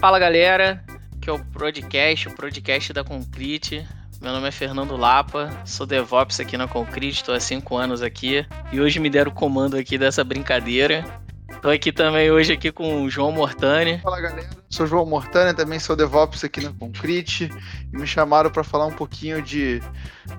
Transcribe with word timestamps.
Fala 0.00 0.18
galera, 0.18 0.82
que 1.20 1.28
é 1.28 1.32
o 1.32 1.38
podcast, 1.38 2.26
o 2.26 2.34
podcast 2.34 2.90
da 2.90 3.04
Concrete. 3.04 3.86
Meu 4.18 4.32
nome 4.32 4.48
é 4.48 4.50
Fernando 4.50 4.96
Lapa, 4.96 5.50
sou 5.66 5.84
DevOps 5.84 6.40
aqui 6.40 6.56
na 6.56 6.66
Concrete, 6.66 7.16
estou 7.16 7.34
há 7.34 7.38
5 7.38 7.76
anos 7.76 8.00
aqui 8.00 8.46
e 8.72 8.80
hoje 8.80 8.98
me 8.98 9.10
deram 9.10 9.30
o 9.30 9.34
comando 9.34 9.76
aqui 9.76 9.98
dessa 9.98 10.24
brincadeira. 10.24 11.04
Estou 11.50 11.70
aqui 11.70 11.92
também 11.92 12.30
hoje 12.30 12.54
aqui 12.54 12.72
com 12.72 13.02
o 13.02 13.10
João 13.10 13.30
Mortani. 13.30 13.98
Fala 13.98 14.18
galera, 14.22 14.48
sou 14.70 14.86
João 14.86 15.04
Mortani, 15.04 15.52
também 15.52 15.78
sou 15.78 15.94
DevOps 15.94 16.44
aqui 16.44 16.62
na 16.62 16.72
Concrete 16.72 17.50
e 17.92 17.98
me 17.98 18.06
chamaram 18.06 18.48
para 18.48 18.64
falar 18.64 18.86
um 18.86 18.92
pouquinho 18.92 19.42
de, 19.42 19.82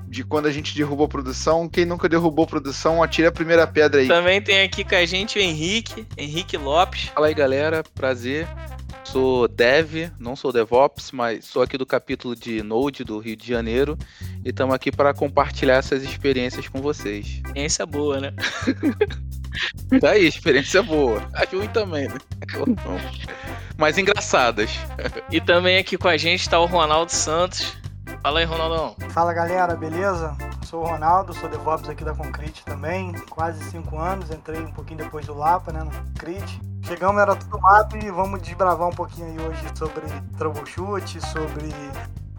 de 0.07 0.23
quando 0.23 0.48
a 0.48 0.52
gente 0.52 0.75
derrubou 0.75 1.05
a 1.05 1.09
produção. 1.09 1.70
Quem 1.70 1.86
nunca 1.86 2.09
derrubou 2.09 2.46
a 2.46 2.48
produção, 2.48 3.04
atire 3.04 3.28
a 3.28 3.32
primeira 3.32 3.68
pedra 3.68 4.02
aí. 4.02 4.07
Também 4.07 4.41
tem 4.41 4.64
aqui 4.64 4.84
com 4.84 4.96
a 4.96 5.05
gente 5.05 5.38
o 5.38 5.41
Henrique, 5.41 6.07
Henrique 6.18 6.57
Lopes. 6.57 7.09
Fala 7.14 7.28
aí 7.28 7.36
galera, 7.36 7.84
prazer. 7.93 8.48
Sou 9.04 9.47
dev, 9.47 10.11
não 10.18 10.36
sou 10.36 10.54
DevOps, 10.54 11.11
mas 11.11 11.46
sou 11.46 11.61
aqui 11.61 11.78
do 11.78 11.86
capítulo 11.86 12.36
de 12.36 12.64
Node 12.64 13.04
do 13.04 13.19
Rio 13.19 13.36
de 13.36 13.47
Janeiro 13.47 13.97
e 14.43 14.50
estamos 14.50 14.74
aqui 14.74 14.91
para 14.91 15.14
compartilhar 15.14 15.75
essas 15.75 16.04
experiências 16.04 16.68
com 16.68 16.82
vocês. 16.82 17.25
Experiência 17.27 17.86
boa, 17.86 18.19
né? 18.19 18.33
Tá 20.00 20.11
aí, 20.11 20.25
experiência 20.27 20.82
boa. 20.82 21.21
A 21.33 21.43
ruim 21.54 21.68
também, 21.68 22.07
né? 22.07 22.18
Mas 23.77 23.97
engraçadas. 23.97 24.71
E 25.29 25.41
também 25.41 25.77
aqui 25.77 25.97
com 25.97 26.07
a 26.07 26.15
gente 26.15 26.41
está 26.41 26.60
o 26.60 26.65
Ronaldo 26.65 27.11
Santos. 27.11 27.75
Fala 28.21 28.39
aí, 28.39 28.46
Ronaldão. 28.46 28.96
Fala 29.10 29.33
galera, 29.33 29.75
beleza? 29.75 30.38
Sou 30.65 30.83
o 30.83 30.88
Ronaldo, 30.88 31.33
sou 31.33 31.49
DevOps 31.49 31.89
aqui 31.89 32.05
da 32.05 32.13
Concrete 32.13 32.63
também, 32.63 33.11
quase 33.30 33.61
5 33.72 33.97
anos, 33.97 34.31
entrei 34.31 34.61
um 34.61 34.72
pouquinho 34.72 34.99
depois 34.99 35.25
do 35.25 35.33
Lapa, 35.33 35.73
né, 35.73 35.83
no 35.83 35.91
Concrete. 35.91 36.61
Chegamos, 36.83 37.21
era 37.21 37.35
tudo 37.35 37.59
mato 37.59 37.97
e 37.97 38.11
vamos 38.11 38.41
desbravar 38.41 38.88
um 38.88 38.94
pouquinho 38.94 39.27
aí 39.27 39.39
hoje 39.39 39.61
sobre 39.75 40.03
troubleshoot, 40.38 41.21
sobre 41.27 41.69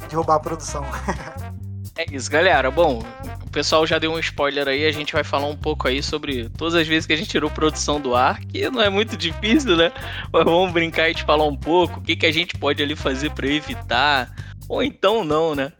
derrubar 0.08 0.36
a 0.36 0.40
produção. 0.40 0.84
É 1.94 2.06
isso, 2.10 2.30
galera. 2.30 2.70
Bom, 2.70 3.02
o 3.44 3.50
pessoal 3.50 3.86
já 3.86 3.98
deu 3.98 4.10
um 4.12 4.18
spoiler 4.18 4.66
aí, 4.66 4.86
a 4.86 4.92
gente 4.92 5.12
vai 5.12 5.22
falar 5.22 5.46
um 5.46 5.56
pouco 5.56 5.86
aí 5.86 6.02
sobre 6.02 6.48
todas 6.56 6.74
as 6.74 6.88
vezes 6.88 7.06
que 7.06 7.12
a 7.12 7.16
gente 7.16 7.28
tirou 7.28 7.50
produção 7.50 8.00
do 8.00 8.14
ar, 8.14 8.40
que 8.40 8.70
não 8.70 8.80
é 8.80 8.88
muito 8.88 9.14
difícil, 9.14 9.76
né? 9.76 9.92
Mas 10.32 10.44
vamos 10.44 10.72
brincar 10.72 11.10
e 11.10 11.14
te 11.14 11.22
falar 11.22 11.44
um 11.44 11.56
pouco 11.56 12.00
o 12.00 12.02
que, 12.02 12.16
que 12.16 12.24
a 12.24 12.32
gente 12.32 12.56
pode 12.56 12.82
ali 12.82 12.96
fazer 12.96 13.30
para 13.32 13.46
evitar, 13.46 14.34
ou 14.66 14.82
então 14.82 15.22
não, 15.22 15.54
né? 15.54 15.70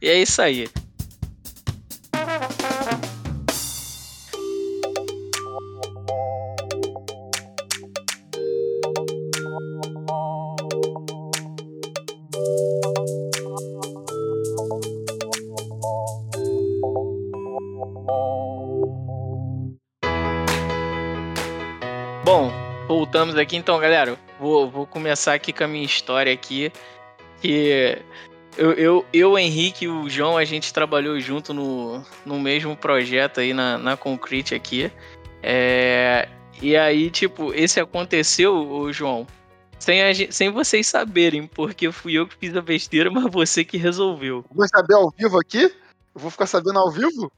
E 0.00 0.08
é 0.08 0.22
isso 0.22 0.40
aí. 0.40 0.70
Voltamos 23.12 23.36
aqui 23.36 23.56
então, 23.56 23.78
galera. 23.78 24.18
Vou, 24.40 24.70
vou 24.70 24.86
começar 24.86 25.34
aqui 25.34 25.52
com 25.52 25.64
a 25.64 25.68
minha 25.68 25.84
história 25.84 26.32
aqui. 26.32 26.72
Que 27.42 27.98
eu, 28.56 28.72
eu, 28.72 29.06
eu, 29.12 29.38
Henrique 29.38 29.84
e 29.84 29.88
o 29.88 30.08
João, 30.08 30.38
a 30.38 30.46
gente 30.46 30.72
trabalhou 30.72 31.20
junto 31.20 31.52
no, 31.52 32.02
no 32.24 32.40
mesmo 32.40 32.74
projeto 32.74 33.40
aí 33.40 33.52
na, 33.52 33.76
na 33.76 33.98
Concrete 33.98 34.54
aqui. 34.54 34.90
É, 35.42 36.26
e 36.62 36.74
aí, 36.74 37.10
tipo, 37.10 37.52
esse 37.52 37.78
aconteceu, 37.78 38.54
o 38.54 38.90
João, 38.90 39.26
sem, 39.78 40.02
a, 40.02 40.14
sem 40.30 40.48
vocês 40.48 40.86
saberem, 40.86 41.46
porque 41.46 41.92
fui 41.92 42.14
eu 42.14 42.26
que 42.26 42.34
fiz 42.36 42.56
a 42.56 42.62
besteira, 42.62 43.10
mas 43.10 43.30
você 43.30 43.62
que 43.62 43.76
resolveu. 43.76 44.42
Vou 44.50 44.66
saber 44.68 44.94
ao 44.94 45.10
vivo 45.10 45.38
aqui? 45.38 45.64
Eu 45.64 46.20
vou 46.20 46.30
ficar 46.30 46.46
sabendo 46.46 46.78
ao 46.78 46.90
vivo? 46.90 47.30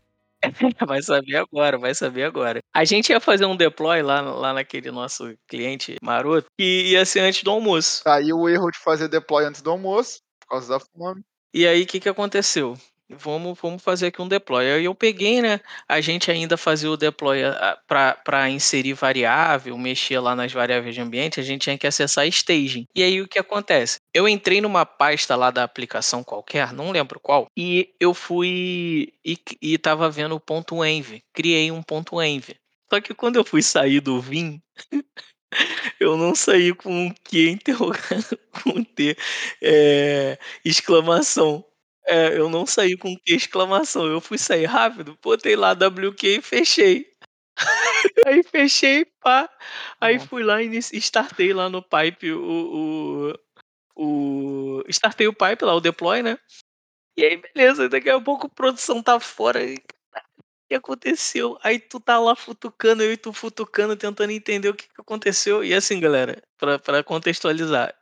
Vai 0.86 1.02
saber 1.02 1.36
agora, 1.36 1.78
vai 1.78 1.94
saber 1.94 2.24
agora. 2.24 2.60
A 2.74 2.84
gente 2.84 3.10
ia 3.10 3.20
fazer 3.20 3.46
um 3.46 3.56
deploy 3.56 4.02
lá, 4.02 4.20
lá 4.20 4.52
naquele 4.52 4.90
nosso 4.90 5.34
cliente 5.48 5.96
maroto, 6.02 6.46
que 6.58 6.90
ia 6.90 7.04
ser 7.04 7.20
antes 7.20 7.42
do 7.42 7.50
almoço. 7.50 8.02
Aí 8.06 8.32
o 8.32 8.48
erro 8.48 8.70
de 8.70 8.78
fazer 8.78 9.08
deploy 9.08 9.44
antes 9.44 9.62
do 9.62 9.70
almoço, 9.70 10.20
por 10.40 10.48
causa 10.48 10.68
da 10.68 10.80
fome. 10.80 11.22
E 11.52 11.66
aí, 11.66 11.84
o 11.84 11.86
que, 11.86 12.00
que 12.00 12.08
aconteceu? 12.08 12.76
Vamos, 13.10 13.58
vamos 13.60 13.82
fazer 13.82 14.06
aqui 14.06 14.22
um 14.22 14.28
deploy. 14.28 14.64
Aí 14.70 14.84
eu 14.84 14.94
peguei, 14.94 15.42
né? 15.42 15.60
A 15.86 16.00
gente 16.00 16.30
ainda 16.30 16.56
fazia 16.56 16.90
o 16.90 16.96
deploy 16.96 17.40
para 17.86 18.48
inserir 18.50 18.94
variável, 18.94 19.76
mexer 19.76 20.18
lá 20.18 20.34
nas 20.34 20.52
variáveis 20.52 20.94
de 20.94 21.00
ambiente, 21.00 21.38
a 21.38 21.42
gente 21.42 21.62
tinha 21.62 21.76
que 21.76 21.86
acessar 21.86 22.26
staging. 22.26 22.86
E 22.94 23.02
aí 23.02 23.20
o 23.20 23.28
que 23.28 23.38
acontece? 23.38 23.98
Eu 24.14 24.26
entrei 24.26 24.60
numa 24.60 24.86
pasta 24.86 25.36
lá 25.36 25.50
da 25.50 25.64
aplicação 25.64 26.24
qualquer, 26.24 26.72
não 26.72 26.90
lembro 26.90 27.20
qual, 27.20 27.46
e 27.56 27.94
eu 28.00 28.14
fui 28.14 29.12
e, 29.24 29.38
e 29.60 29.76
tava 29.76 30.08
vendo 30.10 30.34
o 30.34 30.40
ponto 30.40 30.84
env. 30.84 31.20
Criei 31.34 31.70
um 31.70 31.82
ponto 31.82 32.22
env. 32.22 32.54
Só 32.90 33.00
que 33.00 33.14
quando 33.14 33.36
eu 33.36 33.44
fui 33.44 33.62
sair 33.62 34.00
do 34.00 34.20
Vim, 34.20 34.62
eu 36.00 36.16
não 36.16 36.34
saí 36.34 36.74
com 36.74 37.08
o 37.08 37.14
que 37.24 37.48
interrogando, 37.50 38.38
com 38.62 38.82
T, 38.82 39.16
é, 39.62 40.38
exclamação. 40.64 41.64
É, 42.06 42.36
eu 42.38 42.50
não 42.50 42.66
saí 42.66 42.96
com 42.96 43.16
que 43.16 43.34
exclamação. 43.34 44.06
Eu 44.06 44.20
fui 44.20 44.38
sair 44.38 44.66
rápido, 44.66 45.18
botei 45.22 45.56
lá 45.56 45.72
WQ 45.74 46.38
e 46.38 46.42
fechei. 46.42 47.06
aí 48.26 48.42
fechei, 48.42 49.04
pá. 49.22 49.48
Aí 50.00 50.18
fui 50.18 50.42
lá 50.42 50.62
e 50.62 50.76
startei 50.76 51.52
lá 51.52 51.68
no 51.68 51.82
pipe 51.82 52.32
o, 52.32 53.34
o, 53.96 54.80
o. 54.80 54.84
Startei 54.88 55.26
o 55.28 55.32
pipe 55.32 55.64
lá, 55.64 55.74
o 55.74 55.80
deploy, 55.80 56.22
né? 56.22 56.38
E 57.16 57.24
aí, 57.24 57.36
beleza, 57.36 57.88
daqui 57.88 58.10
a 58.10 58.20
pouco 58.20 58.46
a 58.46 58.50
produção 58.50 59.02
tá 59.02 59.20
fora. 59.20 59.62
E, 59.64 59.76
o 59.76 60.68
que 60.68 60.74
aconteceu? 60.74 61.58
Aí 61.62 61.78
tu 61.78 62.00
tá 62.00 62.18
lá 62.18 62.34
futucando, 62.34 63.02
eu 63.02 63.12
e 63.12 63.16
tu 63.16 63.32
futucando, 63.32 63.96
tentando 63.96 64.30
entender 64.32 64.68
o 64.68 64.74
que, 64.74 64.88
que 64.88 65.00
aconteceu. 65.00 65.62
E 65.62 65.74
assim, 65.74 66.00
galera, 66.00 66.42
pra, 66.58 66.78
pra 66.78 67.04
contextualizar, 67.04 67.94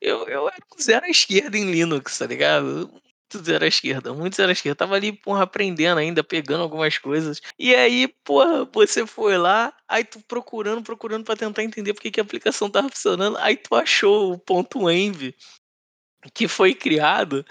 eu, 0.00 0.28
eu 0.28 0.48
era 0.48 0.64
um 0.76 0.82
zero 0.82 1.06
à 1.06 1.08
esquerda 1.08 1.56
em 1.56 1.70
Linux, 1.70 2.18
tá 2.18 2.26
ligado? 2.26 2.90
Muito 3.34 3.44
zero 3.44 3.64
à 3.64 3.68
esquerda, 3.68 4.14
muito 4.14 4.36
zero 4.36 4.48
à 4.50 4.52
esquerda. 4.52 4.76
Tava 4.76 4.94
ali, 4.94 5.12
porra, 5.12 5.42
aprendendo 5.42 5.98
ainda, 5.98 6.22
pegando 6.22 6.62
algumas 6.62 6.98
coisas. 6.98 7.40
E 7.58 7.74
aí, 7.74 8.08
porra, 8.24 8.64
você 8.72 9.06
foi 9.06 9.36
lá, 9.36 9.72
aí 9.88 10.04
tu 10.04 10.20
procurando, 10.20 10.82
procurando 10.82 11.24
para 11.24 11.36
tentar 11.36 11.62
entender 11.62 11.94
por 11.94 12.02
que, 12.02 12.10
que 12.10 12.20
a 12.20 12.22
aplicação 12.22 12.70
tava 12.70 12.88
funcionando, 12.88 13.36
aí 13.38 13.56
tu 13.56 13.74
achou 13.74 14.32
o 14.32 14.38
ponto 14.38 14.90
env 14.90 15.34
que 16.32 16.48
foi 16.48 16.74
criado, 16.74 17.44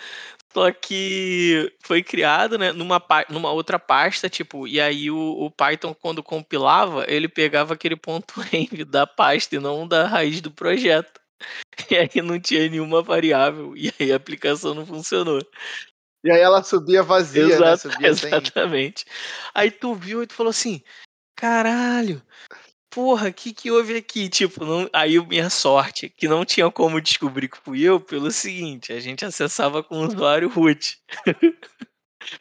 só 0.51 0.71
que 0.71 1.71
foi 1.83 2.01
criado, 2.01 2.57
né, 2.57 2.71
numa, 2.71 3.01
numa 3.29 3.51
outra 3.51 3.77
pasta, 3.77 4.29
tipo, 4.29 4.67
e 4.67 4.81
aí 4.81 5.11
o, 5.11 5.17
o 5.17 5.51
Python, 5.51 5.93
quando 5.93 6.23
compilava, 6.23 7.05
ele 7.07 7.27
pegava 7.27 7.75
aquele 7.75 7.95
ponto 7.95 8.33
env 8.51 8.83
da 8.85 9.05
pasta 9.05 9.55
e 9.55 9.59
não 9.59 9.87
da 9.87 10.07
raiz 10.07 10.41
do 10.41 10.51
projeto. 10.51 11.22
E 11.89 11.95
aí 11.95 12.21
não 12.21 12.39
tinha 12.39 12.69
nenhuma 12.69 13.01
variável. 13.01 13.75
E 13.75 13.91
aí 13.99 14.11
a 14.11 14.15
aplicação 14.15 14.73
não 14.73 14.85
funcionou. 14.85 15.41
E 16.23 16.31
aí 16.31 16.39
ela 16.39 16.63
subia 16.63 17.03
vazia, 17.03 17.43
Exato, 17.43 17.87
né? 17.87 17.93
Subia 17.93 18.07
exatamente. 18.09 19.01
Sem... 19.01 19.13
Aí 19.53 19.71
tu 19.71 19.93
viu 19.93 20.23
e 20.23 20.27
tu 20.27 20.33
falou 20.33 20.51
assim: 20.51 20.81
caralho, 21.35 22.21
porra, 22.89 23.29
o 23.29 23.33
que 23.33 23.53
que 23.53 23.71
houve 23.71 23.97
aqui? 23.97 24.29
Tipo, 24.29 24.63
não... 24.63 24.89
aí 24.93 25.19
minha 25.27 25.49
sorte, 25.49 26.09
que 26.09 26.27
não 26.27 26.45
tinha 26.45 26.71
como 26.71 27.01
descobrir 27.01 27.49
que 27.49 27.57
fui 27.57 27.81
eu, 27.81 27.99
pelo 27.99 28.31
seguinte, 28.31 28.93
a 28.93 28.99
gente 28.99 29.25
acessava 29.25 29.83
com 29.83 29.97
o 29.99 30.07
usuário 30.07 30.47
root. 30.47 30.97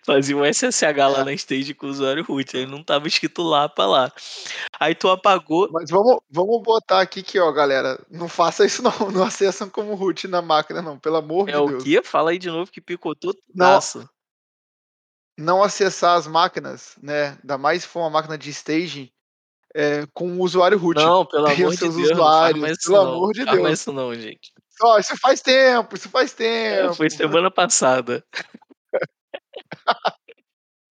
Fazia 0.05 0.37
um 0.37 0.45
SSH 0.45 0.97
lá 0.97 1.21
é. 1.21 1.25
na 1.25 1.33
stage 1.33 1.75
com 1.75 1.87
o 1.87 1.91
usuário 1.91 2.25
root, 2.25 2.57
aí 2.57 2.67
não 2.67 2.83
tava 2.83 3.09
escrito 3.09 3.43
lá 3.43 3.69
pra 3.69 3.87
lá. 3.87 4.13
Aí 4.79 4.95
tu 4.95 5.09
apagou. 5.09 5.69
Mas 5.73 5.91
vamos, 5.91 6.21
vamos 6.31 6.63
botar 6.63 7.01
aqui 7.01 7.23
que, 7.23 7.39
ó, 7.39 7.51
galera, 7.53 7.99
não 8.11 8.29
faça 8.29 8.65
isso 8.65 8.83
não, 8.83 8.93
não 9.11 9.25
acessam 9.25 9.69
como 9.69 9.95
root 9.95 10.27
na 10.29 10.43
máquina 10.43 10.83
não, 10.83 10.99
pelo 10.99 11.17
amor 11.17 11.49
é 11.49 11.53
de 11.53 11.59
Deus. 11.59 11.73
É 11.73 11.77
o 11.77 11.79
quê? 11.79 12.03
Fala 12.03 12.31
aí 12.31 12.39
de 12.39 12.49
novo 12.49 12.71
que 12.71 12.81
picotou 12.81 13.33
tudo. 13.35 13.43
Não, 13.55 13.81
não 15.39 15.63
acessar 15.63 16.17
as 16.17 16.27
máquinas, 16.27 16.97
né, 17.03 17.39
ainda 17.41 17.59
mais 17.59 17.83
se 17.83 17.89
for 17.89 18.01
uma 18.01 18.11
máquina 18.11 18.37
de 18.37 18.51
staging, 18.51 19.11
é, 19.75 20.07
com 20.13 20.37
o 20.37 20.43
usuário 20.43 20.79
root. 20.79 21.01
Não, 21.01 21.25
pelo 21.25 21.47
amor 21.47 21.73
de 21.73 21.79
Deus, 21.79 21.97
usuários, 21.97 22.79
pelo 22.85 22.97
não, 22.97 23.13
amor 23.15 23.33
de 23.33 23.45
Deus. 23.45 23.59
Não 23.59 23.69
isso 23.71 23.93
não, 23.93 24.15
gente. 24.15 24.53
Ó, 24.83 24.99
isso 24.99 25.17
faz 25.19 25.41
tempo, 25.41 25.95
isso 25.95 26.09
faz 26.09 26.33
tempo. 26.33 26.93
É, 26.93 26.95
foi 26.95 27.09
semana 27.09 27.51
passada. 27.51 28.25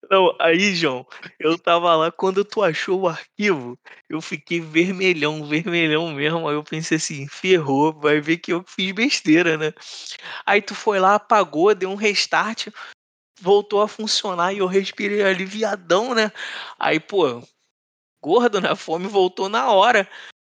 Não, 0.10 0.36
aí, 0.42 0.76
João, 0.76 1.06
eu 1.40 1.58
tava 1.58 1.96
lá, 1.96 2.12
quando 2.12 2.44
tu 2.44 2.62
achou 2.62 3.02
o 3.02 3.08
arquivo, 3.08 3.80
eu 4.10 4.20
fiquei 4.20 4.60
vermelhão, 4.60 5.46
vermelhão 5.48 6.12
mesmo. 6.12 6.48
Aí 6.50 6.56
eu 6.56 6.64
pensei 6.64 6.98
assim, 6.98 7.28
ferrou, 7.28 7.94
vai 7.94 8.20
ver 8.20 8.38
que 8.38 8.52
eu 8.52 8.64
fiz 8.68 8.92
besteira, 8.92 9.58
né? 9.58 9.74
Aí 10.46 10.62
tu 10.62 10.76
foi 10.76 11.00
lá, 11.00 11.16
apagou, 11.16 11.74
deu 11.76 11.90
um 11.90 11.96
restart, 11.96 12.68
voltou 13.42 13.82
a 13.82 13.88
funcionar 13.88 14.54
e 14.54 14.60
eu 14.60 14.68
respirei 14.68 15.24
aliviadão, 15.24 16.16
né? 16.16 16.32
Aí, 16.80 17.00
pô, 17.00 17.42
gordo, 18.22 18.62
né? 18.62 18.70
A 18.72 18.76
fome 18.76 19.08
voltou 19.08 19.50
na 19.50 19.72
hora. 19.72 20.10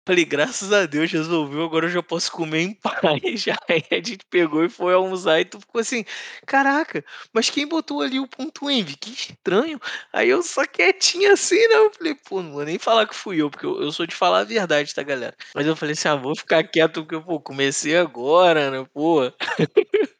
Falei, 0.09 0.25
graças 0.25 0.73
a 0.73 0.87
Deus 0.87 1.11
resolveu, 1.11 1.63
agora 1.63 1.85
eu 1.85 1.91
já 1.91 2.01
posso 2.01 2.31
comer 2.31 2.61
em 2.61 2.73
paz. 2.73 2.95
Aí 3.69 3.83
a 3.91 3.95
gente 3.97 4.25
pegou 4.27 4.65
e 4.65 4.69
foi 4.69 4.95
almoçar 4.95 5.39
e 5.39 5.45
tu 5.45 5.59
ficou 5.59 5.79
assim, 5.79 6.03
caraca, 6.47 7.05
mas 7.31 7.51
quem 7.51 7.67
botou 7.67 8.01
ali 8.01 8.19
o 8.19 8.27
ponto 8.27 8.71
envy? 8.71 8.95
Que 8.97 9.11
estranho. 9.11 9.79
Aí 10.11 10.27
eu 10.27 10.41
só 10.41 10.65
quietinho 10.65 11.31
assim, 11.31 11.59
né? 11.59 11.75
Eu 11.75 11.93
falei, 11.93 12.15
pô, 12.15 12.41
não 12.41 12.53
vou 12.53 12.65
nem 12.65 12.79
falar 12.79 13.05
que 13.05 13.13
fui 13.13 13.39
eu, 13.39 13.51
porque 13.51 13.67
eu, 13.67 13.79
eu 13.83 13.91
sou 13.91 14.07
de 14.07 14.15
falar 14.15 14.39
a 14.39 14.43
verdade, 14.43 14.95
tá, 14.95 15.03
galera? 15.03 15.35
Mas 15.53 15.67
eu 15.67 15.75
falei 15.75 15.93
assim, 15.93 16.07
ah, 16.07 16.15
vou 16.15 16.35
ficar 16.35 16.63
quieto 16.63 17.05
porque, 17.05 17.23
pô, 17.23 17.39
comecei 17.39 17.95
agora, 17.95 18.71
né, 18.71 18.83
pô. 18.91 19.31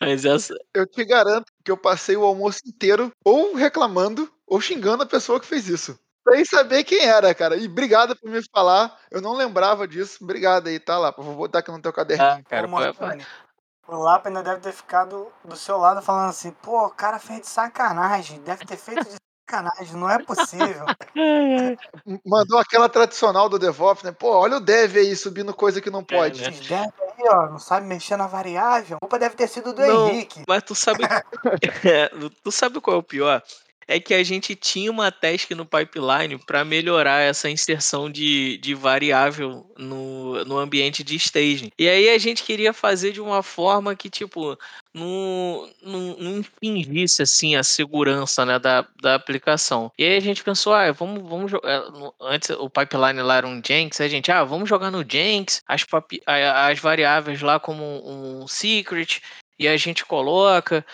Mas 0.00 0.24
essa. 0.24 0.52
Eu 0.74 0.84
te 0.84 1.04
garanto 1.04 1.46
que 1.64 1.70
eu 1.70 1.76
passei 1.76 2.16
o 2.16 2.24
almoço 2.24 2.58
inteiro 2.66 3.12
ou 3.24 3.54
reclamando 3.54 4.28
ou 4.48 4.60
xingando 4.60 5.04
a 5.04 5.06
pessoa 5.06 5.38
que 5.38 5.46
fez 5.46 5.68
isso. 5.68 5.96
Sem 6.30 6.44
saber 6.44 6.84
quem 6.84 7.04
era, 7.04 7.34
cara. 7.34 7.56
E 7.56 7.66
obrigado 7.66 8.16
por 8.16 8.30
me 8.30 8.42
falar. 8.52 8.96
Eu 9.10 9.20
não 9.20 9.34
lembrava 9.34 9.86
disso. 9.86 10.18
Obrigado 10.22 10.68
aí, 10.68 10.78
tá 10.78 10.98
lá. 10.98 11.10
Vou 11.16 11.34
botar 11.34 11.60
aqui 11.60 11.70
no 11.70 11.80
teu 11.80 11.92
caderninho. 11.92 12.28
Ah, 12.28 12.42
cara, 12.48 12.68
pô, 12.68 12.70
Mortani, 12.70 13.24
o 13.88 13.96
Lapa 13.96 14.28
ainda 14.28 14.42
deve 14.42 14.60
ter 14.60 14.72
ficado 14.72 15.28
do 15.42 15.56
seu 15.56 15.78
lado 15.78 16.02
falando 16.02 16.28
assim, 16.28 16.50
pô, 16.50 16.86
o 16.86 16.90
cara 16.90 17.18
fez 17.18 17.40
de 17.40 17.46
sacanagem, 17.46 18.38
deve 18.42 18.66
ter 18.66 18.76
feito 18.76 19.02
de 19.02 19.16
sacanagem, 19.48 19.96
não 19.96 20.10
é 20.10 20.22
possível. 20.22 20.84
Mandou 22.26 22.58
aquela 22.58 22.88
tradicional 22.90 23.48
do 23.48 23.58
DevOps, 23.58 24.02
né? 24.02 24.12
Pô, 24.12 24.36
olha 24.36 24.58
o 24.58 24.60
dev 24.60 24.94
aí 24.98 25.16
subindo 25.16 25.54
coisa 25.54 25.80
que 25.80 25.88
não 25.88 26.04
pode. 26.04 26.42
né? 26.42 26.50
Esses 26.50 26.66
devs 26.66 26.92
aí, 27.00 27.28
ó, 27.30 27.46
não 27.48 27.58
sabe 27.58 27.86
mexer 27.86 28.16
na 28.18 28.26
variável. 28.26 28.98
A 28.98 29.00
culpa 29.00 29.18
deve 29.18 29.36
ter 29.36 29.48
sido 29.48 29.72
do 29.72 29.80
Não. 29.80 30.08
Henrique. 30.10 30.44
Mas 30.46 30.62
tu 30.62 30.74
sabe. 30.74 30.98
É, 31.84 32.10
tu 32.44 32.52
sabe 32.52 32.80
qual 32.82 32.96
é 32.96 33.00
o 33.00 33.02
pior? 33.02 33.42
É 33.88 33.98
que 33.98 34.12
a 34.12 34.22
gente 34.22 34.54
tinha 34.54 34.90
uma 34.90 35.10
task 35.10 35.50
no 35.52 35.64
pipeline 35.64 36.38
para 36.38 36.62
melhorar 36.62 37.22
essa 37.22 37.48
inserção 37.48 38.10
de, 38.10 38.58
de 38.58 38.74
variável 38.74 39.64
no, 39.78 40.44
no 40.44 40.58
ambiente 40.58 41.02
de 41.02 41.16
staging. 41.16 41.70
E 41.78 41.88
aí 41.88 42.10
a 42.10 42.18
gente 42.18 42.42
queria 42.42 42.74
fazer 42.74 43.12
de 43.12 43.20
uma 43.20 43.42
forma 43.42 43.96
que, 43.96 44.10
tipo, 44.10 44.58
não, 44.92 45.68
não, 45.82 46.38
infringisse 46.38 47.22
assim, 47.22 47.56
a 47.56 47.62
segurança 47.62 48.44
né, 48.44 48.58
da, 48.58 48.86
da 49.00 49.14
aplicação. 49.14 49.90
E 49.98 50.04
aí 50.04 50.16
a 50.16 50.20
gente 50.20 50.44
pensou, 50.44 50.74
ah, 50.74 50.92
vamos, 50.92 51.26
vamos 51.28 51.50
jogar. 51.50 51.90
no- 51.90 52.14
Antes 52.20 52.50
o 52.50 52.68
pipeline 52.68 53.22
lá 53.22 53.36
era 53.36 53.46
um 53.46 53.62
Jenks, 53.64 54.00
a 54.02 54.08
gente, 54.08 54.30
ah, 54.30 54.44
vamos 54.44 54.68
jogar 54.68 54.90
no 54.90 55.02
Jenks 55.08 55.62
as, 55.66 55.86
as 56.26 56.78
variáveis 56.78 57.40
lá 57.40 57.58
como 57.58 57.82
um 58.04 58.46
secret, 58.46 59.22
e 59.58 59.66
a 59.66 59.76
gente 59.76 60.04
coloca. 60.04 60.84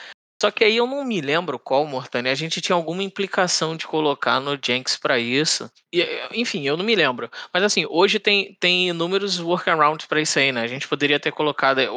Só 0.44 0.50
que 0.50 0.62
aí 0.62 0.76
eu 0.76 0.86
não 0.86 1.02
me 1.06 1.22
lembro 1.22 1.58
qual, 1.58 1.86
Mortani. 1.86 2.28
A 2.28 2.34
gente 2.34 2.60
tinha 2.60 2.76
alguma 2.76 3.02
implicação 3.02 3.74
de 3.74 3.86
colocar 3.86 4.38
no 4.40 4.58
Jenks 4.62 4.94
para 4.98 5.18
isso. 5.18 5.70
E, 5.90 6.02
enfim, 6.34 6.66
eu 6.66 6.76
não 6.76 6.84
me 6.84 6.94
lembro. 6.94 7.30
Mas 7.50 7.62
assim, 7.62 7.86
hoje 7.88 8.18
tem, 8.18 8.54
tem 8.60 8.90
inúmeros 8.90 9.40
workarounds 9.40 10.04
para 10.06 10.20
isso 10.20 10.38
aí, 10.38 10.52
né? 10.52 10.60
A 10.60 10.66
gente 10.66 10.86
poderia 10.86 11.18
ter 11.18 11.32
colocado. 11.32 11.78
eh, 11.80 11.88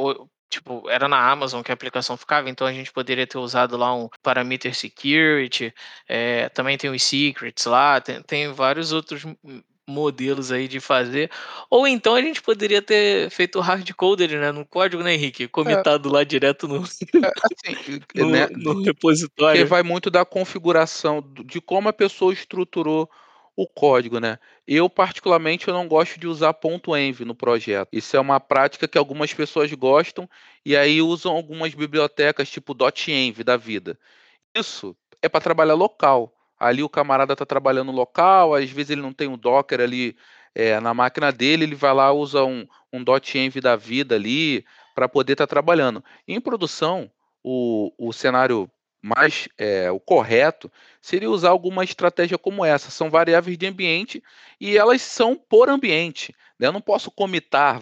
Tipo, 0.50 0.90
era 0.90 1.10
na 1.10 1.30
Amazon 1.30 1.62
que 1.62 1.72
a 1.72 1.74
aplicação 1.74 2.16
ficava, 2.16 2.50
então 2.50 2.66
a 2.66 2.72
gente 2.72 2.90
poderia 2.94 3.28
ter 3.28 3.38
usado 3.38 3.76
lá 3.76 3.94
um 3.94 4.08
parameter 4.24 4.74
security, 4.74 5.74
eh, 6.08 6.48
também 6.50 6.78
tem 6.78 6.90
os 6.90 7.04
secrets 7.04 7.66
lá, 7.66 8.00
tem, 8.00 8.22
tem 8.24 8.54
vários 8.54 8.94
outros 8.94 9.26
modelos 9.88 10.52
aí 10.52 10.68
de 10.68 10.80
fazer. 10.80 11.32
Ou 11.70 11.88
então 11.88 12.14
a 12.16 12.22
gente 12.22 12.42
poderia 12.42 12.82
ter 12.82 13.30
feito 13.30 13.60
hardcoded, 13.60 14.36
né, 14.38 14.52
no 14.52 14.66
código, 14.66 15.02
né, 15.04 15.14
Henrique? 15.14 15.48
Comitado 15.48 16.10
lá 16.10 16.24
direto 16.24 16.68
no, 16.68 16.82
Assim, 16.82 17.06
no, 18.16 18.30
né, 18.30 18.48
no 18.52 18.74
porque 18.74 18.90
repositório. 18.90 19.66
vai 19.66 19.84
muito 19.84 20.10
da 20.10 20.26
configuração, 20.26 21.24
de 21.46 21.62
como 21.62 21.90
a 21.90 21.94
pessoa 21.94 22.34
estruturou 22.34 23.10
o 23.56 23.68
código, 23.68 24.20
né? 24.20 24.38
Eu, 24.68 24.90
particularmente, 24.90 25.68
eu 25.68 25.74
não 25.74 25.88
gosto 25.88 26.20
de 26.20 26.28
usar 26.28 26.54
ponto 26.54 26.96
.env 26.96 27.22
no 27.26 27.34
projeto. 27.34 27.90
Isso 27.92 28.16
é 28.16 28.20
uma 28.20 28.40
prática 28.40 28.88
que 28.88 28.98
algumas 28.98 29.34
pessoas 29.34 29.74
gostam 29.74 30.30
e 30.66 30.76
aí 30.78 31.02
usam 31.02 31.36
algumas 31.36 31.74
bibliotecas 31.74 32.50
tipo 32.50 32.76
.env 33.08 33.44
da 33.44 33.58
vida. 33.58 33.98
Isso 34.56 34.96
é 35.22 35.30
para 35.30 35.42
trabalhar 35.42 35.76
local. 35.76 36.37
Ali 36.60 36.84
o 36.84 36.90
camarada 36.90 37.34
está 37.34 37.46
trabalhando 37.46 37.92
local, 37.92 38.56
às 38.56 38.70
vezes 38.70 38.92
ele 38.92 39.02
não 39.02 39.14
tem 39.14 39.28
um 39.28 39.38
Docker 39.38 39.80
ali 39.80 40.16
é, 40.56 40.80
na 40.80 40.94
máquina 40.94 41.32
dele, 41.32 41.64
ele 41.64 41.76
vai 41.76 41.94
lá 41.94 42.12
usa 42.12 42.44
um, 42.44 42.68
um 42.92 43.04
.env 43.36 43.62
da 43.62 43.76
vida 43.76 44.16
ali 44.16 44.66
para 44.96 45.08
poder 45.08 45.34
estar 45.34 45.46
trabalhando. 45.46 46.04
Em 46.28 46.42
produção, 46.42 47.12
o, 47.44 47.94
o 47.98 48.12
cenário 48.12 48.70
mais 49.02 49.48
é, 49.58 49.92
o 49.92 50.00
correto 50.00 50.72
seria 51.02 51.30
usar 51.30 51.50
alguma 51.50 51.84
estratégia 51.84 52.38
como 52.38 52.66
essa. 52.66 52.90
São 52.90 53.10
variáveis 53.10 53.58
de 53.58 53.68
ambiente 53.68 54.24
e 54.60 54.78
elas 54.78 55.02
são 55.02 55.36
por 55.36 55.70
ambiente. 55.70 56.36
Né? 56.60 56.68
Eu 56.68 56.72
não 56.72 56.82
posso 56.82 57.12
comitar 57.12 57.82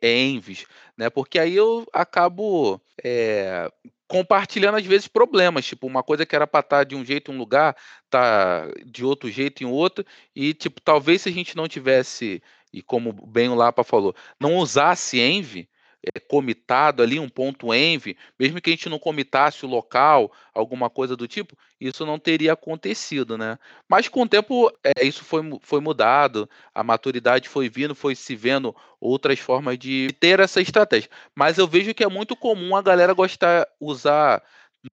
é, 0.00 0.16
envs, 0.16 0.64
né? 0.96 1.10
porque 1.10 1.38
aí 1.38 1.56
eu 1.56 1.86
acabo 1.92 2.80
é, 3.02 3.70
compartilhando 4.12 4.76
às 4.76 4.84
vezes 4.84 5.08
problemas, 5.08 5.64
tipo 5.64 5.86
uma 5.86 6.02
coisa 6.02 6.26
que 6.26 6.36
era 6.36 6.46
para 6.46 6.60
estar 6.60 6.84
de 6.84 6.94
um 6.94 7.02
jeito 7.02 7.32
em 7.32 7.34
um 7.34 7.38
lugar, 7.38 7.74
tá 8.10 8.68
de 8.84 9.02
outro 9.02 9.30
jeito 9.30 9.64
em 9.64 9.66
outro, 9.66 10.04
e 10.36 10.52
tipo 10.52 10.82
talvez 10.82 11.22
se 11.22 11.30
a 11.30 11.32
gente 11.32 11.56
não 11.56 11.66
tivesse 11.66 12.42
e 12.70 12.82
como 12.82 13.10
bem 13.26 13.48
o 13.48 13.54
Lapa 13.54 13.82
falou, 13.82 14.14
não 14.38 14.56
usasse 14.56 15.18
env 15.18 15.66
é, 16.04 16.18
comitado 16.18 17.02
ali, 17.02 17.18
um 17.18 17.28
ponto 17.28 17.72
env, 17.72 18.16
mesmo 18.38 18.60
que 18.60 18.70
a 18.70 18.72
gente 18.72 18.88
não 18.88 18.98
comitasse 18.98 19.64
o 19.64 19.68
local, 19.68 20.32
alguma 20.52 20.90
coisa 20.90 21.16
do 21.16 21.28
tipo, 21.28 21.56
isso 21.80 22.04
não 22.04 22.18
teria 22.18 22.52
acontecido, 22.52 23.38
né? 23.38 23.58
Mas 23.88 24.08
com 24.08 24.22
o 24.22 24.28
tempo 24.28 24.70
é, 24.82 25.06
isso 25.06 25.24
foi, 25.24 25.42
foi 25.60 25.80
mudado, 25.80 26.48
a 26.74 26.82
maturidade 26.82 27.48
foi 27.48 27.68
vindo, 27.68 27.94
foi 27.94 28.14
se 28.14 28.34
vendo 28.34 28.74
outras 29.00 29.38
formas 29.38 29.78
de 29.78 30.08
ter 30.18 30.40
essa 30.40 30.60
estratégia. 30.60 31.10
Mas 31.34 31.58
eu 31.58 31.66
vejo 31.66 31.94
que 31.94 32.04
é 32.04 32.08
muito 32.08 32.34
comum 32.34 32.74
a 32.74 32.82
galera 32.82 33.12
gostar, 33.12 33.66
usar, 33.80 34.42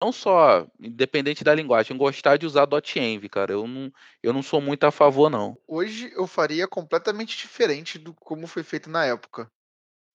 não 0.01 0.13
só, 0.13 0.67
independente 0.79 1.43
da 1.43 1.55
linguagem, 1.55 1.97
gostar 1.97 2.37
de 2.37 2.47
usar 2.47 2.69
.env, 2.97 3.29
cara. 3.29 3.53
Eu 3.53 3.67
não, 3.67 3.93
eu 4.23 4.33
não 4.33 4.43
sou 4.43 4.61
muito 4.61 4.85
a 4.85 4.91
favor, 4.91 5.31
não. 5.31 5.57
Hoje 5.67 6.13
eu 6.15 6.27
faria 6.27 6.69
completamente 6.69 7.37
diferente 7.37 7.99
do 7.99 8.13
como 8.15 8.47
foi 8.47 8.63
feito 8.63 8.91
na 8.91 9.07
época. 9.07 9.51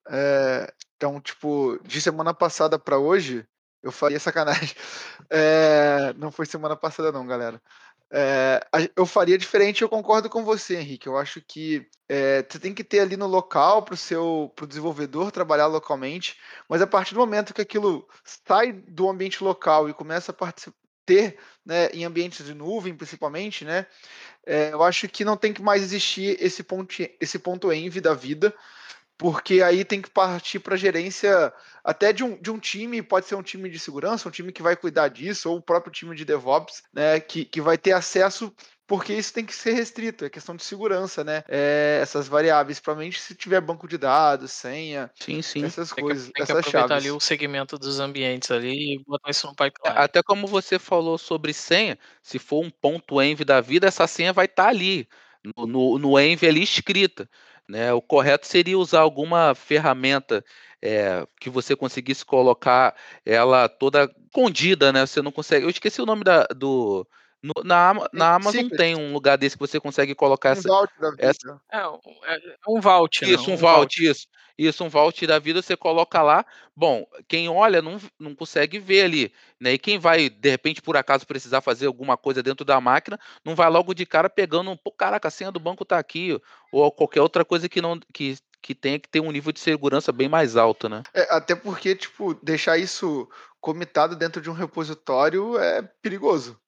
É, 0.09 0.73
então, 0.95 1.19
tipo, 1.19 1.79
de 1.83 2.01
semana 2.01 2.33
passada 2.33 2.77
pra 2.79 2.97
hoje, 2.97 3.45
eu 3.81 3.91
faria 3.91 4.19
sacanagem. 4.19 4.75
É, 5.29 6.13
não 6.17 6.31
foi 6.31 6.45
semana 6.45 6.75
passada, 6.75 7.11
não, 7.11 7.25
galera. 7.25 7.59
É, 8.11 8.59
eu 8.95 9.05
faria 9.05 9.38
diferente, 9.38 9.81
eu 9.81 9.89
concordo 9.89 10.29
com 10.29 10.44
você, 10.44 10.75
Henrique. 10.75 11.07
Eu 11.07 11.17
acho 11.17 11.41
que 11.41 11.88
é, 12.07 12.45
você 12.47 12.59
tem 12.59 12.73
que 12.73 12.83
ter 12.83 13.00
ali 13.00 13.17
no 13.17 13.25
local 13.25 13.81
para 13.81 13.95
o 13.95 13.97
seu 13.97 14.51
pro 14.55 14.67
desenvolvedor 14.67 15.31
trabalhar 15.31 15.65
localmente, 15.65 16.37
mas 16.69 16.81
a 16.81 16.87
partir 16.87 17.16
do 17.16 17.19
momento 17.19 17.54
que 17.54 17.61
aquilo 17.61 18.07
sai 18.23 18.73
do 18.73 19.09
ambiente 19.09 19.44
local 19.44 19.89
e 19.89 19.94
começa 19.94 20.31
a 20.31 20.54
ter 21.06 21.39
né, 21.66 21.87
em 21.87 22.06
ambientes 22.06 22.45
de 22.45 22.54
nuvem, 22.54 22.95
principalmente, 22.95 23.66
né? 23.66 23.87
é, 24.45 24.73
eu 24.73 24.83
acho 24.83 25.07
que 25.07 25.23
não 25.23 25.37
tem 25.37 25.54
que 25.54 25.61
mais 25.61 25.81
existir 25.81 26.37
esse 26.39 26.63
ponto, 26.63 26.94
esse 27.19 27.39
ponto 27.39 27.71
env 27.71 28.01
da 28.01 28.13
vida, 28.13 28.54
porque 29.17 29.61
aí 29.61 29.85
tem 29.85 30.01
que 30.01 30.09
partir 30.09 30.59
para 30.59 30.75
gerência 30.75 31.53
até 31.83 32.11
de 32.13 32.23
um, 32.23 32.39
de 32.41 32.51
um 32.51 32.59
time, 32.59 33.01
pode 33.01 33.25
ser 33.27 33.35
um 33.35 33.43
time 33.43 33.69
de 33.69 33.79
segurança, 33.79 34.27
um 34.27 34.31
time 34.31 34.51
que 34.51 34.61
vai 34.63 34.75
cuidar 34.75 35.07
disso, 35.09 35.49
ou 35.49 35.57
o 35.57 35.61
próprio 35.61 35.91
time 35.93 36.15
de 36.15 36.25
DevOps, 36.25 36.83
né, 36.93 37.19
que, 37.19 37.45
que 37.45 37.61
vai 37.61 37.77
ter 37.77 37.91
acesso, 37.91 38.53
porque 38.87 39.13
isso 39.13 39.33
tem 39.33 39.45
que 39.45 39.55
ser 39.55 39.73
restrito, 39.73 40.25
é 40.25 40.29
questão 40.29 40.55
de 40.55 40.63
segurança, 40.63 41.23
né? 41.23 41.43
É, 41.47 41.99
essas 42.01 42.27
variáveis, 42.27 42.79
provavelmente 42.79 43.19
se 43.19 43.33
tiver 43.35 43.61
banco 43.61 43.87
de 43.87 43.97
dados, 43.97 44.51
senha, 44.51 45.11
Sim, 45.19 45.41
sim. 45.41 45.63
essas 45.63 45.91
Tem 45.93 46.03
que, 46.05 46.09
coisas, 46.09 46.29
tem 46.31 46.45
que 46.45 46.51
essas 46.51 46.57
aproveitar 46.57 46.89
chaves. 46.89 47.05
ali 47.05 47.11
o 47.11 47.19
segmento 47.19 47.77
dos 47.77 47.99
ambientes 47.99 48.51
ali 48.51 48.95
e 48.95 49.03
botar 49.05 49.29
isso 49.29 49.47
no 49.47 49.55
pipeline. 49.55 49.97
Até 49.97 50.21
como 50.23 50.47
você 50.47 50.77
falou 50.79 51.17
sobre 51.17 51.53
senha, 51.53 51.97
se 52.21 52.39
for 52.39 52.63
um 52.63 52.69
ponto 52.69 53.21
env 53.21 53.43
da 53.45 53.61
vida, 53.61 53.87
essa 53.87 54.07
senha 54.07 54.33
vai 54.33 54.45
estar 54.45 54.67
ali, 54.67 55.07
no, 55.43 55.65
no, 55.67 55.99
no 55.99 56.19
env 56.19 56.43
ali 56.45 56.63
escrita. 56.63 57.29
Né? 57.67 57.93
O 57.93 58.01
correto 58.01 58.45
seria 58.45 58.77
usar 58.77 58.99
alguma 59.01 59.55
ferramenta 59.55 60.43
é, 60.81 61.25
que 61.39 61.49
você 61.49 61.75
conseguisse 61.75 62.25
colocar 62.25 62.95
ela 63.25 63.69
toda 63.69 64.11
escondida, 64.25 64.91
né? 64.91 65.05
Você 65.05 65.21
não 65.21 65.31
consegue. 65.31 65.65
Eu 65.65 65.69
esqueci 65.69 66.01
o 66.01 66.05
nome 66.05 66.23
da, 66.23 66.45
do. 66.55 67.07
No- 67.44 67.64
na, 67.64 67.90
Ama- 67.90 68.09
na 68.14 68.35
Amazon 68.35 68.62
Secret. 68.64 68.78
tem 68.78 68.95
um 68.95 69.12
lugar 69.14 69.38
desse 69.38 69.56
que 69.57 69.59
você 69.59 69.80
consegue 69.80 70.16
colocar 70.16 70.50
Um 70.50 70.52
essa, 70.54 70.68
vault 70.69 70.94
da 71.00 71.09
vida. 71.12 71.23
essa- 71.26 71.62
É, 71.71 71.88
um- 71.88 72.00
é 72.26 72.40
um 72.68 72.80
vault? 72.80 73.26
Isso, 73.26 73.52
um 73.52 73.57
vault, 73.57 74.04
isso. 74.04 74.28
Isso, 74.57 74.83
um 74.83 74.90
vault 74.90 75.26
da 75.26 75.40
vida, 75.40 75.62
você 75.64 75.76
coloca 75.76 76.21
lá. 76.21 76.45
Bom, 76.76 77.06
quem 77.28 77.50
olha 77.50 77.81
não, 77.81 77.97
não 78.19 78.35
consegue 78.35 78.78
ver 78.80 79.02
ali, 79.04 79.33
né? 79.59 79.73
E 79.73 79.78
quem 79.80 79.97
vai, 79.97 80.30
de 80.30 80.50
repente, 80.50 80.80
por 80.81 80.95
acaso, 80.95 81.26
precisar 81.26 81.59
fazer 81.59 81.88
alguma 81.88 82.16
coisa 82.16 82.42
dentro 82.44 82.64
da 82.64 82.80
máquina, 82.80 83.19
não 83.44 83.56
vai 83.56 83.68
logo 83.69 83.94
de 83.95 84.06
cara 84.06 84.30
pegando 84.30 84.69
um, 84.69 84.78
pô, 84.78 84.92
caraca, 84.92 85.28
a 85.28 85.31
senha 85.31 85.52
do 85.52 85.59
banco 85.59 85.83
tá 85.83 85.97
aqui, 85.97 86.40
ou 86.71 86.92
qualquer 86.92 87.21
outra 87.21 87.44
coisa 87.44 87.68
que 87.68 87.81
não 87.81 88.00
que, 88.14 88.38
que 88.62 88.76
tenha 88.76 89.00
que 89.00 89.09
ter 89.09 89.19
um 89.19 89.31
nível 89.31 89.52
de 89.52 89.59
segurança 89.59 90.12
bem 90.12 90.30
mais 90.30 90.56
alto, 90.56 90.88
né? 90.88 91.02
É, 91.14 91.35
até 91.35 91.56
porque, 91.56 91.95
tipo, 91.95 92.35
deixar 92.35 92.78
isso 92.78 93.28
comitado 93.59 94.16
dentro 94.16 94.40
de 94.40 94.50
um 94.52 94.54
repositório 94.54 95.57
é 95.57 95.81
perigoso. 96.02 96.59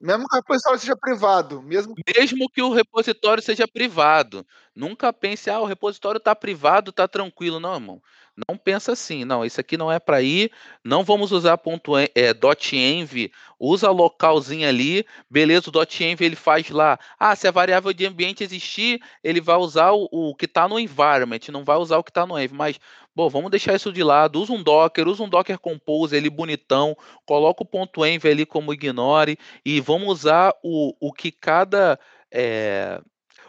Mesmo 0.00 0.26
que 0.28 0.36
o 0.36 0.40
repositório 0.40 0.78
seja 0.80 0.96
privado, 0.96 1.62
mesmo 1.62 1.94
Mesmo 2.16 2.50
que 2.50 2.62
o 2.62 2.72
repositório 2.72 3.42
seja 3.42 3.66
privado, 3.66 4.46
Nunca 4.74 5.12
pense, 5.12 5.48
ah, 5.48 5.60
o 5.60 5.64
repositório 5.64 6.18
está 6.18 6.34
privado, 6.34 6.90
está 6.90 7.06
tranquilo. 7.06 7.60
Não, 7.60 7.74
irmão. 7.74 8.02
Não 8.48 8.58
pensa 8.58 8.90
assim, 8.90 9.24
não, 9.24 9.44
isso 9.44 9.60
aqui 9.60 9.76
não 9.76 9.92
é 9.92 10.00
para 10.00 10.20
ir, 10.20 10.50
não 10.82 11.04
vamos 11.04 11.30
usar 11.30 11.56
ponto, 11.56 11.96
é, 11.96 12.08
.env, 12.72 13.30
usa 13.60 13.88
localzinho 13.92 14.68
ali, 14.68 15.06
beleza, 15.30 15.70
o 15.70 16.02
.env 16.02 16.20
ele 16.20 16.34
faz 16.34 16.68
lá, 16.68 16.98
ah, 17.16 17.36
se 17.36 17.46
a 17.46 17.52
variável 17.52 17.92
de 17.92 18.04
ambiente 18.04 18.42
existir, 18.42 19.00
ele 19.22 19.40
vai 19.40 19.56
usar 19.56 19.92
o, 19.92 20.08
o 20.10 20.34
que 20.34 20.46
está 20.46 20.66
no 20.66 20.80
environment, 20.80 21.38
não 21.52 21.64
vai 21.64 21.76
usar 21.76 21.98
o 21.98 22.02
que 22.02 22.10
está 22.10 22.26
no 22.26 22.36
env, 22.36 22.52
mas, 22.52 22.80
bom, 23.14 23.28
vamos 23.28 23.50
deixar 23.50 23.74
isso 23.74 23.92
de 23.92 24.02
lado, 24.02 24.40
usa 24.40 24.52
um 24.52 24.62
Docker, 24.62 25.06
usa 25.08 25.22
um 25.22 25.28
Docker 25.28 25.58
Compose 25.58 26.16
ali 26.16 26.28
bonitão, 26.28 26.96
coloca 27.24 27.62
o 27.62 27.66
ponto 27.66 28.04
.env 28.04 28.24
ali 28.26 28.44
como 28.44 28.72
ignore, 28.72 29.38
e 29.64 29.80
vamos 29.80 30.08
usar 30.08 30.52
o, 30.62 30.94
o 31.00 31.12
que 31.12 31.30
cada... 31.30 31.98
É, 32.30 33.00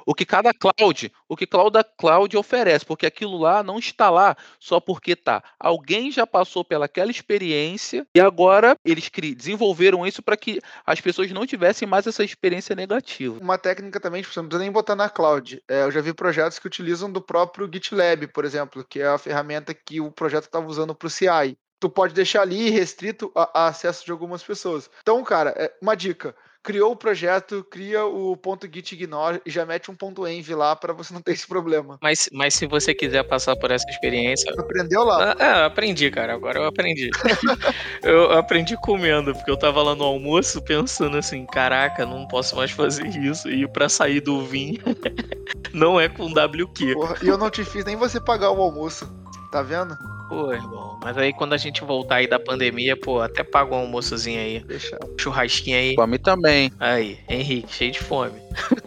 o 0.06 0.14
que 0.14 0.26
cada 0.26 0.54
cloud, 0.54 1.12
o 1.28 1.36
que 1.36 1.48
cada 1.48 1.84
cloud 1.84 2.38
oferece, 2.38 2.86
porque 2.86 3.06
aquilo 3.06 3.38
lá 3.38 3.64
não 3.64 3.80
está 3.80 4.10
lá 4.10 4.36
só 4.60 4.80
porque 4.80 5.16
tá. 5.16 5.44
Alguém 5.60 6.12
já 6.12 6.28
passou 6.28 6.64
pelaquela 6.64 7.10
experiência 7.10 8.06
e 8.14 8.20
agora 8.20 8.78
eles 8.86 9.10
desenvolveram 9.36 10.06
isso 10.06 10.22
para 10.22 10.38
que 10.38 10.62
as 10.86 11.02
pessoas 11.02 11.32
não 11.32 11.46
tivessem 11.46 11.88
mais 11.88 12.06
essa 12.06 12.24
experiência 12.24 12.76
negativa. 12.76 13.40
Uma 13.42 13.58
técnica 13.58 14.00
também, 14.00 14.22
tipo, 14.22 14.34
você 14.34 14.40
não 14.40 14.48
precisa 14.48 14.64
nem 14.64 14.72
botar 14.72 14.96
na 14.96 15.10
cloud. 15.10 15.62
É, 15.68 15.84
eu 15.84 15.92
já 15.92 16.02
vi 16.02 16.14
projetos 16.14 16.60
que 16.60 16.68
utilizam 16.68 17.12
do 17.12 17.22
próprio 17.22 17.70
GitLab, 17.72 18.28
por 18.28 18.46
exemplo, 18.46 18.86
que 18.88 19.00
é 19.00 19.08
a 19.08 19.18
ferramenta 19.18 19.74
que 19.74 20.00
o 20.00 20.12
projeto 20.12 20.46
estava 20.46 20.68
usando 20.68 20.94
para 20.94 21.08
o 21.08 21.10
CI. 21.10 21.58
Tu 21.80 21.90
pode 21.90 22.14
deixar 22.14 22.42
ali 22.42 22.70
restrito 22.70 23.32
a, 23.36 23.64
a 23.64 23.68
acesso 23.68 24.06
de 24.06 24.12
algumas 24.12 24.44
pessoas. 24.44 24.90
Então, 25.02 25.24
cara, 25.24 25.54
é 25.58 25.74
uma 25.82 25.96
dica 25.96 26.36
criou 26.66 26.94
o 26.94 26.96
projeto, 26.96 27.64
cria 27.70 28.04
o 28.04 28.36
ponto 28.36 28.68
.git 28.68 28.94
ignore 28.94 29.40
e 29.46 29.52
já 29.52 29.64
mete 29.66 29.92
um 29.92 29.96
ponto 29.96 30.28
.env 30.28 30.50
lá 30.56 30.76
para 30.76 30.92
você 30.94 31.14
não 31.14 31.22
ter 31.22 31.34
esse 31.34 31.48
problema. 31.48 32.00
Mas, 32.02 32.28
mas 32.34 32.56
se 32.56 32.66
você 32.66 32.94
quiser 32.94 33.24
passar 33.24 33.56
por 33.56 33.70
essa 33.70 33.88
experiência... 33.88 34.52
Aprendeu 34.58 35.04
lá? 35.04 35.36
Ah, 35.40 35.44
é, 35.44 35.66
aprendi, 35.66 36.10
cara. 36.10 36.34
Agora 36.34 36.60
eu 36.60 36.66
aprendi. 36.66 37.12
eu 38.02 38.32
aprendi 38.32 38.76
comendo, 38.78 39.34
porque 39.36 39.52
eu 39.52 39.58
tava 39.58 39.84
lá 39.84 39.94
no 39.94 40.04
almoço 40.04 40.60
pensando 40.64 41.18
assim, 41.18 41.46
caraca, 41.46 42.04
não 42.04 42.28
posso 42.28 42.56
mais 42.56 42.72
fazer 42.72 43.08
isso. 43.10 43.48
E 43.48 43.68
para 43.68 43.88
sair 43.88 44.20
do 44.20 44.44
vinho 44.44 44.82
não 45.72 46.02
é 46.02 46.10
com 46.10 46.26
WQ. 46.26 46.94
Porra, 46.96 47.16
e 47.22 47.28
eu 47.28 47.38
não 47.38 47.52
te 47.52 47.64
fiz 47.64 47.86
nem 47.86 47.96
você 47.96 48.20
pagar 48.20 48.50
o 48.50 48.60
almoço. 48.60 49.08
Tá 49.52 49.62
vendo? 49.62 49.96
Pô, 50.28 50.52
irmão, 50.52 51.00
mas 51.04 51.18
aí 51.18 51.32
quando 51.34 51.54
a 51.54 51.58
gente 51.58 51.84
voltar 51.84 52.16
aí 52.16 52.28
da 52.28 52.40
pandemia, 52.40 52.98
pô, 52.98 53.22
até 53.22 53.44
paga 53.44 53.76
um 53.76 53.80
almoçozinho 53.80 54.40
aí. 54.40 54.60
Deixa. 54.60 54.98
Churrasquinho 55.20 55.78
aí. 55.78 55.96
Pra 55.96 56.08
mim 56.08 56.18
também. 56.18 56.72
Aí, 56.80 57.20
Henrique, 57.30 57.74
cheio 57.74 57.92
de 57.92 58.00
fome. 58.00 58.40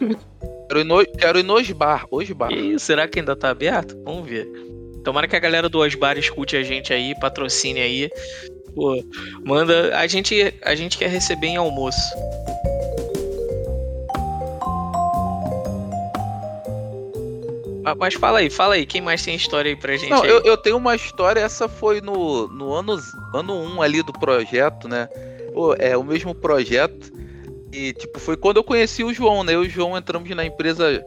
quero, 0.68 0.80
ir 0.80 0.84
no, 0.84 1.06
quero 1.06 1.38
ir 1.38 1.44
no 1.44 1.54
Osbar, 1.54 2.06
Osbar. 2.10 2.52
E 2.52 2.78
será 2.78 3.06
que 3.06 3.20
ainda 3.20 3.36
tá 3.36 3.50
aberto? 3.50 3.96
Vamos 4.04 4.28
ver. 4.28 4.48
Tomara 5.04 5.28
que 5.28 5.36
a 5.36 5.40
galera 5.40 5.68
do 5.68 5.78
Osbar 5.78 6.18
escute 6.18 6.56
a 6.56 6.62
gente 6.62 6.92
aí, 6.92 7.14
patrocine 7.20 7.80
aí. 7.80 8.10
Pô, 8.74 9.02
manda. 9.44 9.96
A 9.96 10.06
gente, 10.06 10.54
a 10.62 10.74
gente 10.74 10.98
quer 10.98 11.08
receber 11.08 11.46
em 11.46 11.56
almoço. 11.56 11.98
Mas 17.94 18.14
fala 18.14 18.38
aí, 18.38 18.50
fala 18.50 18.74
aí, 18.74 18.86
quem 18.86 19.00
mais 19.00 19.22
tem 19.22 19.34
história 19.34 19.70
aí 19.70 19.76
pra 19.76 19.96
gente? 19.96 20.10
Não, 20.10 20.24
eu, 20.24 20.40
eu, 20.42 20.56
tenho 20.56 20.76
uma 20.76 20.94
história, 20.94 21.40
essa 21.40 21.68
foi 21.68 22.00
no, 22.00 22.48
no 22.48 22.72
ano, 22.72 22.98
ano 23.34 23.54
1 23.54 23.74
um 23.74 23.82
ali 23.82 24.02
do 24.02 24.12
projeto, 24.12 24.88
né? 24.88 25.08
Pô, 25.52 25.74
é 25.74 25.96
o 25.96 26.04
mesmo 26.04 26.34
projeto. 26.34 27.12
E, 27.72 27.92
tipo, 27.92 28.18
foi 28.18 28.36
quando 28.36 28.56
eu 28.56 28.64
conheci 28.64 29.04
o 29.04 29.12
João, 29.12 29.44
né? 29.44 29.54
Eu 29.54 29.64
e 29.64 29.68
o 29.68 29.70
João 29.70 29.96
entramos 29.96 30.28
na 30.30 30.44
empresa 30.44 31.04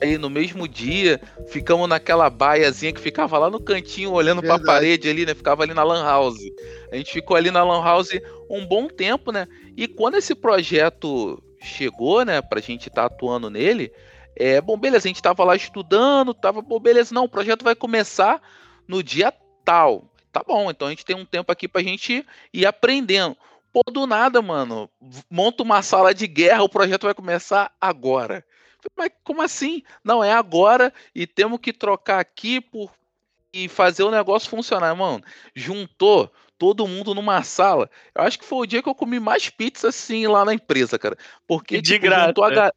aí 0.00 0.16
no 0.16 0.30
mesmo 0.30 0.66
dia, 0.68 1.20
ficamos 1.48 1.88
naquela 1.88 2.30
baiazinha 2.30 2.92
que 2.92 3.00
ficava 3.00 3.36
lá 3.36 3.50
no 3.50 3.60
cantinho 3.60 4.12
olhando 4.12 4.40
para 4.40 4.54
a 4.54 4.62
parede 4.62 5.08
ali, 5.08 5.26
né? 5.26 5.34
Ficava 5.34 5.62
ali 5.62 5.74
na 5.74 5.82
Lan 5.82 6.04
House. 6.04 6.38
A 6.90 6.96
gente 6.96 7.12
ficou 7.12 7.36
ali 7.36 7.50
na 7.50 7.64
Lan 7.64 7.82
House 7.82 8.10
um 8.48 8.64
bom 8.64 8.88
tempo, 8.88 9.32
né? 9.32 9.48
E 9.76 9.88
quando 9.88 10.16
esse 10.16 10.34
projeto 10.34 11.42
chegou, 11.60 12.24
né, 12.24 12.40
pra 12.42 12.60
gente 12.60 12.88
estar 12.88 13.08
tá 13.08 13.14
atuando 13.14 13.50
nele, 13.50 13.90
é, 14.36 14.60
bom, 14.60 14.76
beleza, 14.76 15.06
a 15.06 15.08
gente 15.08 15.22
tava 15.22 15.44
lá 15.44 15.54
estudando, 15.54 16.34
tava, 16.34 16.60
bom, 16.60 16.78
beleza, 16.78 17.14
não, 17.14 17.24
o 17.24 17.28
projeto 17.28 17.62
vai 17.64 17.74
começar 17.74 18.40
no 18.86 19.02
dia 19.02 19.32
tal. 19.64 20.10
Tá 20.32 20.42
bom, 20.46 20.70
então 20.70 20.88
a 20.88 20.90
gente 20.90 21.04
tem 21.04 21.14
um 21.14 21.24
tempo 21.24 21.52
aqui 21.52 21.68
pra 21.68 21.82
gente 21.82 22.26
ir 22.52 22.66
aprendendo. 22.66 23.36
Pô, 23.72 23.82
do 23.90 24.06
nada, 24.06 24.42
mano, 24.42 24.90
monta 25.30 25.62
uma 25.62 25.82
sala 25.82 26.12
de 26.12 26.26
guerra, 26.26 26.62
o 26.62 26.68
projeto 26.68 27.04
vai 27.04 27.14
começar 27.14 27.72
agora. 27.80 28.44
Mas 28.96 29.10
como 29.22 29.42
assim? 29.42 29.82
Não, 30.02 30.22
é 30.22 30.32
agora 30.32 30.92
e 31.14 31.26
temos 31.26 31.58
que 31.60 31.72
trocar 31.72 32.18
aqui 32.18 32.60
por 32.60 32.90
e 33.52 33.68
fazer 33.68 34.02
o 34.02 34.10
negócio 34.10 34.50
funcionar, 34.50 34.94
mano. 34.96 35.22
Juntou 35.54 36.30
todo 36.58 36.86
mundo 36.88 37.14
numa 37.14 37.42
sala. 37.44 37.88
Eu 38.14 38.24
acho 38.24 38.38
que 38.38 38.44
foi 38.44 38.58
o 38.58 38.66
dia 38.66 38.82
que 38.82 38.88
eu 38.88 38.94
comi 38.94 39.20
mais 39.20 39.48
pizza 39.48 39.88
assim 39.88 40.26
lá 40.26 40.44
na 40.44 40.52
empresa, 40.52 40.98
cara. 40.98 41.16
Porque 41.46 41.80
de 41.80 41.94
tipo, 41.94 42.06
graça. 42.06 42.32
A, 42.66 42.72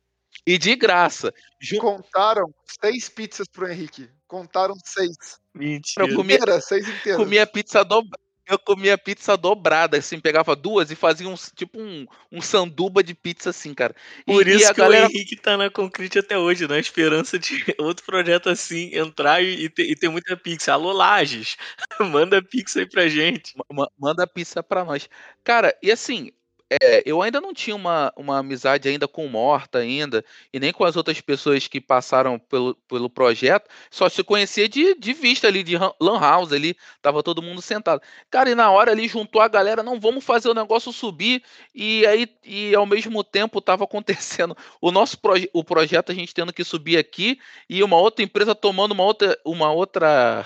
e 0.46 0.58
de 0.58 0.76
graça. 0.76 1.34
Contaram 1.80 2.54
seis 2.82 3.10
pizzas 3.10 3.48
pro 3.48 3.70
Henrique. 3.70 4.10
Contaram 4.28 4.76
seis. 4.84 5.16
Mentira. 5.54 6.08
Eu 6.08 6.16
comia, 6.16 6.36
Inteira, 6.36 6.62
seis 6.62 6.88
inteiras. 6.88 7.18
Comia 7.18 7.48
pizza 7.48 7.84
dobrada. 7.84 8.28
Eu 8.50 8.58
comia 8.58 8.98
pizza 8.98 9.36
dobrada, 9.36 9.98
assim, 9.98 10.22
pegava 10.22 10.56
duas 10.56 10.90
e 10.90 10.96
fazia 10.96 11.28
um, 11.28 11.36
tipo 11.54 11.78
um, 11.78 12.06
um 12.32 12.42
sanduba 12.42 13.04
de 13.04 13.14
pizza, 13.14 13.50
assim, 13.50 13.74
cara. 13.74 13.94
Por 14.26 14.48
e, 14.48 14.56
isso 14.56 14.72
e 14.72 14.74
que 14.74 14.80
galera... 14.80 15.06
o 15.06 15.10
Henrique 15.10 15.36
tá 15.36 15.58
na 15.58 15.70
Concrete 15.70 16.20
até 16.20 16.38
hoje, 16.38 16.66
na 16.66 16.80
esperança 16.80 17.38
de 17.38 17.52
outro 17.78 18.06
projeto 18.06 18.48
assim 18.48 18.96
entrar 18.96 19.44
e, 19.44 19.66
e, 19.66 19.70
ter, 19.70 19.84
e 19.84 19.96
ter 19.98 20.08
muita 20.08 20.38
pizza. 20.38 20.72
Alô, 20.72 20.94
Lages, 20.94 21.58
manda 22.00 22.42
pizza 22.42 22.80
aí 22.80 22.86
pra 22.86 23.10
gente. 23.10 23.54
Manda 24.00 24.26
pizza 24.26 24.64
pra 24.64 24.86
nós. 24.86 25.10
Cara, 25.44 25.78
e 25.84 25.92
assim, 25.92 26.32
é, 26.70 27.02
eu 27.06 27.22
ainda 27.22 27.40
não 27.40 27.54
tinha 27.54 27.76
uma, 27.76 28.12
uma 28.16 28.40
amizade 28.40 28.90
ainda 28.90 29.08
com 29.08 29.28
Morta 29.28 29.80
ainda, 29.80 30.24
e 30.52 30.60
nem 30.60 30.74
com 30.74 30.84
as 30.84 30.98
outras 30.98 31.22
pessoas 31.22 31.68
que 31.68 31.80
passaram 31.80 32.38
pelo, 32.38 32.76
pelo 32.88 33.10
projeto, 33.10 33.70
só 33.90 34.10
se 34.10 34.24
conhecia 34.24 34.68
de, 34.68 34.96
de 34.96 35.14
vista 35.14 35.48
ali, 35.48 35.64
de 35.64 35.78
lan 35.78 36.20
house 36.20 36.52
ali, 36.52 36.76
tava 37.02 37.24
todo 37.24 37.42
mundo 37.42 37.62
sentado. 37.62 38.02
Cara, 38.30 38.50
e 38.50 38.56
na 38.56 38.70
hora 38.70 38.92
ali 38.92 39.08
juntou 39.08 39.42
a 39.42 39.48
galera, 39.48 39.82
não, 39.82 40.00
vamos 40.00 40.26
fazer 40.26 40.50
o 40.50 40.54
negócio 40.54 40.92
subir, 40.92 41.42
e 41.74 42.06
aí, 42.06 42.28
e 42.44 42.76
ao 42.76 42.86
mesmo 42.86 43.24
tempo 43.24 43.62
tava 43.62 43.86
acontecendo 43.86 44.56
o 44.82 44.92
nosso 44.92 45.18
proje 45.20 45.50
o 45.54 45.64
projeto 45.64 46.12
a 46.12 46.16
gente 46.16 46.34
tendo 46.34 46.52
que 46.52 46.64
subir 46.64 46.98
aqui, 46.98 47.40
e 47.70 47.82
uma 47.84 47.98
outra 47.98 48.24
empresa 48.24 48.54
tomando 48.54 48.92
uma 48.92 49.04
outra, 49.04 49.38
uma 49.46 49.72
outra 49.72 50.46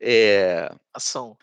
é, 0.00 0.70
ação 0.94 1.36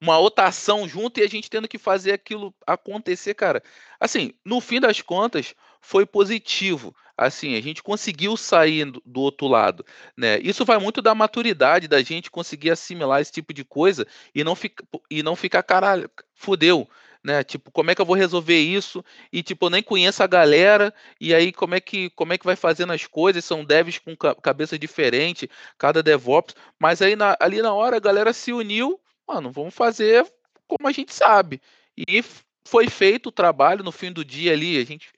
uma 0.00 0.18
outra 0.18 0.46
ação 0.46 0.88
junto 0.88 1.18
e 1.18 1.22
a 1.22 1.28
gente 1.28 1.50
tendo 1.50 1.68
que 1.68 1.78
fazer 1.78 2.12
aquilo 2.12 2.54
acontecer, 2.66 3.34
cara. 3.34 3.62
Assim, 3.98 4.32
no 4.44 4.60
fim 4.60 4.80
das 4.80 5.00
contas, 5.00 5.54
foi 5.80 6.06
positivo. 6.06 6.94
Assim, 7.16 7.56
a 7.56 7.60
gente 7.60 7.82
conseguiu 7.82 8.36
sair 8.36 8.92
do 9.04 9.20
outro 9.20 9.48
lado, 9.48 9.84
né? 10.16 10.38
Isso 10.38 10.64
vai 10.64 10.78
muito 10.78 11.02
da 11.02 11.16
maturidade 11.16 11.88
da 11.88 12.00
gente 12.00 12.30
conseguir 12.30 12.70
assimilar 12.70 13.20
esse 13.20 13.32
tipo 13.32 13.52
de 13.52 13.64
coisa 13.64 14.06
e 14.32 14.44
não 14.44 14.54
ficar 14.54 14.84
e 15.10 15.20
não 15.20 15.34
ficar 15.34 15.64
caralho, 15.64 16.08
fudeu, 16.32 16.88
né? 17.24 17.42
Tipo, 17.42 17.72
como 17.72 17.90
é 17.90 17.94
que 17.96 18.00
eu 18.00 18.06
vou 18.06 18.14
resolver 18.14 18.60
isso? 18.60 19.04
E 19.32 19.42
tipo, 19.42 19.66
eu 19.66 19.70
nem 19.70 19.82
conheço 19.82 20.22
a 20.22 20.28
galera 20.28 20.94
e 21.20 21.34
aí 21.34 21.52
como 21.52 21.74
é 21.74 21.80
que 21.80 22.08
como 22.10 22.32
é 22.32 22.38
que 22.38 22.46
vai 22.46 22.54
fazendo 22.54 22.92
as 22.92 23.04
coisas? 23.04 23.44
São 23.44 23.64
devs 23.64 23.98
com 23.98 24.14
cabeça 24.16 24.78
diferente, 24.78 25.50
cada 25.76 26.04
DevOps, 26.04 26.54
mas 26.78 27.02
aí 27.02 27.16
na, 27.16 27.36
ali 27.40 27.60
na 27.60 27.74
hora 27.74 27.96
a 27.96 28.00
galera 28.00 28.32
se 28.32 28.52
uniu 28.52 29.00
mano, 29.28 29.52
vamos 29.52 29.74
fazer 29.74 30.26
como 30.66 30.88
a 30.88 30.92
gente 30.92 31.14
sabe. 31.14 31.60
E 31.96 32.24
foi 32.66 32.88
feito 32.88 33.28
o 33.28 33.32
trabalho 33.32 33.84
no 33.84 33.92
fim 33.92 34.12
do 34.12 34.24
dia 34.24 34.52
ali, 34.52 34.78
a 34.78 34.84
gente. 34.84 35.12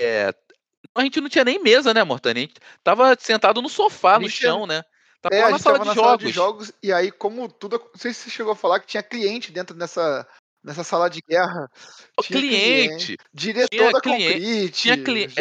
É, 0.00 0.34
a 0.94 1.02
gente 1.02 1.20
não 1.20 1.28
tinha 1.28 1.44
nem 1.44 1.62
mesa, 1.62 1.94
né, 1.94 2.02
Mortani? 2.02 2.40
A 2.40 2.42
gente 2.42 2.54
tava 2.82 3.16
sentado 3.18 3.62
no 3.62 3.68
sofá, 3.68 4.18
no 4.18 4.28
chão, 4.28 4.66
né? 4.66 4.82
Tava 5.20 5.34
é, 5.34 5.50
na, 5.50 5.58
sala, 5.58 5.78
de 5.80 5.84
na 5.86 5.94
sala, 5.94 6.18
de 6.18 6.28
jogos. 6.30 6.72
E 6.82 6.92
aí, 6.92 7.10
como 7.10 7.48
tudo. 7.48 7.78
Não 7.78 8.00
sei 8.00 8.12
se 8.12 8.24
você 8.24 8.30
chegou 8.30 8.52
a 8.52 8.56
falar 8.56 8.80
que 8.80 8.86
tinha 8.86 9.02
cliente 9.02 9.50
dentro 9.50 9.74
dessa, 9.76 10.26
nessa 10.62 10.84
sala 10.84 11.08
de 11.08 11.20
guerra. 11.28 11.68
O 12.16 12.22
cliente, 12.22 12.46
cliente. 12.46 13.16
Diretor 13.32 13.68
tinha 13.68 13.92
da 13.92 14.00
cliente, 14.00 14.32
Concrete, 14.32 14.70
tinha 14.70 15.04
cliente. 15.04 15.34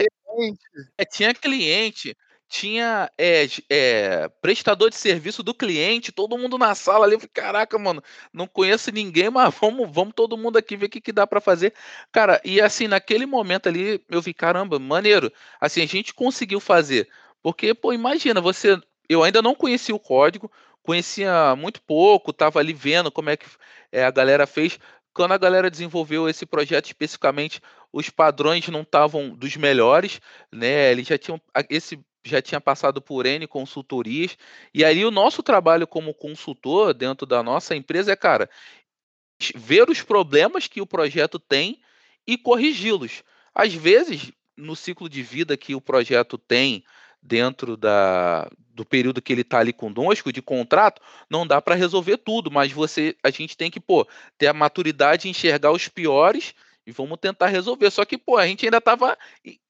É, 0.97 1.05
tinha 1.05 1.33
cliente 1.33 2.17
tinha 2.47 3.11
é, 3.17 3.47
é, 3.69 4.29
prestador 4.41 4.89
de 4.89 4.95
serviço 4.95 5.43
do 5.43 5.53
cliente, 5.53 6.11
todo 6.11 6.37
mundo 6.37 6.57
na 6.57 6.73
sala 6.75 7.05
ali. 7.05 7.15
Eu 7.15 7.19
falei, 7.19 7.31
Caraca, 7.33 7.77
mano, 7.77 8.01
não 8.33 8.47
conheço 8.47 8.91
ninguém, 8.91 9.29
mas 9.31 9.53
vamos, 9.59 9.89
vamos 9.91 10.13
todo 10.15 10.37
mundo 10.37 10.57
aqui 10.57 10.77
ver 10.77 10.85
o 10.87 10.89
que, 10.89 11.01
que 11.01 11.11
dá 11.11 11.27
para 11.27 11.41
fazer. 11.41 11.73
Cara, 12.11 12.41
e 12.43 12.61
assim, 12.61 12.87
naquele 12.87 13.25
momento 13.25 13.67
ali, 13.67 14.03
eu 14.09 14.21
vi, 14.21 14.33
caramba, 14.33 14.79
maneiro. 14.79 15.31
Assim, 15.59 15.81
a 15.81 15.85
gente 15.85 16.13
conseguiu 16.13 16.59
fazer. 16.59 17.09
Porque, 17.41 17.73
pô, 17.73 17.93
imagina, 17.93 18.41
você. 18.41 18.79
Eu 19.09 19.23
ainda 19.23 19.41
não 19.41 19.55
conhecia 19.55 19.95
o 19.95 19.99
código, 19.99 20.51
conhecia 20.83 21.55
muito 21.55 21.81
pouco, 21.81 22.33
tava 22.33 22.59
ali 22.59 22.73
vendo 22.73 23.09
como 23.11 23.29
é 23.29 23.37
que 23.37 23.45
é, 23.89 24.03
a 24.03 24.11
galera 24.11 24.45
fez 24.45 24.77
quando 25.17 25.31
a 25.31 25.37
galera 25.37 25.71
desenvolveu 25.71 26.29
esse 26.29 26.45
projeto 26.45 26.85
especificamente, 26.85 27.59
os 27.91 28.07
padrões 28.07 28.67
não 28.67 28.81
estavam 28.81 29.31
dos 29.31 29.57
melhores, 29.57 30.21
né? 30.53 30.91
Eles 30.91 31.07
já 31.07 31.17
tinham 31.17 31.41
esse 31.71 31.99
já 32.29 32.41
tinha 32.41 32.61
passado 32.61 33.01
por 33.01 33.25
N 33.25 33.47
consultorias. 33.47 34.37
E 34.73 34.83
aí 34.83 35.05
o 35.05 35.11
nosso 35.11 35.41
trabalho 35.41 35.87
como 35.87 36.13
consultor 36.13 36.93
dentro 36.93 37.25
da 37.25 37.41
nossa 37.41 37.75
empresa 37.75 38.11
é, 38.11 38.15
cara, 38.15 38.49
ver 39.55 39.89
os 39.89 40.01
problemas 40.01 40.67
que 40.67 40.81
o 40.81 40.87
projeto 40.87 41.39
tem 41.39 41.79
e 42.25 42.37
corrigi-los. 42.37 43.23
Às 43.53 43.73
vezes, 43.73 44.31
no 44.55 44.75
ciclo 44.75 45.09
de 45.09 45.23
vida 45.23 45.55
que 45.57 45.75
o 45.75 45.81
projeto 45.81 46.37
tem 46.37 46.83
dentro 47.21 47.75
da, 47.75 48.49
do 48.73 48.85
período 48.85 49.21
que 49.21 49.33
ele 49.33 49.41
está 49.41 49.59
ali 49.59 49.73
conosco 49.73 50.31
de 50.31 50.41
contrato, 50.41 51.01
não 51.29 51.45
dá 51.45 51.61
para 51.61 51.75
resolver 51.75 52.17
tudo, 52.17 52.51
mas 52.51 52.71
você, 52.71 53.15
a 53.23 53.29
gente 53.29 53.57
tem 53.57 53.71
que 53.71 53.79
pô, 53.79 54.07
ter 54.37 54.47
a 54.47 54.53
maturidade 54.53 55.23
de 55.23 55.29
enxergar 55.29 55.71
os 55.71 55.87
piores 55.87 56.53
e 56.85 56.91
vamos 56.91 57.19
tentar 57.19 57.47
resolver. 57.47 57.91
Só 57.91 58.05
que 58.05 58.17
pô, 58.17 58.37
a 58.37 58.47
gente 58.47 58.65
ainda 58.65 58.77
estava 58.77 59.17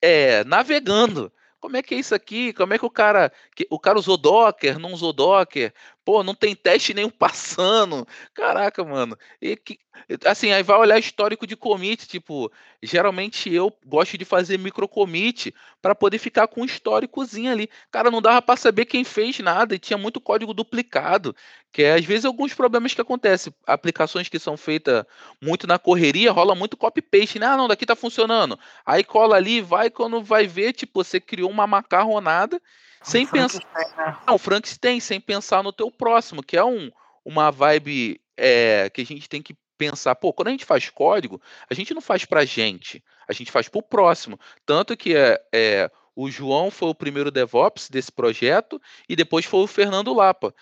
é, 0.01 0.43
navegando. 0.43 1.31
Como 1.59 1.75
é 1.77 1.81
que 1.81 1.95
é 1.95 1.99
isso 1.99 2.13
aqui? 2.13 2.53
Como 2.53 2.73
é 2.73 2.77
que 2.77 2.85
o 2.85 2.89
cara. 2.89 3.31
Que, 3.55 3.67
o 3.69 3.79
cara 3.79 3.97
usou 3.97 4.17
Docker, 4.17 4.79
não 4.79 4.93
usou 4.93 5.11
Docker? 5.13 5.73
Pô, 6.07 6.23
não 6.23 6.33
tem 6.33 6.55
teste 6.55 6.93
nenhum 6.93 7.09
passando. 7.09 8.07
Caraca, 8.33 8.81
mano. 8.81 9.17
E 9.41 9.57
que, 9.57 9.77
assim, 10.23 10.53
aí 10.53 10.63
vai 10.63 10.77
olhar 10.77 10.97
histórico 10.97 11.45
de 11.45 11.57
commit, 11.57 12.07
tipo, 12.07 12.49
geralmente 12.81 13.53
eu 13.53 13.77
gosto 13.85 14.17
de 14.17 14.23
fazer 14.23 14.57
micro 14.57 14.87
commit 14.87 15.53
para 15.81 15.93
poder 15.93 16.17
ficar 16.17 16.47
com 16.47 16.61
um 16.61 16.65
históricozinho 16.65 17.51
ali. 17.51 17.69
Cara, 17.91 18.09
não 18.09 18.21
dava 18.21 18.41
para 18.41 18.55
saber 18.55 18.85
quem 18.85 19.03
fez 19.03 19.37
nada 19.39 19.75
e 19.75 19.79
tinha 19.79 19.97
muito 19.97 20.21
código 20.21 20.53
duplicado, 20.53 21.35
que 21.73 21.83
é 21.83 21.95
às 21.95 22.05
vezes 22.05 22.23
alguns 22.23 22.53
problemas 22.53 22.93
que 22.93 23.01
acontecem, 23.01 23.53
aplicações 23.65 24.29
que 24.29 24.39
são 24.39 24.55
feitas 24.55 25.03
muito 25.41 25.67
na 25.67 25.77
correria, 25.77 26.31
rola 26.31 26.55
muito 26.55 26.77
copy 26.77 27.01
paste, 27.01 27.37
né? 27.37 27.47
Ah, 27.47 27.57
não, 27.57 27.67
daqui 27.67 27.85
tá 27.85 27.97
funcionando. 27.97 28.57
Aí 28.85 29.03
cola 29.03 29.35
ali, 29.35 29.59
vai 29.59 29.89
quando 29.89 30.23
vai 30.23 30.47
ver, 30.47 30.71
tipo, 30.71 31.03
você 31.03 31.19
criou 31.19 31.49
uma 31.51 31.67
macarronada 31.67 32.61
sem 33.07 33.25
pensar. 33.25 33.59
Né? 33.97 34.17
Não, 34.27 34.37
Frankenstein, 34.37 34.99
sem 34.99 35.19
pensar 35.19 35.63
no 35.63 35.71
teu 35.71 35.89
próximo, 35.89 36.43
que 36.43 36.57
é 36.57 36.63
um, 36.63 36.91
uma 37.23 37.51
vibe 37.51 38.21
é, 38.35 38.89
que 38.89 39.01
a 39.01 39.05
gente 39.05 39.29
tem 39.29 39.41
que 39.41 39.55
pensar, 39.77 40.15
pô, 40.15 40.33
quando 40.33 40.49
a 40.49 40.51
gente 40.51 40.65
faz 40.65 40.89
código, 40.89 41.41
a 41.69 41.73
gente 41.73 41.93
não 41.93 42.01
faz 42.01 42.25
pra 42.25 42.45
gente, 42.45 43.03
a 43.27 43.33
gente 43.33 43.51
faz 43.51 43.69
pro 43.69 43.81
próximo. 43.81 44.39
Tanto 44.65 44.97
que 44.97 45.15
é, 45.15 45.39
é 45.53 45.91
o 46.15 46.29
João 46.29 46.71
foi 46.71 46.89
o 46.89 46.95
primeiro 46.95 47.31
DevOps 47.31 47.89
desse 47.89 48.11
projeto 48.11 48.81
e 49.07 49.15
depois 49.15 49.45
foi 49.45 49.61
o 49.61 49.67
Fernando 49.67 50.13
Lapa. 50.13 50.53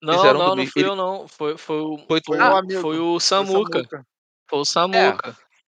Não, 0.00 0.14
Fizeram 0.14 0.38
não, 0.38 0.56
não 0.56 0.66
fui 0.66 0.82
ele... 0.82 0.88
eu 0.88 0.96
não. 0.96 1.28
Foi, 1.28 1.58
foi, 1.58 1.80
o, 1.80 1.98
foi, 1.98 2.20
foi, 2.24 2.38
ah, 2.38 2.62
foi 2.80 2.98
o 2.98 3.20
Samuca. 3.20 4.06
Foi 4.48 4.58
o 4.60 4.64
Samuca. 4.64 5.30
É, 5.30 5.34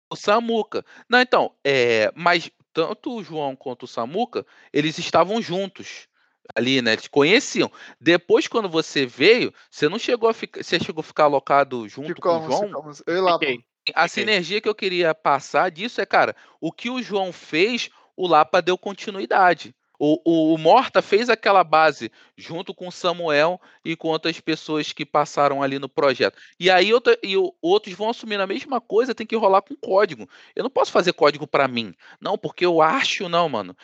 o 0.09 0.15
Samuca. 0.15 0.85
Não, 1.07 1.19
então, 1.19 1.53
é, 1.63 2.11
mas 2.15 2.49
tanto 2.73 3.15
o 3.15 3.23
João 3.23 3.55
quanto 3.55 3.83
o 3.83 3.87
Samuca, 3.87 4.45
eles 4.73 4.97
estavam 4.97 5.41
juntos 5.41 6.07
ali, 6.53 6.81
né? 6.81 6.93
Eles 6.93 7.07
conheciam. 7.07 7.71
Depois, 7.99 8.47
quando 8.47 8.69
você 8.69 9.05
veio, 9.05 9.53
você 9.69 9.89
não 9.89 9.97
chegou 9.97 10.29
a 10.29 10.33
ficar. 10.33 10.63
Você 10.63 10.79
chegou 10.79 11.01
a 11.01 11.03
ficar 11.03 11.25
alocado 11.25 11.87
junto 11.87 12.13
ficamos, 12.15 12.39
com 12.39 12.45
o 12.45 12.51
João? 12.51 12.67
Ficamos. 12.67 13.03
Eu 13.07 13.23
lá, 13.23 13.35
okay. 13.35 13.63
A 13.93 14.05
okay. 14.05 14.09
sinergia 14.09 14.61
que 14.61 14.69
eu 14.69 14.75
queria 14.75 15.13
passar 15.13 15.69
disso 15.69 16.01
é, 16.01 16.05
cara, 16.05 16.35
o 16.59 16.71
que 16.71 16.89
o 16.89 17.01
João 17.01 17.31
fez, 17.31 17.89
o 18.15 18.27
Lapa 18.27 18.61
deu 18.61 18.77
continuidade. 18.77 19.75
O, 19.97 20.19
o, 20.25 20.53
o, 20.53 20.57
Morta 20.57 21.01
fez 21.01 21.29
aquela 21.29 21.63
base 21.63 22.11
junto 22.37 22.73
com 22.73 22.87
o 22.87 22.91
Samuel 22.91 23.59
e 23.83 23.95
com 23.95 24.09
outras 24.09 24.39
pessoas 24.41 24.91
que 24.91 25.05
passaram 25.05 25.63
ali 25.63 25.79
no 25.79 25.87
projeto. 25.87 26.37
E 26.59 26.69
aí 26.69 26.93
outra, 26.93 27.17
e 27.23 27.37
o, 27.37 27.53
outros 27.61 27.95
vão 27.95 28.09
assumir 28.09 28.39
a 28.39 28.47
mesma 28.47 28.81
coisa, 28.81 29.15
tem 29.15 29.25
que 29.25 29.37
rolar 29.37 29.61
com 29.61 29.75
código. 29.75 30.27
Eu 30.55 30.63
não 30.63 30.69
posso 30.69 30.91
fazer 30.91 31.13
código 31.13 31.47
para 31.47 31.67
mim. 31.67 31.93
Não, 32.19 32.37
porque 32.37 32.65
eu 32.65 32.81
acho, 32.81 33.29
não, 33.29 33.47
mano. 33.47 33.75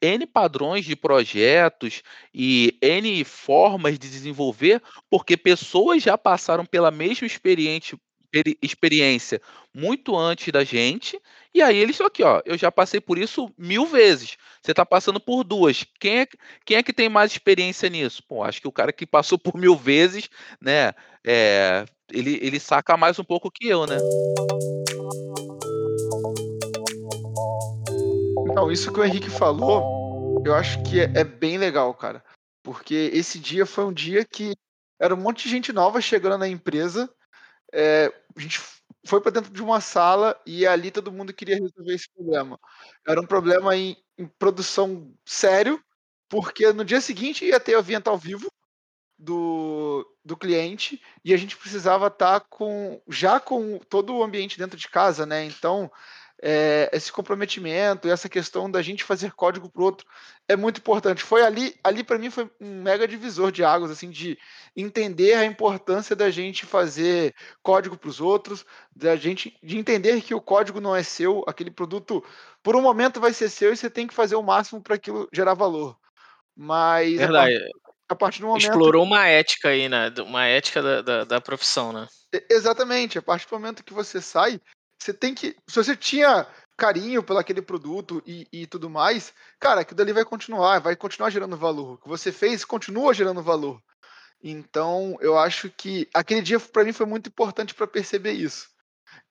N 0.00 0.26
padrões 0.26 0.84
de 0.84 0.96
projetos 0.96 2.02
e 2.34 2.76
N 2.80 3.24
formas 3.24 3.98
de 3.98 4.08
desenvolver, 4.08 4.82
porque 5.10 5.36
pessoas 5.36 6.02
já 6.02 6.16
passaram 6.18 6.64
pela 6.64 6.90
mesma 6.90 7.26
experiência, 7.26 7.98
muito 9.72 10.16
antes 10.16 10.52
da 10.52 10.62
gente, 10.64 11.18
e 11.54 11.62
aí 11.62 11.78
eles 11.78 12.00
aqui, 12.00 12.22
ó, 12.22 12.42
eu 12.44 12.58
já 12.58 12.70
passei 12.70 13.00
por 13.00 13.16
isso 13.18 13.50
mil 13.56 13.86
vezes. 13.86 14.36
Você 14.60 14.72
está 14.72 14.84
passando 14.84 15.18
por 15.18 15.42
duas. 15.42 15.84
Quem 15.98 16.20
é, 16.20 16.26
quem 16.64 16.76
é 16.76 16.82
que 16.82 16.92
tem 16.92 17.08
mais 17.08 17.32
experiência 17.32 17.88
nisso? 17.88 18.22
Pô, 18.28 18.42
acho 18.42 18.60
que 18.60 18.68
o 18.68 18.72
cara 18.72 18.92
que 18.92 19.06
passou 19.06 19.38
por 19.38 19.56
mil 19.56 19.76
vezes, 19.76 20.28
né, 20.60 20.92
é, 21.24 21.86
ele, 22.12 22.38
ele 22.42 22.60
saca 22.60 22.96
mais 22.96 23.18
um 23.18 23.24
pouco 23.24 23.50
que 23.50 23.68
eu, 23.68 23.86
né? 23.86 23.96
Não, 28.54 28.70
isso 28.70 28.92
que 28.92 29.00
o 29.00 29.04
Henrique 29.04 29.30
falou, 29.30 29.95
eu 30.44 30.54
acho 30.54 30.82
que 30.82 31.00
é, 31.00 31.04
é 31.14 31.24
bem 31.24 31.58
legal, 31.58 31.92
cara. 31.94 32.24
Porque 32.62 33.10
esse 33.12 33.38
dia 33.38 33.64
foi 33.64 33.84
um 33.84 33.92
dia 33.92 34.24
que 34.24 34.54
era 34.98 35.14
um 35.14 35.18
monte 35.18 35.44
de 35.44 35.50
gente 35.50 35.72
nova 35.72 36.00
chegando 36.00 36.38
na 36.38 36.48
empresa. 36.48 37.08
É, 37.72 38.12
a 38.36 38.40
gente 38.40 38.60
foi 39.06 39.20
para 39.20 39.32
dentro 39.32 39.52
de 39.52 39.62
uma 39.62 39.80
sala 39.80 40.40
e 40.44 40.66
ali 40.66 40.90
todo 40.90 41.12
mundo 41.12 41.32
queria 41.32 41.56
resolver 41.56 41.94
esse 41.94 42.08
problema. 42.12 42.58
Era 43.06 43.20
um 43.20 43.26
problema 43.26 43.76
em, 43.76 43.96
em 44.18 44.26
produção 44.26 45.14
sério, 45.24 45.80
porque 46.28 46.72
no 46.72 46.84
dia 46.84 47.00
seguinte 47.00 47.44
ia 47.44 47.60
ter 47.60 47.76
o 47.76 47.78
evento 47.78 48.08
ao 48.08 48.18
vivo 48.18 48.50
do, 49.18 50.06
do 50.24 50.36
cliente 50.36 51.00
e 51.24 51.32
a 51.32 51.36
gente 51.36 51.56
precisava 51.56 52.08
estar 52.08 52.40
tá 52.40 52.46
com 52.48 53.00
já 53.08 53.40
com 53.40 53.78
todo 53.88 54.14
o 54.14 54.22
ambiente 54.22 54.58
dentro 54.58 54.76
de 54.76 54.88
casa, 54.88 55.24
né? 55.24 55.44
Então 55.44 55.90
é, 56.42 56.90
esse 56.92 57.10
comprometimento, 57.10 58.08
essa 58.08 58.28
questão 58.28 58.70
da 58.70 58.82
gente 58.82 59.04
fazer 59.04 59.32
código 59.32 59.70
para 59.70 59.80
o 59.80 59.84
outro 59.84 60.06
é 60.48 60.54
muito 60.54 60.78
importante. 60.78 61.22
Foi 61.22 61.42
ali, 61.42 61.74
ali 61.82 62.04
para 62.04 62.18
mim 62.18 62.30
foi 62.30 62.50
um 62.60 62.82
mega 62.82 63.08
divisor 63.08 63.50
de 63.50 63.64
águas, 63.64 63.90
assim, 63.90 64.10
de 64.10 64.38
entender 64.76 65.34
a 65.34 65.44
importância 65.44 66.14
da 66.14 66.30
gente 66.30 66.66
fazer 66.66 67.34
código 67.62 67.96
para 67.96 68.10
os 68.10 68.20
outros, 68.20 68.64
da 68.94 69.16
gente 69.16 69.56
de 69.62 69.78
entender 69.78 70.20
que 70.20 70.34
o 70.34 70.40
código 70.40 70.80
não 70.80 70.94
é 70.94 71.02
seu, 71.02 71.42
aquele 71.46 71.70
produto 71.70 72.22
por 72.62 72.76
um 72.76 72.82
momento 72.82 73.20
vai 73.20 73.32
ser 73.32 73.48
seu 73.48 73.72
e 73.72 73.76
você 73.76 73.88
tem 73.88 74.06
que 74.06 74.14
fazer 74.14 74.36
o 74.36 74.42
máximo 74.42 74.82
para 74.82 74.96
aquilo 74.96 75.28
gerar 75.32 75.54
valor. 75.54 75.96
Mas 76.54 77.16
Verdade. 77.16 77.58
A, 78.08 78.14
partir 78.14 78.40
do 78.40 78.46
momento 78.46 78.62
explorou 78.62 79.02
uma 79.02 79.26
ética 79.26 79.70
aí, 79.70 79.88
né? 79.88 80.12
Uma 80.20 80.46
ética 80.46 80.80
da, 80.80 81.02
da, 81.02 81.24
da 81.24 81.40
profissão, 81.40 81.92
né? 81.92 82.06
Exatamente. 82.50 83.18
A 83.18 83.22
partir 83.22 83.48
do 83.48 83.52
momento 83.58 83.84
que 83.84 83.92
você 83.92 84.20
sai, 84.20 84.60
você 84.98 85.12
tem 85.12 85.34
que. 85.34 85.56
Se 85.68 85.76
você 85.76 85.96
tinha 85.96 86.46
carinho 86.76 87.22
pelo 87.22 87.38
aquele 87.38 87.62
produto 87.62 88.22
e, 88.26 88.46
e 88.52 88.66
tudo 88.66 88.90
mais, 88.90 89.32
cara, 89.58 89.80
aquilo 89.80 89.96
dali 89.96 90.12
vai 90.12 90.24
continuar, 90.24 90.78
vai 90.78 90.94
continuar 90.94 91.30
gerando 91.30 91.56
valor. 91.56 91.94
O 91.94 91.98
que 91.98 92.08
você 92.08 92.30
fez 92.30 92.64
continua 92.64 93.14
gerando 93.14 93.42
valor. 93.42 93.80
Então, 94.42 95.16
eu 95.20 95.38
acho 95.38 95.70
que 95.70 96.08
aquele 96.12 96.42
dia 96.42 96.60
para 96.60 96.84
mim 96.84 96.92
foi 96.92 97.06
muito 97.06 97.28
importante 97.28 97.74
para 97.74 97.86
perceber 97.86 98.32
isso. 98.32 98.68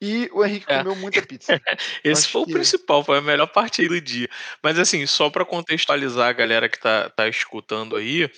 E 0.02 0.30
o 0.34 0.44
Henrique 0.44 0.66
é. 0.68 0.80
comeu 0.80 0.96
muita 0.96 1.22
pizza. 1.22 1.54
Esse 2.04 2.28
foi 2.28 2.42
o 2.42 2.46
principal, 2.46 3.04
foi 3.04 3.20
a 3.20 3.22
melhor 3.22 3.48
parte 3.48 3.82
aí 3.82 3.88
do 3.88 4.00
dia. 4.02 4.28
Mas 4.64 4.78
assim, 4.78 5.06
só 5.06 5.30
para 5.30 5.46
contextualizar 5.46 6.30
a 6.30 6.34
galera 6.34 6.68
que 6.68 6.80
tá, 6.80 7.10
tá 7.10 7.28
escutando 7.28 7.96
aí, 7.96 8.30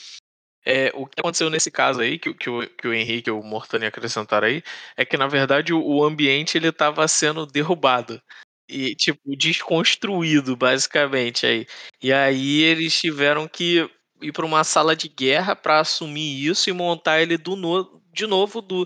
é, 0.70 0.92
o 0.94 1.06
que 1.06 1.18
aconteceu 1.18 1.50
nesse 1.50 1.72
caso 1.72 2.02
aí, 2.02 2.20
que, 2.20 2.34
que, 2.34 2.50
o, 2.50 2.68
que 2.68 2.88
o 2.90 2.94
Henrique 2.94 3.30
e 3.30 3.32
o 3.32 3.42
Mortani 3.42 3.86
acrescentaram 3.86 4.48
aí, 4.48 4.62
é 4.98 5.06
que 5.06 5.16
na 5.16 5.26
verdade 5.26 5.74
o, 5.74 5.82
o 5.82 6.04
ambiente 6.04 6.58
ele 6.58 6.68
estava 6.68 7.08
sendo 7.08 7.46
derrubado 7.46 8.22
e 8.68 8.94
tipo 8.94 9.22
desconstruído 9.38 10.58
basicamente 10.58 11.46
aí. 11.46 11.66
E 12.04 12.12
aí 12.12 12.64
eles 12.64 13.00
tiveram 13.00 13.48
que 13.48 13.90
ir 14.22 14.34
para 14.34 14.46
uma 14.46 14.66
sala 14.66 14.94
de 14.94 15.08
guerra 15.08 15.56
para 15.56 15.80
assumir 15.80 16.46
isso 16.46 16.70
e 16.70 16.74
montar 16.74 17.22
ele 17.22 17.38
do 17.38 17.56
no, 17.56 18.02
de 18.12 18.28
novo 18.28 18.62
do 18.62 18.86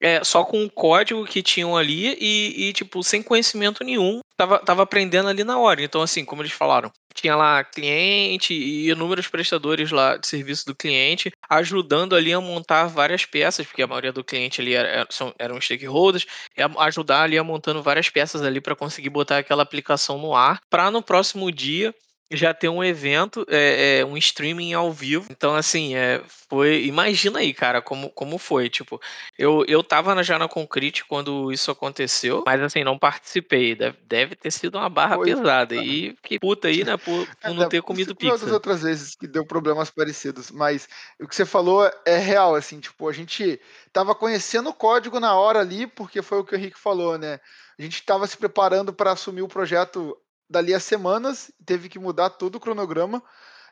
é, 0.00 0.24
só 0.24 0.44
com 0.44 0.64
o 0.64 0.70
código 0.70 1.24
que 1.24 1.42
tinham 1.42 1.76
ali 1.76 2.16
e, 2.18 2.68
e, 2.68 2.72
tipo, 2.72 3.02
sem 3.02 3.22
conhecimento 3.22 3.84
nenhum, 3.84 4.20
tava, 4.36 4.58
tava 4.58 4.82
aprendendo 4.82 5.28
ali 5.28 5.44
na 5.44 5.58
hora. 5.58 5.82
Então, 5.82 6.00
assim, 6.00 6.24
como 6.24 6.42
eles 6.42 6.52
falaram, 6.52 6.90
tinha 7.14 7.36
lá 7.36 7.62
cliente 7.62 8.54
e 8.54 8.88
inúmeros 8.88 9.28
prestadores 9.28 9.90
lá 9.90 10.16
de 10.16 10.26
serviço 10.26 10.64
do 10.64 10.74
cliente 10.74 11.30
ajudando 11.48 12.14
ali 12.16 12.32
a 12.32 12.40
montar 12.40 12.86
várias 12.86 13.24
peças, 13.24 13.66
porque 13.66 13.82
a 13.82 13.86
maioria 13.86 14.12
do 14.12 14.24
cliente 14.24 14.60
ali 14.60 14.74
era, 14.74 14.88
era, 14.88 15.06
são, 15.10 15.34
eram 15.38 15.60
stakeholders, 15.60 16.26
e 16.56 16.62
ajudar 16.78 17.22
ali 17.22 17.36
a 17.36 17.44
montando 17.44 17.82
várias 17.82 18.08
peças 18.08 18.42
ali 18.42 18.60
para 18.60 18.76
conseguir 18.76 19.10
botar 19.10 19.38
aquela 19.38 19.62
aplicação 19.62 20.18
no 20.18 20.34
ar, 20.34 20.60
para 20.70 20.90
no 20.90 21.02
próximo 21.02 21.50
dia 21.50 21.94
já 22.30 22.54
ter 22.54 22.68
um 22.68 22.82
evento, 22.82 23.44
é, 23.48 23.98
é, 23.98 24.04
um 24.04 24.16
streaming 24.16 24.72
ao 24.72 24.92
vivo. 24.92 25.26
Então, 25.30 25.54
assim, 25.54 25.96
é, 25.96 26.22
foi. 26.48 26.84
Imagina 26.84 27.40
aí, 27.40 27.52
cara, 27.52 27.82
como, 27.82 28.08
como 28.10 28.38
foi. 28.38 28.68
Tipo, 28.68 29.00
eu, 29.36 29.64
eu 29.66 29.82
tava 29.82 30.22
já 30.22 30.38
na 30.38 30.48
Concrete 30.48 31.04
quando 31.04 31.52
isso 31.52 31.70
aconteceu, 31.70 32.42
mas 32.46 32.62
assim, 32.62 32.84
não 32.84 32.98
participei. 32.98 33.74
Deve, 33.74 33.98
deve 34.06 34.36
ter 34.36 34.50
sido 34.52 34.78
uma 34.78 34.88
barra 34.88 35.16
foi, 35.16 35.26
pesada. 35.26 35.74
Cara. 35.74 35.86
E 35.86 36.16
que 36.22 36.38
puta 36.38 36.68
aí, 36.68 36.84
né, 36.84 36.96
por, 36.96 37.26
por 37.42 37.50
é, 37.50 37.52
não 37.52 37.68
ter 37.68 37.82
comido 37.82 38.14
pizza. 38.14 38.38
Todas 38.38 38.52
outras 38.52 38.82
vezes 38.82 39.16
que 39.16 39.26
deu 39.26 39.44
problemas 39.44 39.90
parecidos, 39.90 40.50
mas 40.50 40.88
o 41.20 41.26
que 41.26 41.34
você 41.34 41.44
falou 41.44 41.90
é 42.06 42.16
real, 42.16 42.54
assim, 42.54 42.78
tipo, 42.78 43.08
a 43.08 43.12
gente 43.12 43.60
tava 43.92 44.14
conhecendo 44.14 44.70
o 44.70 44.74
código 44.74 45.18
na 45.18 45.34
hora 45.34 45.60
ali, 45.60 45.86
porque 45.86 46.22
foi 46.22 46.38
o 46.38 46.44
que 46.44 46.54
o 46.54 46.58
Henrique 46.58 46.78
falou, 46.78 47.18
né? 47.18 47.40
A 47.76 47.82
gente 47.82 47.94
estava 47.94 48.26
se 48.26 48.36
preparando 48.36 48.92
para 48.92 49.12
assumir 49.12 49.42
o 49.42 49.48
projeto 49.48 50.16
dali 50.50 50.74
a 50.74 50.80
semanas, 50.80 51.50
teve 51.64 51.88
que 51.88 51.98
mudar 51.98 52.30
todo 52.30 52.56
o 52.56 52.60
cronograma. 52.60 53.22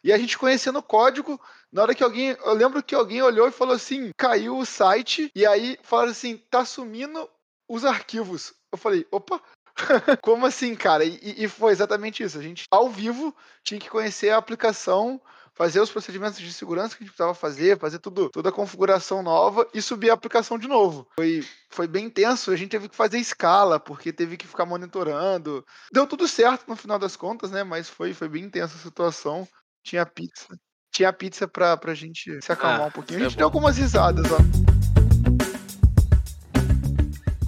E 0.02 0.12
a 0.12 0.18
gente 0.18 0.38
conhecendo 0.38 0.78
o 0.78 0.82
código, 0.82 1.40
na 1.72 1.82
hora 1.82 1.94
que 1.94 2.04
alguém. 2.04 2.36
Eu 2.44 2.54
lembro 2.54 2.82
que 2.82 2.94
alguém 2.94 3.20
olhou 3.20 3.48
e 3.48 3.52
falou 3.52 3.74
assim: 3.74 4.12
caiu 4.16 4.56
o 4.56 4.64
site, 4.64 5.30
e 5.34 5.44
aí 5.44 5.76
falaram 5.82 6.12
assim: 6.12 6.36
tá 6.48 6.64
sumindo 6.64 7.28
os 7.68 7.84
arquivos. 7.84 8.54
Eu 8.70 8.78
falei, 8.78 9.06
opa, 9.10 9.40
como 10.22 10.46
assim, 10.46 10.74
cara? 10.74 11.04
E, 11.04 11.18
e, 11.22 11.48
foi 11.48 11.72
exatamente 11.72 12.22
isso. 12.22 12.38
A 12.38 12.42
gente, 12.42 12.64
ao 12.70 12.88
vivo, 12.88 13.34
tinha 13.62 13.80
que 13.80 13.90
conhecer 13.90 14.30
a 14.30 14.36
aplicação, 14.36 15.20
fazer 15.58 15.80
os 15.80 15.90
procedimentos 15.90 16.38
de 16.38 16.52
segurança 16.52 16.96
que 16.96 17.02
a 17.02 17.04
gente 17.04 17.12
precisava 17.12 17.34
fazer, 17.34 17.76
fazer 17.80 17.98
tudo, 17.98 18.30
toda 18.30 18.50
a 18.50 18.52
configuração 18.52 19.24
nova 19.24 19.66
e 19.74 19.82
subir 19.82 20.08
a 20.08 20.14
aplicação 20.14 20.56
de 20.56 20.68
novo. 20.68 21.08
Foi, 21.16 21.44
foi 21.68 21.88
bem 21.88 22.06
intenso. 22.06 22.52
A 22.52 22.56
gente 22.56 22.70
teve 22.70 22.88
que 22.88 22.94
fazer 22.94 23.18
escala, 23.18 23.80
porque 23.80 24.12
teve 24.12 24.36
que 24.36 24.46
ficar 24.46 24.64
monitorando. 24.64 25.66
Deu 25.92 26.06
tudo 26.06 26.28
certo 26.28 26.68
no 26.68 26.76
final 26.76 26.96
das 26.96 27.16
contas, 27.16 27.50
né? 27.50 27.64
Mas 27.64 27.88
foi, 27.88 28.14
foi 28.14 28.28
bem 28.28 28.44
intensa 28.44 28.76
a 28.76 28.80
situação. 28.80 29.48
Tinha 29.82 30.06
pizza. 30.06 30.56
Tinha 30.92 31.12
pizza 31.12 31.48
pra, 31.48 31.76
pra 31.76 31.92
gente 31.92 32.40
se 32.40 32.52
acalmar 32.52 32.82
ah, 32.82 32.86
um 32.86 32.92
pouquinho. 32.92 33.18
A 33.18 33.22
gente 33.24 33.34
é 33.34 33.38
deu 33.38 33.46
algumas 33.46 33.76
risadas, 33.76 34.26
ó. 34.30 34.38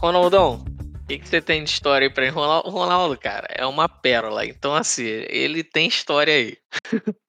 Ronaldão, 0.01 0.65
que, 1.11 1.19
que 1.19 1.29
você 1.29 1.41
tem 1.41 1.65
de 1.65 1.71
história 1.71 2.07
aí 2.07 2.13
pra 2.13 2.25
ele? 2.25 2.33
Ronaldo, 2.33 2.71
Ronaldo, 2.71 3.19
cara, 3.19 3.49
é 3.51 3.67
uma 3.67 3.89
pérola. 3.89 4.47
Então, 4.47 4.75
assim, 4.75 5.05
ele 5.05 5.65
tem 5.65 5.89
história 5.89 6.33
aí. 6.33 6.57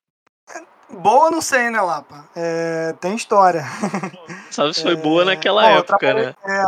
Boa, 1.00 1.32
não 1.32 1.42
sei, 1.42 1.70
né, 1.70 1.82
Lapa? 1.82 2.26
É, 2.36 2.94
tem 3.00 3.16
história. 3.16 3.64
Sabe 4.52 4.74
se 4.74 4.82
foi 4.82 4.94
é... 4.94 4.96
boa 4.96 5.26
naquela 5.26 5.62
Bom, 5.62 5.78
época, 5.78 6.14
né? 6.14 6.36
É, 6.46 6.66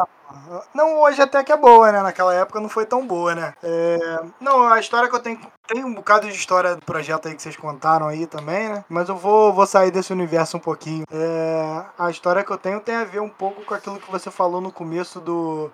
não, 0.73 0.99
hoje 1.01 1.21
até 1.21 1.43
que 1.43 1.51
é 1.51 1.57
boa, 1.57 1.91
né? 1.91 2.01
Naquela 2.01 2.33
época 2.33 2.59
não 2.59 2.69
foi 2.69 2.85
tão 2.85 3.05
boa, 3.05 3.35
né? 3.35 3.53
É... 3.63 4.19
Não, 4.39 4.67
a 4.67 4.79
história 4.79 5.09
que 5.09 5.15
eu 5.15 5.19
tenho. 5.19 5.39
Tem 5.67 5.83
um 5.83 5.93
bocado 5.93 6.27
de 6.27 6.33
história 6.33 6.75
do 6.75 6.85
projeto 6.85 7.27
aí 7.27 7.35
que 7.35 7.41
vocês 7.41 7.55
contaram 7.55 8.07
aí 8.07 8.27
também, 8.27 8.69
né? 8.69 8.85
Mas 8.89 9.09
eu 9.09 9.15
vou, 9.15 9.53
vou 9.53 9.65
sair 9.65 9.91
desse 9.91 10.11
universo 10.11 10.57
um 10.57 10.59
pouquinho. 10.59 11.05
É... 11.11 11.85
A 11.97 12.09
história 12.09 12.43
que 12.43 12.51
eu 12.51 12.57
tenho 12.57 12.79
tem 12.79 12.95
a 12.95 13.03
ver 13.03 13.21
um 13.21 13.29
pouco 13.29 13.63
com 13.63 13.73
aquilo 13.73 13.99
que 13.99 14.11
você 14.11 14.29
falou 14.29 14.59
no 14.59 14.71
começo 14.71 15.19
do, 15.19 15.71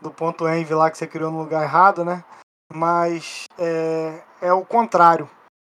do 0.00 0.10
ponto 0.10 0.48
env 0.48 0.70
lá 0.72 0.90
que 0.90 0.98
você 0.98 1.06
criou 1.06 1.30
no 1.30 1.38
lugar 1.38 1.62
errado, 1.62 2.04
né? 2.04 2.24
Mas 2.72 3.44
é, 3.58 4.20
é 4.42 4.52
o 4.52 4.64
contrário. 4.64 5.28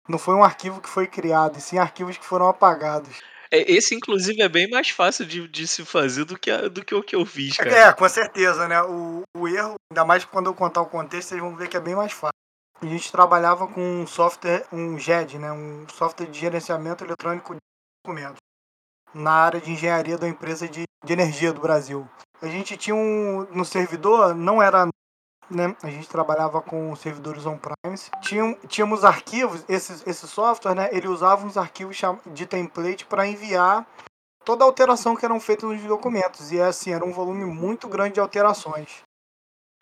Não 0.08 0.18
foi 0.18 0.36
um 0.36 0.44
arquivo 0.44 0.82
que 0.82 0.90
foi 0.90 1.08
criado, 1.08 1.58
e 1.58 1.62
sim 1.62 1.78
arquivos 1.78 2.18
que 2.18 2.26
foram 2.26 2.48
apagados. 2.48 3.22
É, 3.52 3.72
esse, 3.72 3.96
inclusive, 3.96 4.42
é 4.42 4.50
bem 4.50 4.70
mais 4.70 4.90
fácil 4.90 5.26
de, 5.26 5.48
de 5.48 5.68
se 5.68 5.86
fazer 5.86 6.26
do 6.26 6.38
que, 6.38 6.52
a, 6.52 6.68
do 6.68 6.84
que 6.84 6.94
o 6.94 7.04
que 7.04 7.16
eu 7.16 7.26
fiz, 7.26 7.56
cara. 7.58 7.72
É, 7.72 7.94
com 7.94 8.08
certeza, 8.10 8.68
né? 8.68 8.82
O, 8.84 9.24
o 9.36 9.48
erro, 9.48 9.76
ainda 9.92 10.04
mais 10.06 10.26
quando 10.26 10.48
eu 10.48 10.54
contar 10.54 10.82
o 10.82 10.86
contexto, 10.88 11.30
vocês 11.30 11.42
vão 11.42 11.56
ver 11.56 11.68
que 11.68 11.78
é 11.78 11.82
bem 11.82 11.96
mais 11.96 12.12
fácil. 12.12 12.34
A 12.82 12.86
gente 12.86 13.12
trabalhava 13.12 13.68
com 13.68 13.82
um 13.82 14.06
software, 14.06 14.66
um 14.72 15.00
GED, 15.00 15.40
né? 15.40 15.52
Um 15.52 15.88
software 15.90 16.28
de 16.28 16.40
gerenciamento 16.40 17.04
eletrônico 17.04 17.56
de 17.56 17.60
documentos, 18.06 18.38
na 19.14 19.32
área 19.32 19.60
de 19.60 19.72
engenharia 19.72 20.18
da 20.18 20.28
empresa 20.28 20.68
de, 20.68 20.84
de 21.04 21.14
energia 21.14 21.52
do 21.52 21.62
Brasil. 21.62 22.08
A 22.42 22.48
gente 22.48 22.78
tinha 22.78 22.96
um. 22.96 23.48
No 23.52 23.66
servidor, 23.66 24.36
não 24.36 24.62
era. 24.62 24.88
Né? 25.50 25.76
A 25.82 25.90
gente 25.90 26.10
trabalhava 26.10 26.62
com 26.62 26.96
servidores 26.96 27.46
on-premise. 27.46 28.12
Tínhamos 28.68 29.06
arquivos, 29.06 29.64
esse, 29.70 30.04
esse 30.10 30.28
software, 30.28 30.76
né? 30.76 30.90
Ele 30.92 31.08
usava 31.08 31.46
uns 31.46 31.58
arquivos 31.58 31.98
de 32.28 32.46
template 32.46 33.06
para 33.06 33.26
enviar 33.26 33.88
toda 34.44 34.64
a 34.64 34.68
alteração 34.68 35.16
que 35.16 35.26
eram 35.26 35.40
feitas 35.40 35.70
nos 35.70 35.82
documentos. 35.84 36.52
E 36.52 36.60
assim, 36.60 36.92
era 36.92 37.06
um 37.06 37.14
volume 37.14 37.46
muito 37.46 37.88
grande 37.88 38.16
de 38.16 38.20
alterações. 38.20 39.02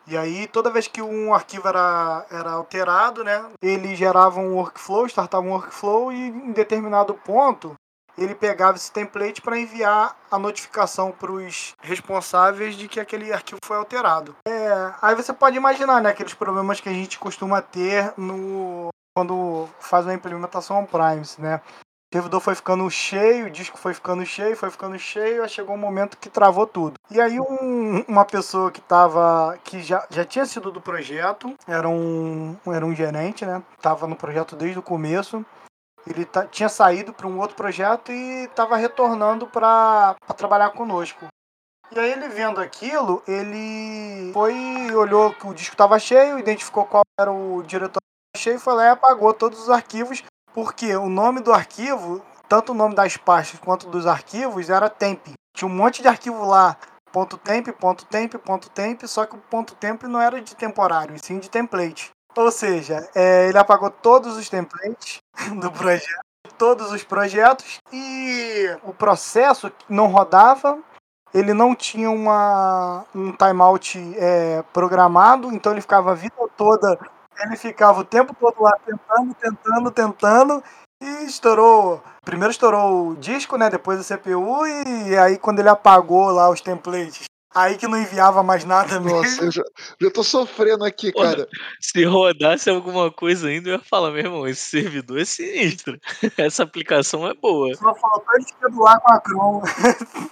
E 0.08 0.16
aí, 0.16 0.46
toda 0.46 0.70
vez 0.70 0.86
que 0.86 1.02
um 1.02 1.34
arquivo 1.34 1.66
era, 1.66 2.24
era 2.30 2.52
alterado, 2.52 3.24
né, 3.24 3.44
ele 3.60 3.96
gerava 3.96 4.38
um 4.38 4.54
workflow, 4.54 5.06
startava 5.06 5.44
um 5.44 5.50
workflow 5.50 6.12
e 6.12 6.28
em 6.28 6.52
determinado 6.52 7.12
ponto 7.14 7.74
ele 8.16 8.34
pegava 8.34 8.76
esse 8.76 8.90
template 8.90 9.42
para 9.42 9.58
enviar 9.58 10.16
a 10.30 10.38
notificação 10.38 11.12
para 11.12 11.32
os 11.32 11.74
responsáveis 11.80 12.74
de 12.74 12.88
que 12.88 13.00
aquele 13.00 13.32
arquivo 13.32 13.60
foi 13.64 13.76
alterado. 13.76 14.36
É, 14.46 14.92
aí 15.02 15.14
você 15.14 15.32
pode 15.32 15.56
imaginar 15.56 16.00
né, 16.00 16.10
aqueles 16.10 16.34
problemas 16.34 16.80
que 16.80 16.88
a 16.88 16.92
gente 16.92 17.18
costuma 17.18 17.60
ter 17.60 18.12
no 18.16 18.88
quando 19.16 19.66
faz 19.80 20.04
uma 20.04 20.12
implementação 20.12 20.80
on-premise, 20.80 21.40
né? 21.40 21.62
O 22.12 22.16
servidor 22.16 22.40
foi 22.40 22.54
ficando 22.54 22.88
cheio, 22.88 23.46
o 23.46 23.50
disco 23.50 23.76
foi 23.76 23.92
ficando 23.92 24.24
cheio, 24.24 24.56
foi 24.56 24.70
ficando 24.70 24.98
cheio, 24.98 25.42
aí 25.42 25.48
chegou 25.48 25.74
um 25.74 25.78
momento 25.78 26.16
que 26.16 26.28
travou 26.28 26.66
tudo. 26.66 26.94
E 27.10 27.20
aí 27.20 27.40
um, 27.40 28.04
uma 28.06 28.24
pessoa 28.24 28.70
que 28.70 28.80
tava, 28.80 29.58
que 29.64 29.82
já, 29.82 30.06
já 30.08 30.24
tinha 30.24 30.46
sido 30.46 30.70
do 30.70 30.80
projeto, 30.80 31.54
era 31.66 31.88
um, 31.88 32.56
era 32.66 32.86
um 32.86 32.94
gerente, 32.94 33.44
né? 33.44 33.62
Tava 33.82 34.06
no 34.06 34.14
projeto 34.14 34.54
desde 34.54 34.78
o 34.78 34.82
começo, 34.82 35.44
ele 36.06 36.26
tinha 36.50 36.68
saído 36.68 37.12
para 37.12 37.26
um 37.26 37.38
outro 37.38 37.56
projeto 37.56 38.12
e 38.12 38.44
estava 38.44 38.76
retornando 38.76 39.46
para 39.46 40.14
trabalhar 40.36 40.70
conosco. 40.70 41.26
E 41.90 41.98
aí 41.98 42.12
ele 42.12 42.28
vendo 42.28 42.60
aquilo, 42.60 43.22
ele 43.28 44.32
foi 44.32 44.94
olhou 44.94 45.32
que 45.32 45.46
o 45.46 45.54
disco 45.54 45.74
estava 45.74 45.98
cheio, 45.98 46.38
identificou 46.38 46.84
qual 46.84 47.02
era 47.18 47.30
o 47.30 47.62
diretor 47.62 48.00
cheio 48.36 48.56
e 48.56 48.60
foi 48.60 48.74
lá 48.74 48.84
e 48.86 48.90
apagou 48.90 49.32
todos 49.32 49.60
os 49.60 49.70
arquivos, 49.70 50.22
porque 50.52 50.96
o 50.96 51.08
nome 51.08 51.40
do 51.40 51.52
arquivo, 51.52 52.22
tanto 52.48 52.72
o 52.72 52.74
nome 52.74 52.94
das 52.94 53.16
pastas 53.16 53.60
quanto 53.60 53.88
dos 53.88 54.06
arquivos, 54.06 54.68
era 54.68 54.90
temp. 54.90 55.28
Tinha 55.56 55.68
um 55.68 55.74
monte 55.74 56.02
de 56.02 56.08
arquivo 56.08 56.44
lá, 56.44 56.76
ponto 57.12 57.38
.temp, 57.38 57.68
ponto 57.68 58.04
.temp, 58.04 58.34
ponto 58.34 58.68
.temp, 58.70 59.04
só 59.06 59.24
que 59.24 59.36
o 59.36 59.38
ponto 59.38 59.74
.temp 59.76 60.02
não 60.02 60.20
era 60.20 60.40
de 60.40 60.54
temporário, 60.54 61.14
e 61.14 61.24
sim 61.24 61.38
de 61.38 61.48
template. 61.48 62.10
Ou 62.36 62.50
seja, 62.50 63.08
é, 63.14 63.48
ele 63.48 63.56
apagou 63.56 63.90
todos 63.90 64.36
os 64.36 64.48
templates 64.50 65.18
do 65.60 65.70
projeto, 65.70 66.24
todos 66.58 66.92
os 66.92 67.02
projetos, 67.04 67.78
e 67.92 68.76
o 68.82 68.92
processo 68.92 69.70
não 69.88 70.06
rodava, 70.06 70.78
ele 71.34 71.52
não 71.52 71.74
tinha 71.74 72.10
uma, 72.10 73.04
um 73.14 73.32
timeout 73.32 73.98
é, 74.16 74.62
programado, 74.72 75.52
então 75.52 75.72
ele 75.72 75.80
ficava 75.80 76.12
a 76.12 76.14
vida 76.14 76.34
toda, 76.56 76.98
ele 77.40 77.56
ficava 77.56 78.00
o 78.00 78.04
tempo 78.04 78.34
todo 78.34 78.62
lá 78.62 78.72
tentando, 78.84 79.34
tentando, 79.34 79.90
tentando, 79.90 80.64
e 81.02 81.24
estourou. 81.26 82.02
Primeiro 82.24 82.50
estourou 82.50 83.10
o 83.10 83.16
disco, 83.16 83.56
né? 83.58 83.68
Depois 83.68 84.00
a 84.00 84.16
CPU, 84.16 84.66
e 84.66 85.16
aí 85.16 85.38
quando 85.38 85.60
ele 85.60 85.68
apagou 85.68 86.30
lá 86.30 86.48
os 86.48 86.60
templates 86.60 87.26
Aí 87.56 87.78
que 87.78 87.88
não 87.88 87.98
enviava 87.98 88.42
mais 88.42 88.66
nada 88.66 89.00
mesmo. 89.00 89.22
Nossa, 89.22 89.44
eu 89.44 89.50
já, 89.50 89.62
já 89.98 90.10
tô 90.10 90.22
sofrendo 90.22 90.84
aqui, 90.84 91.10
Pô, 91.10 91.22
cara. 91.22 91.48
Se 91.80 92.04
rodasse 92.04 92.68
alguma 92.68 93.10
coisa 93.10 93.48
ainda, 93.48 93.70
eu 93.70 93.76
ia 93.76 93.82
falar, 93.82 94.10
meu 94.10 94.20
irmão, 94.20 94.46
esse 94.46 94.60
servidor 94.60 95.18
é 95.18 95.24
sinistro. 95.24 95.98
Essa 96.36 96.64
aplicação 96.64 97.26
é 97.26 97.32
boa. 97.32 97.74
Só 97.74 97.94
faltou 97.94 98.34
ele 98.34 98.76
lá 98.76 99.00
com 99.00 99.10
a 99.10 99.22
Chrome. 99.22 99.62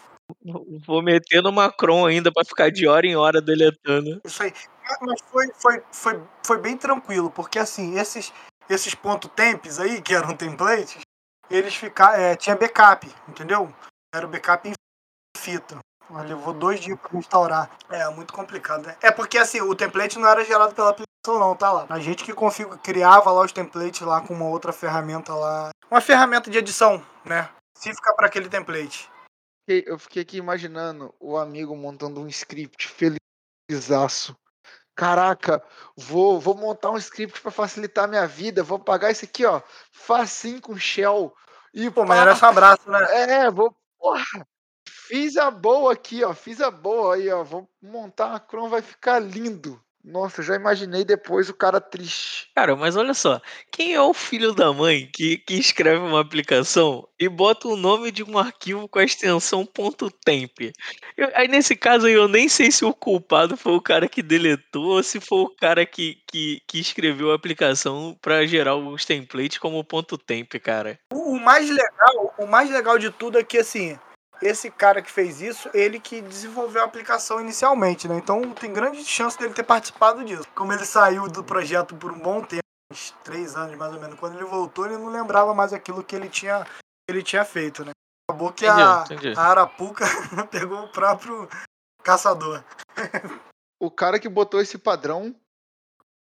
Vou 0.87 1.03
meter 1.03 1.43
no 1.43 1.51
Macron 1.51 2.05
ainda 2.05 2.31
para 2.31 2.45
ficar 2.45 2.71
de 2.71 2.87
hora 2.87 3.07
em 3.07 3.17
hora 3.17 3.41
deletando. 3.41 4.21
Isso 4.23 4.43
aí. 4.43 4.53
Mas 5.01 5.23
foi, 5.23 5.47
foi, 5.55 5.83
foi, 5.91 6.23
foi 6.47 6.59
bem 6.59 6.77
tranquilo, 6.77 7.31
porque 7.31 7.59
assim, 7.59 7.99
esses, 7.99 8.35
esses 8.69 8.95
ponto 8.95 9.29
temps 9.29 9.81
aí, 9.81 10.03
que 10.03 10.15
eram 10.15 10.37
templates, 10.37 10.99
eles 11.49 11.75
ficaram. 11.75 12.21
É, 12.21 12.37
tinha 12.37 12.55
backup, 12.55 13.11
entendeu? 13.27 13.75
Era 14.15 14.27
o 14.27 14.29
backup 14.29 14.69
em 14.69 14.75
fita. 15.39 15.79
Levou 16.11 16.53
dois 16.53 16.81
dias 16.81 16.99
pra 17.01 17.19
instaurar. 17.19 17.71
É, 17.91 18.09
muito 18.11 18.33
complicado, 18.33 18.87
né? 18.87 18.97
É 19.01 19.11
porque 19.11 19.39
assim, 19.39 19.61
o 19.61 19.75
template 19.75 20.19
não 20.19 20.29
era 20.29 20.45
gerado 20.45 20.75
pela 20.75 20.91
aplicação, 20.91 21.39
não, 21.39 21.57
tá 21.57 21.73
lá. 21.73 21.87
A 21.89 21.99
gente 21.99 22.25
que 22.25 22.33
config... 22.33 22.67
criava 22.79 23.31
lá 23.31 23.43
os 23.43 23.53
templates 23.53 24.01
lá 24.03 24.21
com 24.21 24.35
uma 24.35 24.47
outra 24.47 24.73
ferramenta 24.73 25.35
lá. 25.35 25.71
Uma 25.91 26.01
ferramenta 26.01 26.51
de 26.51 26.59
edição, 26.59 27.05
né? 27.25 27.49
Específica 27.77 28.15
para 28.15 28.27
aquele 28.27 28.49
template. 28.49 29.11
Eu 29.67 29.99
fiquei 29.99 30.23
aqui 30.23 30.37
imaginando 30.37 31.15
o 31.19 31.39
amigo 31.39 31.75
montando 31.75 32.21
um 32.21 32.29
script 32.29 32.95
felizaço. 33.69 34.37
Caraca, 34.95 35.63
vou, 35.97 36.39
vou 36.39 36.55
montar 36.55 36.91
um 36.91 36.99
script 36.99 37.41
para 37.41 37.51
facilitar 37.51 38.05
a 38.05 38.09
minha 38.09 38.27
vida. 38.27 38.63
Vou 38.63 38.79
pagar 38.79 39.11
isso 39.11 39.25
aqui, 39.25 39.45
ó, 39.45 39.61
facinho 39.91 40.61
com 40.61 40.77
shell. 40.77 41.35
E, 41.73 41.91
Pô, 41.91 42.05
mas 42.05 42.21
era 42.21 42.37
só 42.37 42.47
abraço, 42.47 42.89
né? 42.89 42.99
É, 43.11 43.51
vou. 43.51 43.75
Porra, 43.99 44.47
Fiz 45.07 45.37
a 45.37 45.51
boa 45.51 45.93
aqui, 45.93 46.25
ó. 46.25 46.33
Fiz 46.33 46.63
a 46.63 46.71
boa 46.71 47.17
aí, 47.17 47.31
ó. 47.31 47.45
Vou 47.45 47.69
montar 47.83 48.29
uma 48.29 48.39
Chrome, 48.41 48.71
vai 48.71 48.81
ficar 48.81 49.19
lindo. 49.19 49.79
Nossa, 50.03 50.43
já 50.43 50.55
imaginei 50.55 51.03
depois 51.03 51.49
o 51.49 51.55
cara 51.55 51.81
triste. 51.81 52.51
Cara, 52.55 52.77
mas 52.77 52.95
olha 52.95 53.15
só, 53.15 53.41
quem 53.71 53.95
é 53.95 54.01
o 54.01 54.13
filho 54.13 54.53
da 54.53 54.71
mãe 54.71 55.09
que, 55.11 55.39
que 55.39 55.55
escreve 55.55 55.99
uma 55.99 56.21
aplicação 56.21 57.09
e 57.19 57.27
bota 57.27 57.69
o 57.69 57.77
nome 57.77 58.13
de 58.13 58.23
um 58.23 58.39
arquivo 58.39 58.87
com 58.87 58.99
a 58.99 59.05
extensão 59.05 59.67
.temp? 60.23 60.73
Eu, 61.17 61.31
aí 61.35 61.49
nesse 61.49 61.75
caso 61.75 62.07
eu 62.07 62.29
nem 62.29 62.51
sei 62.51 62.71
se 62.71 62.85
o 62.85 62.93
culpado 62.93 63.57
foi 63.57 63.73
o 63.73 63.81
cara 63.81 64.07
que 64.07 64.23
deletou 64.23 64.97
ou 64.97 65.03
se 65.03 65.21
foi 65.21 65.39
o 65.39 65.57
cara 65.57 65.87
que, 65.87 66.19
que, 66.31 66.61
que 66.67 66.79
escreveu 66.79 67.33
a 67.33 67.35
aplicação 67.35 68.15
para 68.21 68.47
gerar 68.47 68.77
os 68.77 69.07
templates 69.07 69.57
como 69.57 69.83
.temp, 70.27 70.53
cara. 70.63 70.99
O, 71.15 71.37
o 71.37 71.41
mais 71.41 71.71
legal, 71.71 72.35
o 72.39 72.47
mais 72.47 72.71
legal 72.71 72.99
de 72.99 73.11
tudo 73.11 73.39
é 73.39 73.43
que 73.43 73.57
assim, 73.57 73.99
esse 74.45 74.71
cara 74.71 75.01
que 75.01 75.11
fez 75.11 75.41
isso, 75.41 75.71
ele 75.73 75.99
que 75.99 76.21
desenvolveu 76.21 76.83
a 76.83 76.85
aplicação 76.85 77.41
inicialmente, 77.41 78.07
né? 78.07 78.19
Então 78.19 78.53
tem 78.53 78.71
grande 78.71 79.03
chance 79.03 79.39
dele 79.39 79.55
ter 79.55 79.63
participado 79.63 80.23
disso. 80.23 80.47
Como 80.55 80.71
ele 80.71 80.85
saiu 80.85 81.27
do 81.29 81.43
projeto 81.43 81.97
por 81.97 82.13
um 82.13 82.19
bom 82.19 82.43
tempo, 82.43 82.63
uns 82.93 83.13
três 83.25 83.57
anos 83.57 83.75
mais 83.79 83.95
ou 83.95 84.01
menos. 84.01 84.21
Quando 84.21 84.35
ele 84.35 84.45
voltou, 84.45 84.85
ele 84.85 84.99
não 84.99 85.09
lembrava 85.09 85.55
mais 85.55 85.73
aquilo 85.73 86.05
que 86.05 86.15
ele 86.15 86.29
tinha, 86.29 86.67
ele 87.09 87.23
tinha 87.23 87.43
feito, 87.43 87.87
né? 87.87 87.93
Acabou 88.29 88.53
que 88.53 88.67
Entendi, 88.67 88.83
a, 88.83 89.05
entendi. 89.07 89.35
a 89.35 89.43
Arapuca 89.43 90.05
pegou 90.51 90.85
o 90.85 90.93
próprio 90.93 91.49
caçador. 92.03 92.63
O 93.81 93.91
cara 93.91 94.21
que 94.21 94.29
botou 94.29 94.61
esse 94.61 94.77
padrão, 94.77 95.35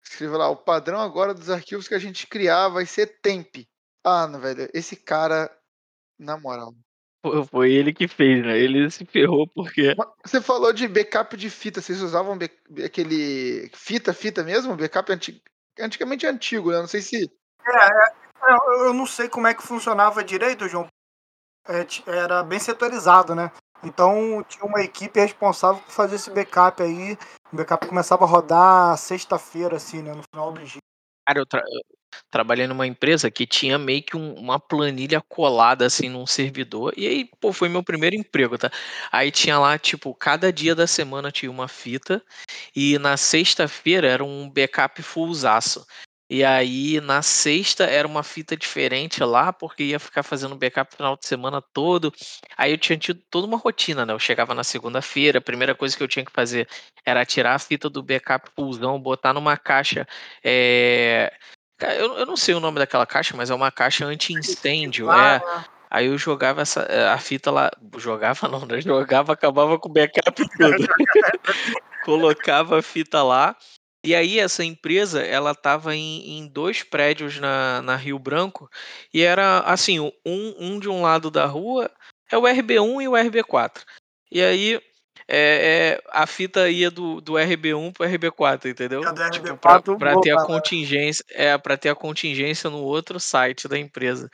escreveu 0.01 0.37
lá, 0.37 0.49
o 0.49 0.55
padrão 0.55 1.01
agora 1.01 1.33
dos 1.33 1.49
arquivos 1.49 1.89
que 1.89 1.93
a 1.93 1.99
gente 1.99 2.25
criar 2.25 2.69
vai 2.69 2.85
ser 2.85 3.19
temp. 3.21 3.67
Ah, 4.01 4.25
não, 4.27 4.39
velho, 4.39 4.69
esse 4.73 4.95
cara, 4.95 5.53
na 6.17 6.37
moral. 6.37 6.73
Foi- 7.47 7.71
ele 7.71 7.93
que 7.93 8.07
fez, 8.07 8.45
né? 8.45 8.57
Ele 8.57 8.89
se 8.89 9.05
ferrou 9.05 9.47
porque. 9.47 9.95
Você 10.23 10.41
falou 10.41 10.71
de 10.73 10.87
backup 10.87 11.35
de 11.37 11.49
fita, 11.49 11.81
vocês 11.81 12.01
usavam 12.01 12.37
be- 12.37 12.51
aquele 12.83 13.69
fita, 13.73 14.13
fita 14.13 14.43
mesmo? 14.43 14.75
Backup 14.75 15.11
anti... 15.11 15.41
antigamente 15.79 16.25
antigo, 16.25 16.71
né? 16.71 16.79
Não 16.79 16.87
sei 16.87 17.01
se 17.01 17.31
É, 17.65 18.51
Eu, 18.51 18.85
eu 18.87 18.93
não 18.93 19.05
sei 19.05 19.27
como 19.29 19.47
é 19.47 19.53
que 19.53 19.63
funcionava 19.63 20.23
direito, 20.23 20.67
João. 20.67 20.87
É, 21.67 21.85
era 22.09 22.43
bem 22.43 22.59
setorizado, 22.59 23.35
né? 23.35 23.51
Então 23.83 24.43
tinha 24.47 24.65
uma 24.65 24.81
equipe 24.81 25.19
responsável 25.19 25.81
por 25.81 25.91
fazer 25.91 26.15
esse 26.15 26.31
backup 26.31 26.81
aí. 26.81 27.17
O 27.51 27.55
backup 27.55 27.85
começava 27.87 28.23
a 28.23 28.27
rodar 28.27 28.97
sexta-feira, 28.97 29.75
assim, 29.77 30.01
né? 30.01 30.13
No 30.13 30.23
final 30.23 30.51
do 30.51 30.63
dia. 30.63 30.79
Cara, 31.27 31.39
eu, 31.39 31.45
tra- 31.45 31.63
trabalhei 32.29 32.67
numa 32.67 32.87
empresa 32.87 33.29
que 33.31 33.45
tinha 33.45 33.77
meio 33.77 34.03
que 34.03 34.15
um- 34.17 34.33
uma 34.35 34.59
planilha 34.59 35.21
colada 35.21 35.85
assim 35.85 36.09
num 36.09 36.25
servidor. 36.27 36.93
E 36.97 37.07
aí, 37.07 37.29
pô, 37.39 37.51
foi 37.53 37.69
meu 37.69 37.83
primeiro 37.83 38.15
emprego, 38.15 38.57
tá? 38.57 38.71
Aí 39.11 39.31
tinha 39.31 39.57
lá, 39.59 39.77
tipo, 39.77 40.13
cada 40.15 40.51
dia 40.51 40.75
da 40.75 40.87
semana 40.87 41.31
tinha 41.31 41.51
uma 41.51 41.67
fita. 41.67 42.21
E 42.75 42.97
na 42.99 43.17
sexta-feira 43.17 44.07
era 44.07 44.23
um 44.23 44.49
backup 44.49 45.01
fullzaço. 45.01 45.85
E 46.29 46.43
aí, 46.43 46.99
na 46.99 47.21
sexta, 47.21 47.85
era 47.85 48.05
uma 48.05 48.21
fita 48.21 48.57
diferente 48.57 49.23
lá, 49.23 49.53
porque 49.53 49.83
ia 49.83 49.99
ficar 49.99 50.23
fazendo 50.23 50.57
backup 50.57 50.93
o 50.93 50.97
final 50.97 51.15
de 51.17 51.25
semana 51.25 51.61
todo. 51.73 52.13
Aí 52.57 52.71
eu 52.71 52.77
tinha 52.77 52.97
tido 52.97 53.21
toda 53.29 53.47
uma 53.47 53.57
rotina, 53.57 54.05
né? 54.05 54.11
Eu 54.13 54.19
chegava 54.19 54.53
na 54.53 54.63
segunda-feira, 54.63 55.39
a 55.39 55.41
primeira 55.41 55.73
coisa 55.73 55.95
que 55.95 56.03
eu 56.03 56.07
tinha 56.07 56.25
que 56.25 56.31
fazer 56.31 56.67
era 57.05 57.25
tirar 57.25 57.55
a 57.55 57.59
fita 57.59 57.89
do 57.89 58.03
backup 58.03 58.49
fullzão, 58.53 58.99
botar 58.99 59.33
numa 59.33 59.55
caixa. 59.57 60.05
ca- 60.43 61.31
Eu, 61.79 62.17
eu 62.17 62.25
não 62.25 62.35
sei 62.35 62.55
o 62.55 62.59
nome 62.59 62.79
daquela 62.79 63.05
caixa, 63.05 63.35
mas 63.35 63.49
é 63.49 63.55
uma 63.55 63.71
caixa 63.71 64.05
anti-incêndio. 64.05 65.11
É. 65.11 65.37
Ah, 65.37 65.65
Aí 65.89 66.07
eu 66.07 66.17
jogava 66.17 66.61
essa, 66.61 66.81
eh, 66.81 67.07
a 67.07 67.17
fita 67.17 67.49
lá. 67.49 67.71
Jogava 67.97 68.47
não, 68.47 68.65
né? 68.65 68.81
Jogava, 68.81 69.33
acabava 69.33 69.79
com 69.79 69.87
o 69.89 69.91
backup 69.91 70.43
todo. 70.57 70.75
Colocava 72.03 72.79
a 72.79 72.81
fita 72.81 73.23
lá. 73.23 73.55
E 74.03 74.13
aí 74.13 74.39
essa 74.39 74.63
empresa, 74.63 75.21
ela 75.21 75.55
tava 75.55 75.95
em, 75.95 76.37
em 76.37 76.47
dois 76.47 76.83
prédios 76.83 77.39
na, 77.39 77.81
na 77.81 77.95
Rio 77.95 78.19
Branco. 78.19 78.69
E 79.13 79.21
era 79.21 79.59
assim, 79.61 79.99
um, 79.99 80.11
um 80.25 80.79
de 80.79 80.89
um 80.89 81.01
lado 81.01 81.31
da 81.31 81.45
rua 81.45 81.89
é 82.31 82.37
o 82.37 82.43
RB1 82.43 83.01
e 83.01 83.07
o 83.07 83.13
RB4. 83.13 83.83
E 84.31 84.41
aí 84.41 84.81
é, 85.27 85.99
é, 85.99 86.01
a 86.11 86.25
fita 86.25 86.69
ia 86.69 86.89
do, 86.89 87.19
do 87.19 87.33
RB1 87.33 87.91
pro 87.91 88.07
RB4, 88.07 88.69
entendeu? 88.69 89.05
A 89.05 89.11
do 89.11 89.29
Tipo, 89.29 89.47
RB4 89.47 89.59
pra, 89.59 89.81
pra 89.81 90.21
ter 90.21 90.31
a 90.31 90.35
voltava. 90.35 90.45
contingência, 90.45 91.23
é, 91.31 91.57
pra 91.57 91.75
ter 91.75 91.89
a 91.89 91.95
contingência 91.95 92.69
no 92.69 92.79
outro 92.79 93.19
site 93.19 93.67
da 93.67 93.77
empresa. 93.77 94.29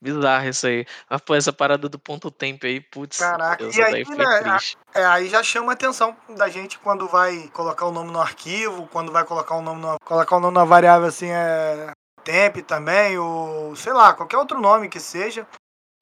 Bizarro 0.00 0.48
isso 0.48 0.66
aí. 0.66 0.86
Mas, 1.10 1.20
pô, 1.20 1.34
essa 1.34 1.52
parada 1.52 1.88
do 1.88 1.98
ponto 1.98 2.30
tempo 2.30 2.66
aí, 2.66 2.80
putz, 2.80 3.18
Caraca, 3.18 3.62
eu 3.62 3.70
e 3.72 3.82
aí, 3.82 4.04
né. 4.04 4.58
É, 4.94 5.04
aí 5.04 5.28
já 5.28 5.42
chama 5.42 5.72
a 5.72 5.74
atenção 5.74 6.16
da 6.36 6.48
gente 6.48 6.78
quando 6.78 7.08
vai 7.08 7.48
colocar 7.48 7.84
o 7.84 7.92
nome 7.92 8.12
no 8.12 8.20
arquivo, 8.20 8.88
quando 8.92 9.10
vai 9.10 9.24
colocar 9.24 9.56
o 9.56 9.62
nome 9.62 9.82
no, 9.82 9.96
colocar 10.04 10.36
o 10.36 10.40
nome 10.40 10.54
na 10.54 10.64
variável 10.64 11.08
assim 11.08 11.30
é 11.30 11.90
temp 12.22 12.58
também, 12.58 13.18
ou 13.18 13.74
sei 13.74 13.92
lá, 13.92 14.14
qualquer 14.14 14.36
outro 14.36 14.60
nome 14.60 14.88
que 14.88 15.00
seja, 15.00 15.46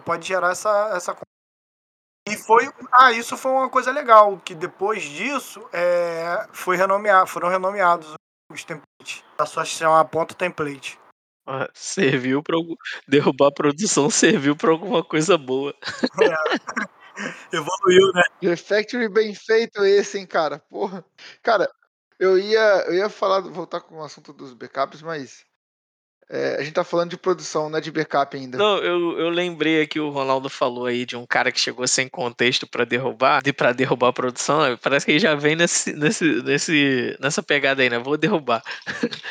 pode 0.05 0.27
gerar 0.27 0.51
essa 0.51 0.91
essa 0.95 1.17
e 2.29 2.37
foi 2.37 2.69
ah 2.93 3.13
isso 3.13 3.37
foi 3.37 3.53
uma 3.53 3.69
coisa 3.69 3.91
legal 3.91 4.39
que 4.39 4.55
depois 4.55 5.03
disso 5.03 5.67
é, 5.73 6.47
foi 6.53 6.77
renomear, 6.77 7.27
foram 7.27 7.49
renomeados 7.49 8.15
os 8.53 8.65
templates. 8.65 9.25
Passou 9.37 9.63
a 9.63 9.67
se 9.67 9.73
chamar 9.73 10.05
ponto 10.07 10.35
template. 10.35 10.99
Ah, 11.47 11.69
Serviu 11.73 12.43
pra 12.43 12.57
algum... 12.57 12.75
derrubar 13.07 13.49
a 13.49 13.53
produção, 13.53 14.11
serviu 14.11 14.57
pra 14.57 14.71
alguma 14.71 15.05
coisa 15.05 15.39
boa. 15.39 15.75
Evoluiu, 17.53 18.13
né? 18.13 18.23
Refactory 18.43 19.09
bem 19.09 19.35
feito 19.35 19.85
esse, 19.85 20.19
hein, 20.19 20.27
cara. 20.27 20.59
Porra. 20.69 21.05
Cara, 21.43 21.71
eu 22.19 22.39
ia, 22.39 22.85
eu 22.87 22.95
ia 22.95 23.09
falar, 23.09 23.41
voltar 23.41 23.81
com 23.81 23.97
o 23.97 24.05
assunto 24.05 24.33
dos 24.33 24.53
backups, 24.53 25.03
mas 25.03 25.45
é, 26.29 26.57
a 26.59 26.63
gente 26.63 26.75
tá 26.75 26.83
falando 26.83 27.11
de 27.11 27.17
produção, 27.17 27.71
não 27.71 27.79
é 27.79 27.81
de 27.81 27.93
backup 27.93 28.37
ainda. 28.37 28.59
Não, 28.59 28.79
eu, 28.79 29.19
eu 29.19 29.29
lembrei 29.29 29.83
aqui, 29.83 30.01
o 30.01 30.11
Ronaldo 30.11 30.49
falou 30.49 30.87
aí 30.87 31.07
de 31.07 31.17
um 31.17 31.25
cara 31.25 31.53
que 31.53 31.61
chegou 31.61 31.87
sem 31.87 32.09
contexto 32.09 32.67
pra 32.67 32.85
derrubar, 32.85 33.43
de 33.43 33.53
para 33.53 33.73
derrubar 33.73 34.09
a 34.09 34.13
produção. 34.13 34.61
né? 34.63 34.79
Parece 34.83 35.07
que 35.07 35.13
ele 35.13 35.21
já 35.21 35.37
vem 35.37 35.55
nesse, 35.55 35.93
nesse, 35.93 36.25
nesse, 36.43 37.17
nessa 37.21 37.43
pegada 37.43 37.81
aí, 37.81 37.89
né? 37.89 37.99
Vou 37.99 38.17
derrubar. 38.17 38.63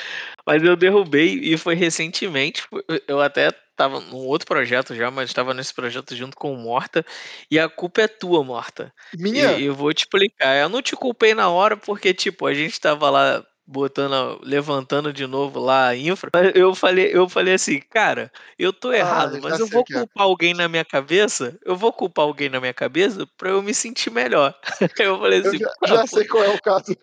Mas 0.48 0.64
eu 0.64 0.76
derrubei 0.76 1.40
e 1.42 1.58
foi 1.58 1.76
recentemente. 1.76 2.64
Eu 3.08 3.20
até 3.20 3.52
tava 3.76 4.00
num 4.00 4.18
outro 4.18 4.48
projeto 4.48 4.96
já, 4.96 5.10
mas 5.10 5.30
estava 5.30 5.56
nesse 5.56 5.74
projeto 5.74 6.16
junto 6.16 6.38
com 6.38 6.54
o 6.54 6.58
Morta. 6.58 7.04
E 7.50 7.60
a 7.60 7.68
culpa 7.68 8.04
é 8.04 8.08
tua, 8.08 8.44
Morta. 8.44 8.94
Minha? 9.18 9.54
E 9.54 9.66
eu 9.66 9.74
vou 9.74 9.92
te 9.92 10.04
explicar. 10.04 10.56
Eu 10.56 10.70
não 10.70 10.84
te 10.84 10.96
culpei 10.96 11.34
na 11.34 11.50
hora 11.50 11.76
porque, 11.76 12.14
tipo, 12.14 12.46
a 12.46 12.54
gente 12.54 12.80
tava 12.80 13.10
lá 13.10 13.44
botando, 13.66 14.40
levantando 14.44 15.12
de 15.12 15.26
novo 15.26 15.60
lá 15.60 15.88
a 15.90 15.98
infra. 15.98 16.30
Eu 16.54 16.76
falei, 16.76 17.10
eu 17.14 17.28
falei 17.28 17.54
assim, 17.56 17.80
cara, 17.80 18.32
eu 18.60 18.72
tô 18.72 18.94
errado, 18.94 19.38
Ah, 19.38 19.40
mas 19.42 19.58
já 19.58 19.64
eu 19.64 19.68
vou 19.68 19.86
é. 19.90 19.94
culpar 19.94 20.24
alguém 20.26 20.54
na 20.54 20.68
minha 20.68 20.86
cabeça. 20.86 21.58
Eu 21.66 21.76
vou 21.76 21.92
culpar 21.92 22.26
alguém 22.26 22.50
na 22.50 22.60
minha 22.60 22.74
cabeça 22.74 23.28
pra 23.38 23.50
eu 23.50 23.62
me 23.62 23.74
sentir 23.74 24.10
melhor. 24.12 24.54
Eu 25.00 25.20
falei 25.20 25.40
Eu 25.40 25.48
assim, 25.48 25.58
já, 25.60 25.68
"Ah, 25.82 25.88
já 25.88 26.02
pô, 26.02 26.08
sei 26.08 26.28
qual 26.28 26.44
é 26.44 26.50
o 26.50 26.60
caso. 26.60 26.96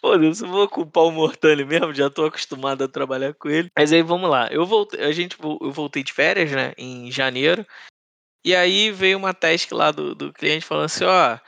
Foda-se, 0.00 0.42
eu 0.44 0.48
vou 0.48 0.68
culpar 0.68 1.04
o 1.04 1.10
Mortani 1.12 1.64
mesmo, 1.64 1.94
já 1.94 2.10
tô 2.10 2.24
acostumado 2.26 2.82
a 2.82 2.88
trabalhar 2.88 3.32
com 3.34 3.48
ele. 3.48 3.70
Mas 3.76 3.92
aí 3.92 4.02
vamos 4.02 4.28
lá. 4.28 4.48
Eu 4.50 4.66
voltei, 4.66 5.00
a 5.02 5.12
gente, 5.12 5.36
eu 5.40 5.70
voltei 5.70 6.02
de 6.02 6.12
férias, 6.12 6.50
né, 6.50 6.72
em 6.76 7.10
janeiro. 7.10 7.64
E 8.44 8.54
aí 8.54 8.90
veio 8.90 9.16
uma 9.18 9.32
task 9.32 9.70
lá 9.70 9.92
do, 9.92 10.14
do 10.14 10.32
cliente 10.32 10.64
falando 10.66 10.86
assim, 10.86 11.04
ó, 11.04 11.38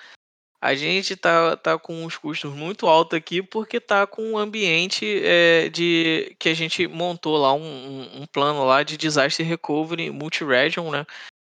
a 0.64 0.74
gente 0.74 1.14
tá, 1.14 1.58
tá 1.58 1.78
com 1.78 2.06
os 2.06 2.16
custos 2.16 2.50
muito 2.54 2.86
altos 2.86 3.18
aqui 3.18 3.42
porque 3.42 3.78
tá 3.78 4.06
com 4.06 4.22
um 4.30 4.38
ambiente 4.38 5.04
é, 5.22 5.68
de 5.68 6.34
que 6.38 6.48
a 6.48 6.54
gente 6.54 6.88
montou 6.88 7.36
lá 7.36 7.52
um, 7.52 8.22
um- 8.22 8.26
plano 8.26 8.64
lá 8.64 8.82
de 8.82 8.96
disaster 8.96 9.46
recovery 9.46 10.10
multi-region, 10.10 10.90
né? 10.90 11.04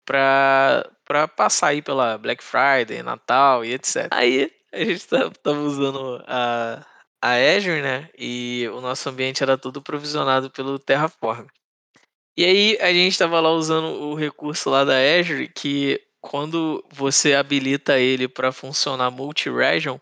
Pra 0.04 0.90
passar 1.38 1.68
aí 1.68 1.84
pela 1.84 2.18
Black 2.18 2.44
Friday, 2.44 3.04
Natal 3.04 3.64
e 3.64 3.74
etc. 3.76 4.08
Aí 4.10 4.52
a 4.74 4.84
gente 4.84 5.08
tá- 5.08 5.30
tava 5.30 5.60
usando 5.60 6.24
a, 6.26 6.84
a 7.22 7.34
Azure, 7.56 7.84
né? 7.84 8.10
E 8.18 8.68
o 8.74 8.82
nosso 8.82 9.08
ambiente 9.08 9.44
era 9.44 9.56
todo 9.56 9.84
provisionado 9.84 10.50
pelo 10.50 10.80
Terraform. 10.80 11.46
E 12.36 12.44
aí 12.44 12.78
a 12.82 12.92
gente 12.92 13.12
estava 13.12 13.40
lá 13.40 13.52
usando 13.52 13.86
o 14.02 14.16
recurso 14.16 14.68
lá 14.72 14.84
da 14.84 14.96
Azure 14.98 15.48
que 15.48 16.02
quando 16.30 16.84
você 16.92 17.36
habilita 17.36 18.00
ele 18.00 18.28
para 18.28 18.52
funcionar 18.52 19.12
multi-region, 19.12 20.00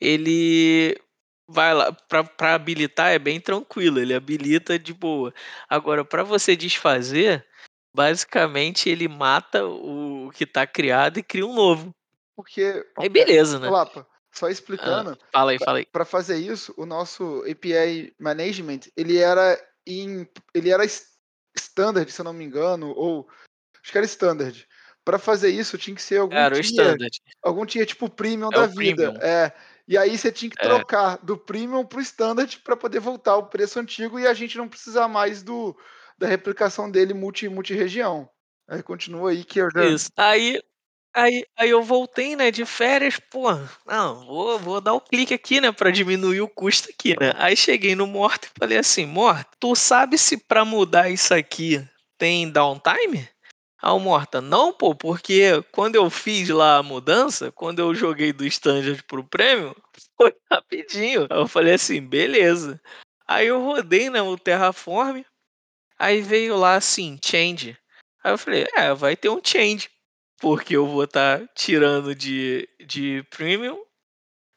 ele 0.00 1.00
vai 1.48 1.72
lá 1.72 1.92
para 1.92 2.54
habilitar 2.54 3.12
é 3.12 3.18
bem 3.18 3.40
tranquilo, 3.40 4.00
ele 4.00 4.12
habilita 4.12 4.78
de 4.78 4.92
boa. 4.92 5.32
Agora 5.68 6.04
para 6.04 6.24
você 6.24 6.56
desfazer, 6.56 7.46
basicamente 7.94 8.88
ele 8.88 9.06
mata 9.06 9.64
o 9.64 10.30
que 10.34 10.44
está 10.44 10.66
criado 10.66 11.18
e 11.18 11.22
cria 11.22 11.46
um 11.46 11.54
novo. 11.54 11.94
Porque, 12.36 12.84
Aí 12.98 13.08
beleza, 13.08 13.58
né? 13.58 13.68
Lapa, 13.70 14.06
só 14.32 14.46
Ah, 14.46 14.50
explicando, 14.50 15.16
fala 15.32 15.52
aí, 15.52 15.58
fala 15.58 15.78
aí. 15.78 15.86
para 15.86 16.04
fazer 16.04 16.38
isso, 16.38 16.74
o 16.76 16.84
nosso 16.84 17.44
API 17.48 18.14
Management, 18.18 18.80
ele 18.96 19.18
era 19.18 19.56
em, 19.86 20.28
ele 20.54 20.70
era 20.70 20.84
standard, 21.54 22.10
se 22.10 22.20
eu 22.20 22.24
não 22.24 22.32
me 22.32 22.44
engano, 22.44 22.90
ou 22.96 23.28
acho 23.80 23.92
que 23.92 23.98
era 23.98 24.06
standard. 24.06 24.66
Para 25.06 25.18
fazer 25.18 25.48
isso, 25.50 25.78
tinha 25.78 25.94
que 25.96 26.02
ser 26.02 26.18
algum 26.18 26.46
o 26.56 26.60
tier, 26.60 26.62
standard. 26.62 27.20
algum 27.42 27.64
tier 27.64 27.86
tipo 27.86 28.08
premium 28.08 28.52
É 28.52 28.58
da 28.58 28.66
o 28.66 28.66
vida. 28.66 29.12
premium. 29.14 29.20
É. 29.20 29.52
E 29.88 29.96
aí 29.98 30.16
você 30.16 30.30
tinha 30.30 30.50
que 30.50 30.58
É. 30.58 30.60
trocar 30.60 31.16
do 31.24 31.36
premium 31.38 31.84
pro 31.86 32.00
standard 32.00 32.58
para 32.60 32.76
poder 32.76 33.00
voltar 33.00 33.32
ao 33.32 33.48
preço 33.48 33.78
antigo 33.80 34.18
e 34.20 34.26
a 34.26 34.34
gente 34.34 34.56
não 34.58 34.68
precisar 34.68 35.08
mais 35.08 35.42
do 35.42 35.76
da 36.18 36.26
replicação 36.28 36.90
dele 36.90 37.14
multi 37.14 37.48
multi 37.48 37.74
região. 37.74 38.28
Aí 38.68 38.82
continua 38.82 39.30
aí 39.30 39.42
que 39.44 39.58
eu 39.60 39.68
já 39.74 39.90
Isso. 39.94 40.10
Aí, 40.16 40.60
aí, 41.14 41.44
aí 41.58 41.70
eu 41.70 41.82
voltei, 41.82 42.36
né, 42.36 42.50
de 42.50 42.64
férias, 42.66 43.18
pô, 43.30 43.48
não, 43.86 44.26
vou, 44.26 44.58
vou 44.58 44.80
dar 44.80 44.94
o 44.94 45.00
clique 45.00 45.34
aqui, 45.34 45.60
né, 45.60 45.72
pra 45.72 45.90
diminuir 45.90 46.40
o 46.42 46.48
custo 46.48 46.90
aqui, 46.90 47.16
né. 47.20 47.32
Aí 47.36 47.56
cheguei 47.56 47.94
no 47.96 48.06
Morto 48.06 48.46
e 48.46 48.50
falei 48.60 48.78
assim, 48.78 49.06
Morto, 49.06 49.48
tu 49.60 49.74
sabe 49.76 50.18
se 50.18 50.36
pra 50.38 50.64
mudar 50.64 51.10
isso 51.10 51.34
aqui 51.34 51.84
tem 52.18 52.50
downtime? 52.50 53.28
Aí 53.82 53.92
o 53.92 53.98
Morta, 53.98 54.42
não, 54.42 54.72
pô, 54.72 54.94
porque 54.94 55.62
quando 55.72 55.96
eu 55.96 56.10
fiz 56.10 56.48
lá 56.50 56.76
a 56.76 56.82
mudança, 56.82 57.50
quando 57.50 57.78
eu 57.78 57.94
joguei 57.94 58.32
do 58.32 58.44
standard 58.46 59.02
pro 59.04 59.24
premium, 59.24 59.74
foi 60.20 60.34
rapidinho. 60.50 61.26
Aí 61.30 61.38
eu 61.38 61.48
falei 61.48 61.74
assim, 61.74 62.00
beleza. 62.00 62.80
Aí 63.26 63.46
eu 63.46 63.62
rodei, 63.62 64.10
né, 64.10 64.20
o 64.20 64.36
Terraform, 64.36 65.22
aí 65.98 66.20
veio 66.20 66.56
lá 66.56 66.74
assim, 66.74 67.18
change. 67.24 67.76
Aí 68.22 68.32
eu 68.32 68.38
falei, 68.38 68.66
é, 68.76 68.92
vai 68.92 69.16
ter 69.16 69.30
um 69.30 69.40
change, 69.42 69.88
porque 70.38 70.76
eu 70.76 70.86
vou 70.86 71.04
estar 71.04 71.38
tá 71.38 71.46
tirando 71.54 72.14
de, 72.14 72.68
de 72.86 73.24
premium 73.30 73.80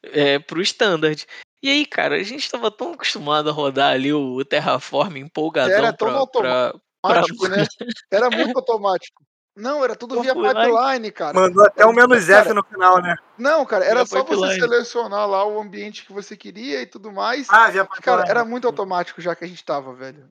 é, 0.02 0.38
pro 0.38 0.60
standard. 0.60 1.26
E 1.62 1.70
aí, 1.70 1.86
cara, 1.86 2.16
a 2.16 2.22
gente 2.22 2.50
tava 2.50 2.70
tão 2.70 2.92
acostumado 2.92 3.48
a 3.48 3.52
rodar 3.52 3.92
ali 3.92 4.12
o 4.12 4.44
Terraform 4.44 5.16
empolgadão 5.16 5.74
Era 5.74 5.92
tão 5.94 6.26
pra, 6.26 6.74
pra... 7.08 7.48
né? 7.48 7.66
Era 8.10 8.30
muito 8.30 8.56
automático. 8.56 9.22
Não, 9.56 9.84
era 9.84 9.94
tudo 9.94 10.20
via 10.20 10.34
pipeline, 10.34 11.12
cara. 11.12 11.32
Mandou 11.32 11.64
até 11.64 11.86
o 11.86 11.92
menos 11.92 12.28
F 12.28 12.52
no 12.52 12.64
final, 12.64 13.00
né? 13.00 13.14
Não, 13.38 13.64
cara, 13.64 13.84
era 13.84 14.04
só 14.04 14.24
pipeline. 14.24 14.54
você 14.54 14.60
selecionar 14.60 15.28
lá 15.28 15.46
o 15.46 15.60
ambiente 15.60 16.04
que 16.04 16.12
você 16.12 16.36
queria 16.36 16.82
e 16.82 16.86
tudo 16.86 17.12
mais. 17.12 17.46
Ah, 17.48 17.70
via 17.70 17.84
pipeline. 17.84 18.02
Cara, 18.02 18.28
era 18.28 18.44
muito 18.44 18.66
automático 18.66 19.20
já 19.20 19.36
que 19.36 19.44
a 19.44 19.46
gente 19.46 19.64
tava, 19.64 19.94
velho. 19.94 20.28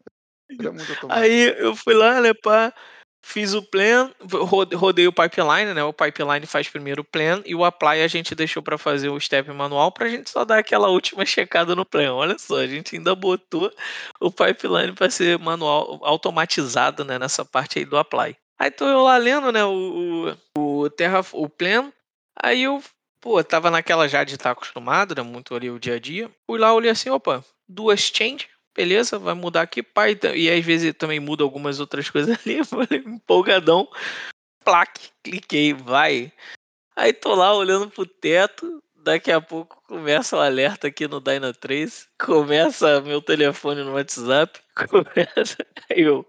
Era 0.59 0.73
muito 0.73 0.91
automático. 0.91 1.11
Aí 1.11 1.55
eu 1.57 1.73
fui 1.73 1.93
lá, 1.93 2.19
né, 2.19 2.33
pá, 2.33 2.73
fiz 3.23 3.53
o 3.53 3.63
plan, 3.63 4.11
rodei 4.75 5.07
o 5.07 5.13
pipeline, 5.13 5.73
né? 5.73 5.81
O 5.83 5.93
pipeline 5.93 6.45
faz 6.45 6.67
primeiro 6.67 7.01
o 7.01 7.05
plan 7.05 7.41
e 7.45 7.55
o 7.55 7.63
apply 7.63 8.03
a 8.03 8.07
gente 8.07 8.35
deixou 8.35 8.61
para 8.61 8.77
fazer 8.77 9.09
o 9.09 9.19
step 9.19 9.49
manual 9.51 9.91
pra 9.91 10.09
gente 10.09 10.29
só 10.29 10.43
dar 10.43 10.59
aquela 10.59 10.89
última 10.89 11.25
checada 11.25 11.73
no 11.73 11.85
plan. 11.85 12.13
Olha 12.13 12.37
só, 12.37 12.57
a 12.57 12.67
gente 12.67 12.97
ainda 12.97 13.15
botou 13.15 13.71
o 14.19 14.29
pipeline 14.29 14.91
para 14.91 15.09
ser 15.09 15.39
manual 15.39 16.01
automatizado, 16.03 17.05
né, 17.05 17.17
nessa 17.17 17.45
parte 17.45 17.79
aí 17.79 17.85
do 17.85 17.97
apply. 17.97 18.35
Aí 18.59 18.69
tô 18.69 18.85
eu 18.85 19.01
lá 19.01 19.17
lendo, 19.17 19.51
né, 19.51 19.63
o, 19.63 20.35
o, 20.57 20.81
o 20.83 20.89
Terra, 20.89 21.21
o 21.31 21.47
Plan. 21.47 21.91
Aí 22.41 22.63
eu, 22.63 22.83
pô, 23.21 23.41
tava 23.41 23.71
naquela 23.71 24.07
já 24.07 24.23
de 24.25 24.33
estar 24.33 24.43
tá 24.43 24.51
acostumado, 24.51 25.15
né, 25.15 25.21
muito 25.21 25.55
ali 25.55 25.71
o 25.71 25.79
dia 25.79 25.95
a 25.95 25.99
dia. 25.99 26.29
Fui 26.45 26.59
lá, 26.59 26.73
olhei 26.73 26.91
assim, 26.91 27.09
opa, 27.09 27.43
duas 27.67 28.01
change, 28.01 28.49
beleza, 28.75 29.19
vai 29.19 29.33
mudar 29.33 29.61
aqui, 29.61 29.81
pai. 29.83 30.17
E 30.35 30.49
às 30.49 30.63
vezes 30.63 30.93
também 30.93 31.19
muda 31.19 31.43
algumas 31.43 31.79
outras 31.79 32.09
coisas 32.09 32.37
ali. 32.45 32.63
Falei, 32.63 33.03
empolgadão. 33.05 33.87
Plaque, 34.63 35.09
cliquei, 35.23 35.73
vai. 35.73 36.31
Aí 36.95 37.13
tô 37.13 37.35
lá 37.35 37.53
olhando 37.55 37.89
pro 37.89 38.05
teto. 38.05 38.81
Daqui 38.95 39.31
a 39.31 39.41
pouco 39.41 39.83
começa 39.85 40.37
o 40.37 40.39
alerta 40.39 40.87
aqui 40.87 41.07
no 41.07 41.19
Dyna 41.19 41.53
3. 41.53 42.07
Começa 42.17 43.01
meu 43.01 43.21
telefone 43.21 43.83
no 43.83 43.93
WhatsApp. 43.93 44.59
Começa. 44.89 45.57
Aí 45.89 46.03
eu, 46.03 46.25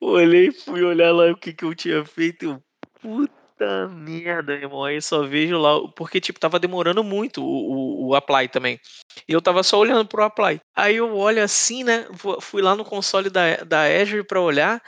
Olhei, 0.00 0.52
fui 0.52 0.82
olhar 0.82 1.10
lá 1.10 1.30
o 1.30 1.36
que, 1.36 1.52
que 1.52 1.64
eu 1.64 1.74
tinha 1.74 2.04
feito. 2.04 2.44
Eu, 2.44 2.62
puta 3.00 3.45
merda, 3.88 4.52
irmão. 4.52 4.84
Aí 4.84 5.00
só 5.00 5.22
vejo 5.22 5.58
lá. 5.58 5.88
Porque, 5.92 6.20
tipo, 6.20 6.38
tava 6.38 6.58
demorando 6.58 7.02
muito 7.02 7.42
o, 7.42 7.46
o, 7.46 8.08
o 8.08 8.14
apply 8.14 8.48
também. 8.48 8.80
E 9.28 9.32
eu 9.32 9.40
tava 9.40 9.62
só 9.62 9.78
olhando 9.78 10.06
pro 10.06 10.22
apply. 10.24 10.60
Aí 10.74 10.96
eu 10.96 11.16
olho 11.16 11.42
assim, 11.42 11.84
né? 11.84 12.06
Fui 12.40 12.60
lá 12.62 12.74
no 12.74 12.84
console 12.84 13.30
da, 13.30 13.56
da 13.64 13.82
Azure 13.84 14.24
pra 14.24 14.40
olhar. 14.40 14.82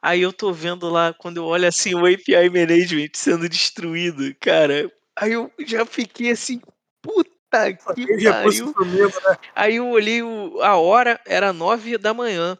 Aí 0.00 0.22
eu 0.22 0.32
tô 0.32 0.52
vendo 0.52 0.88
lá, 0.88 1.12
quando 1.12 1.38
eu 1.38 1.44
olho 1.44 1.66
assim, 1.66 1.94
o 1.94 2.06
API 2.06 2.48
Management 2.48 3.10
sendo 3.14 3.48
destruído, 3.48 4.34
cara. 4.40 4.90
Aí 5.16 5.32
eu 5.32 5.50
já 5.66 5.84
fiquei 5.84 6.30
assim, 6.30 6.60
puta 7.02 7.72
que 7.72 8.24
pariu. 8.24 8.66
né? 8.66 9.38
Aí 9.54 9.76
eu 9.76 9.88
olhei 9.88 10.22
o, 10.22 10.60
a 10.62 10.76
hora, 10.76 11.20
era 11.26 11.52
nove 11.52 11.98
da 11.98 12.14
manhã. 12.14 12.56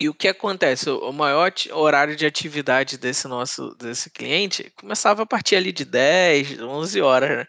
E 0.00 0.08
o 0.08 0.14
que 0.14 0.28
acontece? 0.28 0.88
O 0.88 1.12
maior 1.12 1.52
horário 1.72 2.14
de 2.14 2.24
atividade 2.24 2.96
desse 2.96 3.26
nosso 3.26 3.74
desse 3.74 4.08
cliente 4.10 4.72
começava 4.76 5.22
a 5.22 5.26
partir 5.26 5.56
ali 5.56 5.72
de 5.72 5.84
10, 5.84 6.60
11 6.60 7.00
horas. 7.00 7.38
Né? 7.38 7.46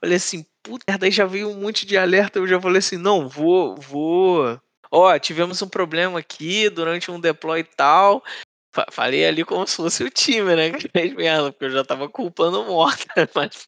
Falei 0.00 0.16
assim, 0.16 0.46
puta 0.62 0.84
merda, 0.88 1.06
aí 1.06 1.10
já 1.10 1.26
veio 1.26 1.50
um 1.50 1.60
monte 1.60 1.84
de 1.84 1.98
alerta. 1.98 2.38
Eu 2.38 2.46
já 2.46 2.60
falei 2.60 2.78
assim, 2.78 2.96
não, 2.96 3.28
vou, 3.28 3.74
vou. 3.76 4.60
Ó, 4.92 5.18
tivemos 5.18 5.60
um 5.60 5.68
problema 5.68 6.20
aqui 6.20 6.70
durante 6.70 7.10
um 7.10 7.18
deploy 7.18 7.60
e 7.60 7.64
tal. 7.64 8.22
Falei 8.92 9.26
ali 9.26 9.44
como 9.44 9.66
se 9.66 9.76
fosse 9.76 10.04
o 10.04 10.10
time, 10.10 10.54
né? 10.54 10.70
Que 10.78 10.88
fez 10.88 11.12
merda, 11.14 11.50
porque 11.50 11.64
eu 11.64 11.70
já 11.70 11.84
tava 11.84 12.08
culpando 12.08 12.64
Morta, 12.64 13.06
mas 13.34 13.66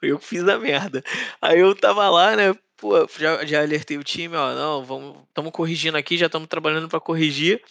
eu 0.00 0.20
fiz 0.20 0.46
a 0.46 0.56
merda. 0.56 1.02
Aí 1.40 1.58
eu 1.58 1.74
tava 1.74 2.08
lá, 2.08 2.36
né? 2.36 2.54
Pô, 2.82 3.06
já, 3.16 3.44
já 3.46 3.62
alertei 3.62 3.96
o 3.96 4.02
time, 4.02 4.34
ó, 4.34 4.52
não, 4.56 4.84
vamos, 4.84 5.16
estamos 5.28 5.52
corrigindo 5.52 5.96
aqui, 5.96 6.18
já 6.18 6.26
estamos 6.26 6.48
trabalhando 6.48 6.88
para 6.88 6.98
corrigir. 6.98 7.62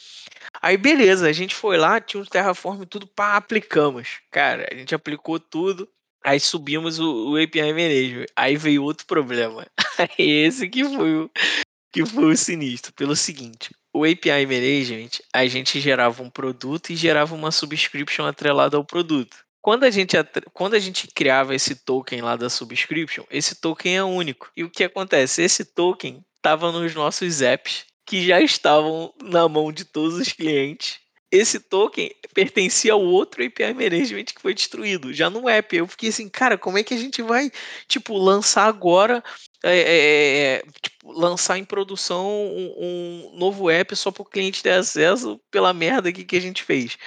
Aí 0.61 0.77
beleza, 0.77 1.27
a 1.27 1.33
gente 1.33 1.53
foi 1.53 1.77
lá, 1.77 1.99
tinha 1.99 2.23
um 2.23 2.25
Terraform 2.25 2.83
tudo, 2.85 3.05
pá, 3.05 3.35
aplicamos. 3.35 4.19
Cara, 4.31 4.69
a 4.71 4.73
gente 4.73 4.95
aplicou 4.95 5.37
tudo, 5.37 5.85
aí 6.23 6.39
subimos 6.39 6.97
o, 6.97 7.31
o 7.31 7.35
API 7.35 7.73
Management. 7.73 8.27
Aí 8.37 8.55
veio 8.55 8.83
outro 8.83 9.05
problema. 9.05 9.67
Esse 10.17 10.69
que 10.69 10.85
foi 10.85 11.15
o 11.15 11.31
que 11.93 12.05
foi 12.05 12.31
o 12.31 12.37
sinistro, 12.37 12.93
pelo 12.93 13.13
seguinte, 13.17 13.69
o 13.93 14.05
API 14.05 14.45
Management, 14.45 15.19
a 15.33 15.45
gente 15.45 15.81
gerava 15.81 16.23
um 16.23 16.29
produto 16.29 16.91
e 16.91 16.95
gerava 16.95 17.35
uma 17.35 17.51
subscription 17.51 18.25
atrelada 18.25 18.77
ao 18.77 18.85
produto. 18.85 19.35
Quando 19.61 19.83
a, 19.83 19.91
gente, 19.91 20.17
quando 20.53 20.73
a 20.73 20.79
gente 20.79 21.07
criava 21.07 21.53
esse 21.53 21.75
token 21.75 22.21
lá 22.21 22.35
da 22.35 22.49
subscription, 22.49 23.23
esse 23.29 23.53
token 23.53 23.97
é 23.97 24.03
único. 24.03 24.51
E 24.57 24.63
o 24.63 24.69
que 24.69 24.83
acontece? 24.83 25.43
Esse 25.43 25.63
token 25.63 26.25
estava 26.35 26.71
nos 26.71 26.95
nossos 26.95 27.41
apps 27.43 27.85
que 28.05 28.25
já 28.25 28.41
estavam 28.41 29.13
na 29.21 29.47
mão 29.47 29.71
de 29.71 29.85
todos 29.85 30.15
os 30.15 30.33
clientes. 30.33 30.99
Esse 31.31 31.59
token 31.59 32.13
pertencia 32.33 32.91
ao 32.91 33.01
outro 33.01 33.45
API 33.45 33.73
Management 33.73 34.25
que 34.25 34.41
foi 34.41 34.53
destruído, 34.53 35.13
já 35.13 35.29
no 35.29 35.47
app. 35.47 35.77
Eu 35.77 35.87
fiquei 35.87 36.09
assim, 36.09 36.27
cara, 36.27 36.57
como 36.57 36.77
é 36.77 36.83
que 36.83 36.93
a 36.93 36.97
gente 36.97 37.21
vai, 37.21 37.49
tipo, 37.87 38.17
lançar 38.17 38.65
agora, 38.65 39.23
é, 39.63 39.77
é, 39.77 40.55
é 40.55 40.63
tipo, 40.81 41.11
lançar 41.11 41.57
em 41.57 41.63
produção 41.63 42.27
um, 42.27 43.31
um 43.31 43.37
novo 43.37 43.69
app 43.69 43.95
só 43.95 44.11
para 44.11 44.23
o 44.23 44.25
cliente 44.25 44.63
ter 44.63 44.71
acesso 44.71 45.39
pela 45.49 45.71
merda 45.71 46.11
que 46.11 46.35
a 46.35 46.41
gente 46.41 46.63
fez? 46.63 46.97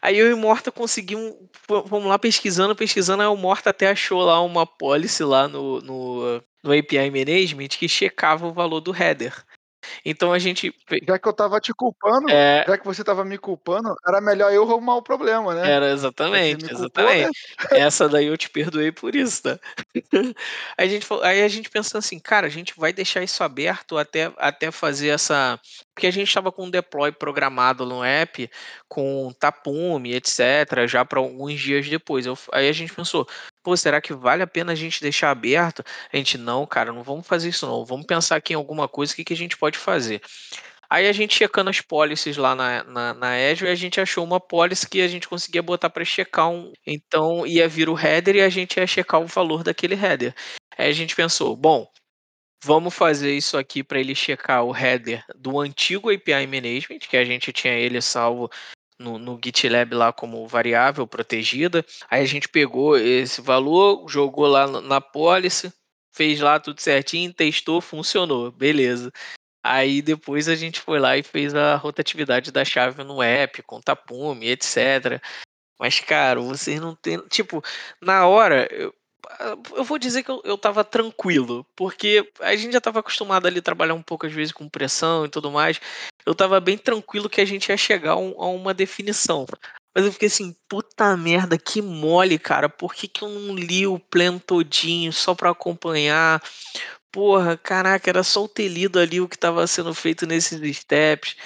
Aí 0.00 0.18
eu 0.18 0.28
e 0.28 0.34
o 0.34 0.38
Morta 0.38 0.70
conseguimos. 0.70 1.34
Vamos 1.68 2.06
lá 2.06 2.18
pesquisando, 2.18 2.76
pesquisando. 2.76 3.22
Aí 3.22 3.28
o 3.28 3.36
Morta 3.36 3.70
até 3.70 3.90
achou 3.90 4.22
lá 4.22 4.40
uma 4.42 4.66
policy 4.66 5.24
lá 5.24 5.48
no, 5.48 5.80
no, 5.80 6.42
no 6.62 6.72
API 6.72 7.10
Management 7.10 7.68
que 7.68 7.88
checava 7.88 8.46
o 8.46 8.52
valor 8.52 8.80
do 8.80 8.94
header. 8.94 9.44
Então 10.04 10.32
a 10.32 10.38
gente. 10.38 10.74
Já 11.06 11.18
que 11.18 11.28
eu 11.28 11.32
tava 11.32 11.60
te 11.60 11.72
culpando, 11.72 12.30
é... 12.30 12.64
já 12.66 12.78
que 12.78 12.84
você 12.84 13.02
tava 13.02 13.24
me 13.24 13.38
culpando, 13.38 13.94
era 14.06 14.20
melhor 14.20 14.52
eu 14.52 14.62
arrumar 14.62 14.96
o 14.96 15.02
problema, 15.02 15.54
né? 15.54 15.70
Era 15.70 15.90
exatamente, 15.90 16.64
exatamente. 16.64 17.30
Culpou, 17.30 17.78
né? 17.78 17.84
Essa 17.84 18.08
daí 18.08 18.26
eu 18.26 18.36
te 18.36 18.50
perdoei 18.50 18.92
por 18.92 19.14
isso, 19.14 19.42
tá? 19.42 19.58
aí, 20.76 20.86
a 20.86 20.86
gente, 20.86 21.06
aí 21.22 21.42
a 21.42 21.48
gente 21.48 21.70
pensou 21.70 21.98
assim, 21.98 22.18
cara, 22.18 22.46
a 22.46 22.50
gente 22.50 22.74
vai 22.76 22.92
deixar 22.92 23.22
isso 23.22 23.42
aberto 23.42 23.98
até, 23.98 24.32
até 24.36 24.70
fazer 24.70 25.08
essa. 25.08 25.58
Porque 25.94 26.06
a 26.06 26.10
gente 26.10 26.28
estava 26.28 26.50
com 26.50 26.64
um 26.64 26.70
deploy 26.70 27.12
programado 27.12 27.86
no 27.86 28.02
app, 28.02 28.50
com 28.88 29.32
tapume, 29.38 30.14
etc., 30.14 30.86
já 30.88 31.04
para 31.04 31.20
alguns 31.20 31.60
dias 31.60 31.88
depois. 31.88 32.26
Eu, 32.26 32.36
aí 32.52 32.68
a 32.68 32.72
gente 32.72 32.92
pensou, 32.92 33.26
pô, 33.64 33.76
será 33.76 34.00
que 34.00 34.12
vale 34.12 34.42
a 34.42 34.46
pena 34.46 34.72
a 34.72 34.74
gente 34.76 35.00
deixar 35.00 35.30
aberto? 35.30 35.82
A 36.12 36.16
gente, 36.16 36.36
não, 36.38 36.66
cara, 36.66 36.92
não 36.92 37.02
vamos 37.02 37.26
fazer 37.26 37.48
isso 37.48 37.66
não. 37.66 37.84
Vamos 37.84 38.06
pensar 38.06 38.36
aqui 38.36 38.52
em 38.52 38.56
alguma 38.56 38.86
coisa, 38.86 39.12
o 39.12 39.16
que, 39.16 39.24
que 39.24 39.32
a 39.32 39.36
gente 39.36 39.56
pode 39.56 39.78
fazer. 39.78 40.20
Aí 40.88 41.08
a 41.08 41.12
gente 41.12 41.34
checando 41.34 41.70
as 41.70 41.80
policies 41.80 42.36
lá 42.36 42.54
na, 42.54 42.84
na, 42.84 43.14
na 43.14 43.50
Azure, 43.50 43.70
a 43.70 43.74
gente 43.74 44.00
achou 44.00 44.22
uma 44.22 44.38
policy 44.38 44.88
que 44.88 45.00
a 45.00 45.08
gente 45.08 45.26
conseguia 45.26 45.62
botar 45.62 45.88
para 45.90 46.04
checar 46.04 46.50
um. 46.50 46.72
Então 46.86 47.46
ia 47.46 47.66
vir 47.66 47.88
o 47.88 47.98
header 47.98 48.36
e 48.36 48.42
a 48.42 48.50
gente 48.50 48.76
ia 48.76 48.86
checar 48.86 49.20
o 49.20 49.26
valor 49.26 49.64
daquele 49.64 49.94
header. 49.94 50.34
Aí 50.76 50.88
a 50.88 50.92
gente 50.92 51.16
pensou, 51.16 51.56
bom, 51.56 51.88
vamos 52.62 52.94
fazer 52.94 53.34
isso 53.34 53.56
aqui 53.56 53.82
para 53.82 53.98
ele 53.98 54.14
checar 54.14 54.62
o 54.62 54.76
header 54.76 55.24
do 55.34 55.58
antigo 55.58 56.12
API 56.12 56.46
Management, 56.46 57.00
que 57.00 57.16
a 57.16 57.24
gente 57.24 57.52
tinha 57.52 57.74
ele 57.74 58.00
salvo 58.02 58.50
no, 58.98 59.18
no 59.18 59.38
GitLab 59.42 59.94
lá 59.94 60.12
como 60.12 60.46
variável 60.46 61.06
protegida. 61.06 61.84
Aí 62.10 62.22
a 62.22 62.26
gente 62.26 62.48
pegou 62.48 62.96
esse 62.96 63.40
valor, 63.40 64.08
jogou 64.08 64.46
lá 64.46 64.66
na 64.80 65.00
policy, 65.00 65.72
fez 66.12 66.40
lá 66.40 66.58
tudo 66.60 66.80
certinho, 66.80 67.32
testou, 67.32 67.80
funcionou, 67.80 68.50
beleza. 68.50 69.12
Aí 69.62 70.02
depois 70.02 70.48
a 70.48 70.54
gente 70.54 70.80
foi 70.80 70.98
lá 70.98 71.16
e 71.16 71.22
fez 71.22 71.54
a 71.54 71.76
rotatividade 71.76 72.52
da 72.52 72.64
chave 72.64 73.02
no 73.02 73.22
app, 73.22 73.62
com 73.62 73.80
tapume, 73.80 74.48
etc. 74.48 75.20
Mas, 75.78 75.98
cara, 76.00 76.40
vocês 76.40 76.80
não 76.80 76.94
tem. 76.94 77.18
Tipo, 77.28 77.62
na 78.00 78.26
hora, 78.26 78.68
eu 79.76 79.84
vou 79.84 79.98
dizer 79.98 80.22
que 80.22 80.30
eu, 80.30 80.40
eu 80.44 80.58
tava 80.58 80.84
tranquilo, 80.84 81.66
porque 81.76 82.30
a 82.40 82.54
gente 82.56 82.72
já 82.72 82.80
tava 82.80 83.00
acostumado 83.00 83.46
ali 83.46 83.58
a 83.58 83.62
trabalhar 83.62 83.94
um 83.94 84.02
pouco 84.02 84.26
às 84.26 84.32
vezes 84.32 84.52
com 84.52 84.68
pressão 84.68 85.24
e 85.24 85.28
tudo 85.28 85.50
mais. 85.50 85.80
Eu 86.26 86.34
tava 86.34 86.60
bem 86.60 86.78
tranquilo 86.78 87.28
que 87.28 87.40
a 87.40 87.44
gente 87.44 87.68
ia 87.68 87.76
chegar 87.76 88.12
a, 88.12 88.16
um, 88.16 88.32
uma 88.32 88.74
definição. 88.74 89.46
Mas 89.94 90.04
eu 90.04 90.12
fiquei 90.12 90.28
assim, 90.28 90.54
puta 90.68 91.16
merda, 91.16 91.56
que 91.56 91.80
mole, 91.80 92.38
cara. 92.38 92.68
Por 92.68 92.94
que, 92.94 93.06
que 93.06 93.22
eu 93.22 93.28
não 93.28 93.54
li 93.54 93.86
o 93.86 93.98
plano 93.98 94.40
todinho 94.40 95.12
só 95.12 95.34
pra 95.34 95.50
acompanhar? 95.50 96.42
Porra, 97.12 97.56
caraca, 97.56 98.10
era 98.10 98.24
só 98.24 98.42
o 98.44 98.48
ter 98.48 98.66
lido 98.66 98.98
ali 98.98 99.20
o 99.20 99.28
que 99.28 99.38
tava 99.38 99.66
sendo 99.66 99.94
feito 99.94 100.26
nesses 100.26 100.76
steps. 100.76 101.36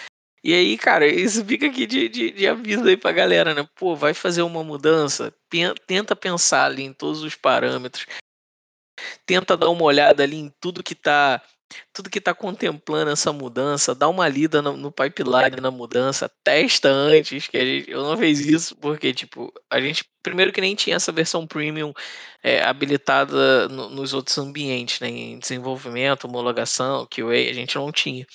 E 0.43 0.55
aí, 0.55 0.78
cara, 0.78 1.07
isso 1.07 1.45
fica 1.45 1.66
aqui 1.66 1.86
de, 1.86 2.09
de, 2.09 2.30
de, 2.30 2.47
aviso 2.47 2.84
aí 2.84 2.97
pra 2.97 3.12
galera, 3.12 3.55
né? 3.55 3.68
Pô, 3.74 3.97
vai 3.97 4.14
fazer 4.14 4.43
uma 4.43 4.62
mudança, 4.62 5.34
tenta 5.86 6.14
pensar 6.14 6.66
ali 6.66 6.84
em 6.84 6.93
todos 6.93 7.22
os 7.22 7.34
parâmetros, 7.34 8.07
tenta 9.26 9.57
dar 9.57 9.70
uma 9.70 9.82
olhada 9.84 10.22
ali 10.22 10.36
em 10.36 10.53
tudo 10.61 10.82
que 10.82 10.95
tá 10.95 11.43
tudo 11.93 12.11
que 12.11 12.18
está 12.18 12.34
contemplando 12.34 13.11
essa 13.11 13.32
mudança, 13.32 13.95
dá 13.95 14.09
uma 14.09 14.26
lida 14.28 14.62
no, 14.62 14.76
no, 14.76 14.91
pipeline 14.91 15.61
na 15.61 15.70
mudança, 15.70 16.30
testa 16.43 16.89
antes, 16.89 17.47
que 17.47 17.61
gente, 17.64 17.91
eu 17.91 18.03
não 18.03 18.16
fiz 18.16 18.41
isso, 18.41 18.76
porque, 18.76 19.12
tipo, 19.12 19.53
a 19.70 19.80
gente, 19.80 20.05
primeiro 20.22 20.53
que 20.53 20.61
nem 20.61 20.74
tinha 20.74 20.97
essa 20.97 21.12
versão 21.12 21.47
premium 21.47 21.93
é, 22.43 22.62
habilitada 22.62 23.68
no, 23.68 23.91
nos 23.91 24.14
outros 24.14 24.39
ambientes, 24.39 25.01
né, 25.01 25.09
em 25.09 25.39
desenvolvimento, 25.39 26.24
homologação, 26.24 27.07
QA, 27.07 27.51
a 27.51 27.53
gente 27.53 27.76
não 27.76 27.93
tinha. 27.93 28.26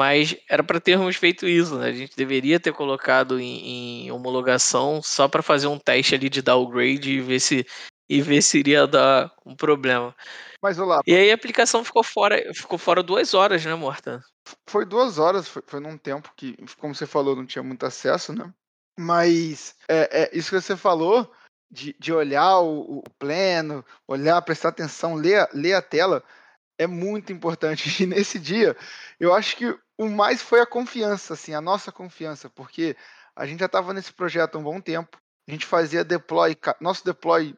Mas 0.00 0.34
era 0.48 0.64
para 0.64 0.80
termos 0.80 1.14
feito 1.16 1.46
isso, 1.46 1.78
né? 1.78 1.88
A 1.88 1.92
gente 1.92 2.16
deveria 2.16 2.58
ter 2.58 2.72
colocado 2.72 3.38
em, 3.38 4.06
em 4.06 4.10
homologação 4.10 5.02
só 5.02 5.28
para 5.28 5.42
fazer 5.42 5.66
um 5.66 5.78
teste 5.78 6.14
ali 6.14 6.30
de 6.30 6.40
downgrade 6.40 7.10
e 7.10 7.20
ver 7.20 7.38
se 7.38 7.66
e 8.08 8.22
ver 8.22 8.40
se 8.40 8.58
iria 8.58 8.86
dar 8.86 9.30
um 9.44 9.54
problema. 9.54 10.16
Mas 10.62 10.78
olá. 10.78 11.02
E 11.06 11.14
aí 11.14 11.30
a 11.30 11.34
aplicação 11.34 11.84
ficou 11.84 12.02
fora, 12.02 12.42
ficou 12.54 12.78
fora 12.78 13.02
duas 13.02 13.34
horas, 13.34 13.62
né, 13.62 13.74
Morta? 13.74 14.22
Foi 14.66 14.86
duas 14.86 15.18
horas, 15.18 15.46
foi, 15.46 15.62
foi 15.66 15.80
num 15.80 15.98
tempo 15.98 16.32
que, 16.34 16.56
como 16.78 16.94
você 16.94 17.04
falou, 17.04 17.36
não 17.36 17.44
tinha 17.44 17.62
muito 17.62 17.84
acesso, 17.84 18.32
né? 18.32 18.50
Mas 18.98 19.74
é, 19.86 20.22
é 20.22 20.30
isso 20.32 20.48
que 20.48 20.58
você 20.62 20.78
falou 20.78 21.30
de, 21.70 21.94
de 22.00 22.10
olhar 22.10 22.60
o, 22.60 23.00
o, 23.00 23.02
pleno, 23.18 23.84
olhar, 24.08 24.40
prestar 24.40 24.70
atenção, 24.70 25.14
ler, 25.14 25.46
ler 25.52 25.74
a 25.74 25.82
tela, 25.82 26.24
é 26.78 26.86
muito 26.86 27.32
importante. 27.32 27.84
E 28.02 28.06
nesse 28.06 28.38
dia, 28.38 28.74
eu 29.20 29.34
acho 29.34 29.54
que 29.54 29.78
o 30.00 30.08
mais 30.08 30.40
foi 30.40 30.60
a 30.60 30.66
confiança, 30.66 31.34
assim, 31.34 31.52
a 31.52 31.60
nossa 31.60 31.92
confiança, 31.92 32.48
porque 32.48 32.96
a 33.36 33.44
gente 33.44 33.60
já 33.60 33.66
estava 33.66 33.92
nesse 33.92 34.10
projeto 34.10 34.54
há 34.54 34.58
um 34.58 34.64
bom 34.64 34.80
tempo. 34.80 35.20
A 35.46 35.52
gente 35.52 35.66
fazia 35.66 36.02
deploy, 36.02 36.56
nosso 36.80 37.04
deploy 37.04 37.54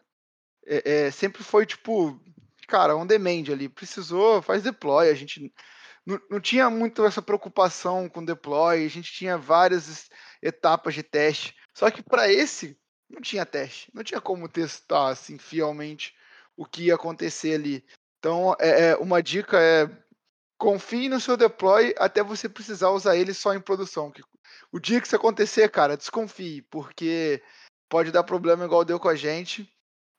é, 0.66 1.07
é, 1.07 1.11
sempre 1.12 1.45
foi 1.45 1.64
tipo, 1.64 2.20
cara, 2.66 2.97
on 2.97 3.07
demand 3.07 3.45
ali. 3.53 3.68
Precisou, 3.68 4.43
faz 4.43 4.61
deploy. 4.61 5.09
A 5.09 5.14
gente 5.14 5.55
não, 6.05 6.20
não 6.28 6.40
tinha 6.40 6.68
muito 6.68 7.05
essa 7.05 7.22
preocupação 7.22 8.09
com 8.09 8.24
deploy. 8.24 8.84
A 8.84 8.90
gente 8.90 9.12
tinha 9.12 9.38
várias 9.38 10.11
etapas 10.43 10.95
de 10.95 11.05
teste. 11.05 11.55
Só 11.72 11.93
que 11.93 12.03
para 12.03 12.28
esse, 12.28 12.76
não 13.09 13.20
tinha 13.20 13.47
teste. 13.47 13.88
Não 13.95 14.03
tinha 14.03 14.20
como 14.20 14.49
testar 14.49 15.11
assim 15.11 15.38
fielmente 15.38 16.12
o 16.57 16.66
que 16.66 16.86
ia 16.86 16.97
acontecer 16.97 17.55
ali. 17.55 17.84
Então, 18.18 18.57
é, 18.59 18.90
é 18.90 18.97
uma 18.97 19.22
dica 19.22 19.61
é 19.61 19.88
confie 20.62 21.08
no 21.08 21.18
seu 21.18 21.36
deploy 21.36 21.92
até 21.98 22.22
você 22.22 22.48
precisar 22.48 22.90
usar 22.90 23.16
ele 23.16 23.34
só 23.34 23.52
em 23.52 23.60
produção. 23.60 24.12
O 24.70 24.78
dia 24.78 25.00
que 25.00 25.08
isso 25.08 25.16
acontecer, 25.16 25.68
cara, 25.68 25.96
desconfie, 25.96 26.62
porque 26.62 27.42
pode 27.88 28.12
dar 28.12 28.22
problema 28.22 28.64
igual 28.64 28.84
deu 28.84 29.00
com 29.00 29.08
a 29.08 29.16
gente. 29.16 29.68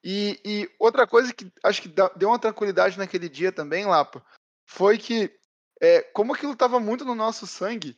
E, 0.03 0.37
e, 0.43 0.69
outra 0.77 1.07
coisa 1.07 1.33
que 1.33 1.49
acho 1.63 1.81
que 1.81 1.87
deu 1.87 2.27
uma 2.27 2.37
tranquilidade 2.37 2.97
naquele 2.97 3.29
dia 3.29 3.53
também, 3.53 3.85
Lapa, 3.85 4.21
foi 4.67 4.97
que, 4.97 5.33
é, 5.79 6.01
como 6.01 6.33
aquilo 6.33 6.51
estava 6.51 6.77
muito 6.77 7.05
no 7.05 7.15
nosso 7.15 7.47
sangue, 7.47 7.97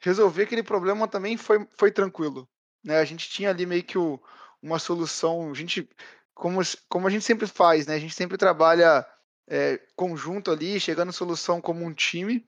resolver 0.00 0.42
aquele 0.42 0.64
problema 0.64 1.06
também 1.06 1.36
foi, 1.36 1.64
foi 1.78 1.92
tranquilo. 1.92 2.48
Né? 2.82 2.98
A 2.98 3.04
gente 3.04 3.30
tinha 3.30 3.50
ali 3.50 3.64
meio 3.66 3.84
que 3.84 3.96
o, 3.96 4.20
uma 4.60 4.80
solução, 4.80 5.52
a 5.52 5.54
gente, 5.54 5.88
como, 6.34 6.60
como 6.88 7.06
a 7.06 7.10
gente 7.10 7.24
sempre 7.24 7.46
faz, 7.46 7.86
né? 7.86 7.94
a 7.94 8.00
gente 8.00 8.16
sempre 8.16 8.36
trabalha 8.36 9.06
é, 9.48 9.80
conjunto 9.96 10.50
ali, 10.50 10.78
chegando 10.80 11.10
a 11.10 11.12
solução 11.12 11.60
como 11.60 11.84
um 11.84 11.92
time, 11.92 12.46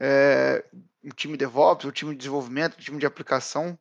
é, 0.00 0.64
um 1.02 1.10
time 1.10 1.36
DevOps, 1.36 1.86
um 1.86 1.90
time 1.90 2.12
de 2.12 2.18
desenvolvimento, 2.18 2.74
um 2.74 2.80
time 2.82 2.98
de 2.98 3.06
aplicação. 3.06 3.78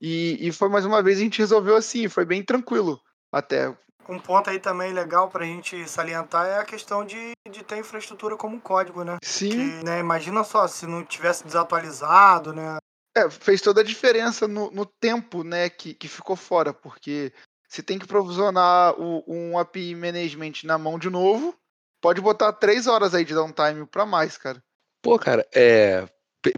E, 0.00 0.36
e 0.40 0.52
foi 0.52 0.68
mais 0.68 0.84
uma 0.84 1.02
vez 1.02 1.18
a 1.18 1.22
gente 1.22 1.38
resolveu 1.38 1.76
assim, 1.76 2.08
foi 2.08 2.24
bem 2.24 2.42
tranquilo 2.42 3.00
até. 3.30 3.76
Um 4.08 4.18
ponto 4.18 4.50
aí 4.50 4.58
também 4.58 4.92
legal 4.92 5.28
para 5.28 5.44
a 5.44 5.46
gente 5.46 5.88
salientar 5.88 6.46
é 6.46 6.58
a 6.58 6.64
questão 6.64 7.04
de, 7.04 7.32
de 7.48 7.62
ter 7.62 7.78
infraestrutura 7.78 8.36
como 8.36 8.60
código, 8.60 9.04
né? 9.04 9.18
Sim. 9.22 9.50
Que, 9.50 9.84
né, 9.84 10.00
imagina 10.00 10.42
só, 10.42 10.66
se 10.66 10.86
não 10.86 11.04
tivesse 11.04 11.44
desatualizado, 11.44 12.52
né? 12.52 12.78
É, 13.16 13.28
fez 13.28 13.60
toda 13.60 13.82
a 13.82 13.84
diferença 13.84 14.48
no, 14.48 14.70
no 14.70 14.86
tempo, 14.86 15.44
né, 15.44 15.68
que, 15.68 15.94
que 15.94 16.08
ficou 16.08 16.36
fora, 16.36 16.72
porque 16.72 17.32
você 17.70 17.84
tem 17.84 18.00
que 18.00 18.06
provisionar 18.06 19.00
o, 19.00 19.22
um 19.28 19.56
API 19.56 19.94
Management 19.94 20.64
na 20.64 20.76
mão 20.76 20.98
de 20.98 21.08
novo, 21.08 21.54
pode 22.00 22.20
botar 22.20 22.52
três 22.52 22.88
horas 22.88 23.14
aí 23.14 23.24
de 23.24 23.32
downtime 23.32 23.86
para 23.86 24.04
mais, 24.04 24.36
cara. 24.36 24.60
Pô, 25.00 25.16
cara, 25.16 25.46
é, 25.54 26.04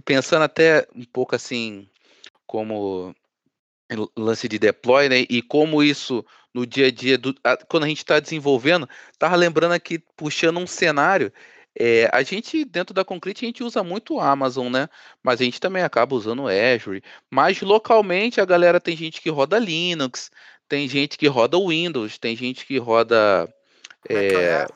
pensando 0.07 0.43
até 0.43 0.89
um 0.97 1.05
pouco 1.05 1.37
assim, 1.37 1.87
como 2.47 3.15
lance 4.17 4.49
de 4.49 4.59
deploy, 4.59 5.11
né? 5.11 5.27
E 5.29 5.43
como 5.43 5.83
isso 5.83 6.25
no 6.55 6.67
dia 6.67 6.87
a 6.87 6.91
dia, 6.91 7.19
do, 7.19 7.35
a, 7.45 7.59
quando 7.59 7.85
a 7.85 7.89
gente 7.89 7.99
está 7.99 8.19
desenvolvendo, 8.19 8.89
tava 9.19 9.37
lembrando 9.37 9.73
aqui, 9.73 9.99
puxando 10.17 10.59
um 10.59 10.67
cenário. 10.67 11.31
É, 11.79 12.09
a 12.13 12.23
gente, 12.23 12.65
dentro 12.65 12.95
da 12.95 13.05
Concrete, 13.05 13.45
a 13.45 13.47
gente 13.47 13.63
usa 13.63 13.83
muito 13.83 14.21
Amazon, 14.21 14.71
né? 14.71 14.89
Mas 15.23 15.41
a 15.41 15.45
gente 15.45 15.61
também 15.61 15.83
acaba 15.83 16.15
usando 16.15 16.47
Azure. 16.47 17.03
Mas 17.31 17.61
localmente 17.61 18.41
a 18.41 18.45
galera 18.45 18.81
tem 18.81 18.97
gente 18.97 19.21
que 19.21 19.31
roda 19.31 19.59
Linux, 19.59 20.31
tem 20.73 20.89
gente 20.89 21.19
que 21.19 21.27
roda 21.27 21.59
Windows, 21.59 22.17
tem 22.17 22.35
gente 22.35 22.65
que 22.65 22.79
roda 22.79 23.47
é? 24.09 24.67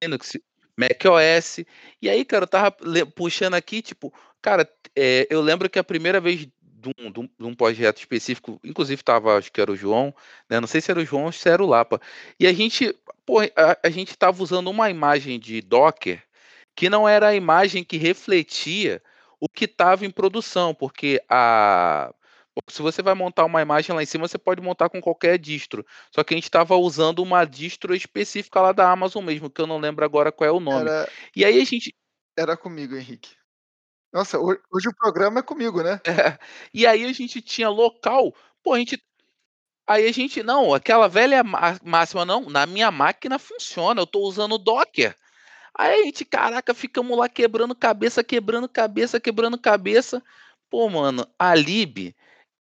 Linux, 0.00 0.38
macOS. 0.74 1.66
E 2.00 2.08
aí, 2.08 2.24
cara, 2.24 2.44
eu 2.44 2.48
tava 2.48 2.74
puxando 3.14 3.52
aqui, 3.52 3.82
tipo, 3.82 4.10
cara, 4.40 4.66
é, 4.96 5.26
eu 5.28 5.42
lembro 5.42 5.68
que 5.68 5.78
a 5.78 5.84
primeira 5.84 6.18
vez 6.18 6.48
de 6.62 6.88
um, 6.98 7.10
de 7.10 7.20
um, 7.20 7.28
de 7.38 7.44
um 7.44 7.54
projeto 7.54 7.98
específico, 7.98 8.58
inclusive 8.64 9.02
estava, 9.02 9.36
acho 9.36 9.52
que 9.52 9.60
era 9.60 9.70
o 9.70 9.76
João, 9.76 10.14
né? 10.48 10.58
Não 10.58 10.66
sei 10.66 10.80
se 10.80 10.90
era 10.90 11.00
o 11.00 11.04
João 11.04 11.24
ou 11.24 11.32
se 11.32 11.46
era 11.46 11.62
o 11.62 11.66
Lapa. 11.66 12.00
E 12.40 12.46
a 12.46 12.52
gente, 12.54 12.96
pô, 13.26 13.40
a, 13.40 13.78
a 13.82 13.90
gente 13.90 14.12
estava 14.12 14.42
usando 14.42 14.70
uma 14.70 14.88
imagem 14.88 15.38
de 15.38 15.60
Docker 15.60 16.22
que 16.74 16.88
não 16.88 17.06
era 17.06 17.28
a 17.28 17.34
imagem 17.34 17.84
que 17.84 17.98
refletia 17.98 19.02
o 19.38 19.46
que 19.46 19.66
estava 19.66 20.06
em 20.06 20.10
produção, 20.10 20.74
porque 20.74 21.20
a 21.28 22.14
se 22.68 22.82
você 22.82 23.02
vai 23.02 23.14
montar 23.14 23.44
uma 23.44 23.60
imagem 23.60 23.94
lá 23.94 24.02
em 24.02 24.06
cima, 24.06 24.28
você 24.28 24.38
pode 24.38 24.60
montar 24.60 24.88
com 24.88 25.00
qualquer 25.00 25.38
distro. 25.38 25.84
Só 26.10 26.22
que 26.22 26.34
a 26.34 26.36
gente 26.36 26.44
estava 26.44 26.76
usando 26.76 27.20
uma 27.20 27.44
distro 27.44 27.94
específica 27.94 28.60
lá 28.60 28.72
da 28.72 28.90
Amazon 28.90 29.24
mesmo, 29.24 29.50
que 29.50 29.60
eu 29.60 29.66
não 29.66 29.78
lembro 29.78 30.04
agora 30.04 30.30
qual 30.30 30.48
é 30.48 30.52
o 30.52 30.60
nome. 30.60 30.88
Era... 30.88 31.08
E 31.34 31.44
aí 31.44 31.60
a 31.60 31.64
gente. 31.64 31.94
Era 32.36 32.56
comigo, 32.56 32.96
Henrique. 32.96 33.36
Nossa, 34.12 34.38
hoje 34.38 34.88
o 34.88 34.96
programa 34.96 35.40
é 35.40 35.42
comigo, 35.42 35.82
né? 35.82 36.00
É. 36.06 36.38
E 36.72 36.86
aí 36.86 37.04
a 37.04 37.12
gente 37.12 37.42
tinha 37.42 37.68
local, 37.68 38.32
pô, 38.62 38.74
a 38.74 38.78
gente. 38.78 39.02
Aí 39.86 40.06
a 40.06 40.12
gente, 40.12 40.42
não, 40.42 40.72
aquela 40.72 41.08
velha 41.08 41.42
máxima, 41.82 42.24
não, 42.24 42.48
na 42.48 42.64
minha 42.64 42.90
máquina 42.90 43.38
funciona, 43.38 44.00
eu 44.00 44.06
tô 44.06 44.20
usando 44.20 44.56
Docker. 44.56 45.14
Aí 45.76 46.00
a 46.00 46.04
gente, 46.04 46.24
caraca, 46.24 46.72
ficamos 46.72 47.18
lá 47.18 47.28
quebrando 47.28 47.74
cabeça, 47.74 48.22
quebrando 48.22 48.68
cabeça, 48.68 49.20
quebrando 49.20 49.58
cabeça. 49.58 50.22
Pô, 50.70 50.88
mano, 50.88 51.26
a 51.38 51.54
Lib, 51.54 52.14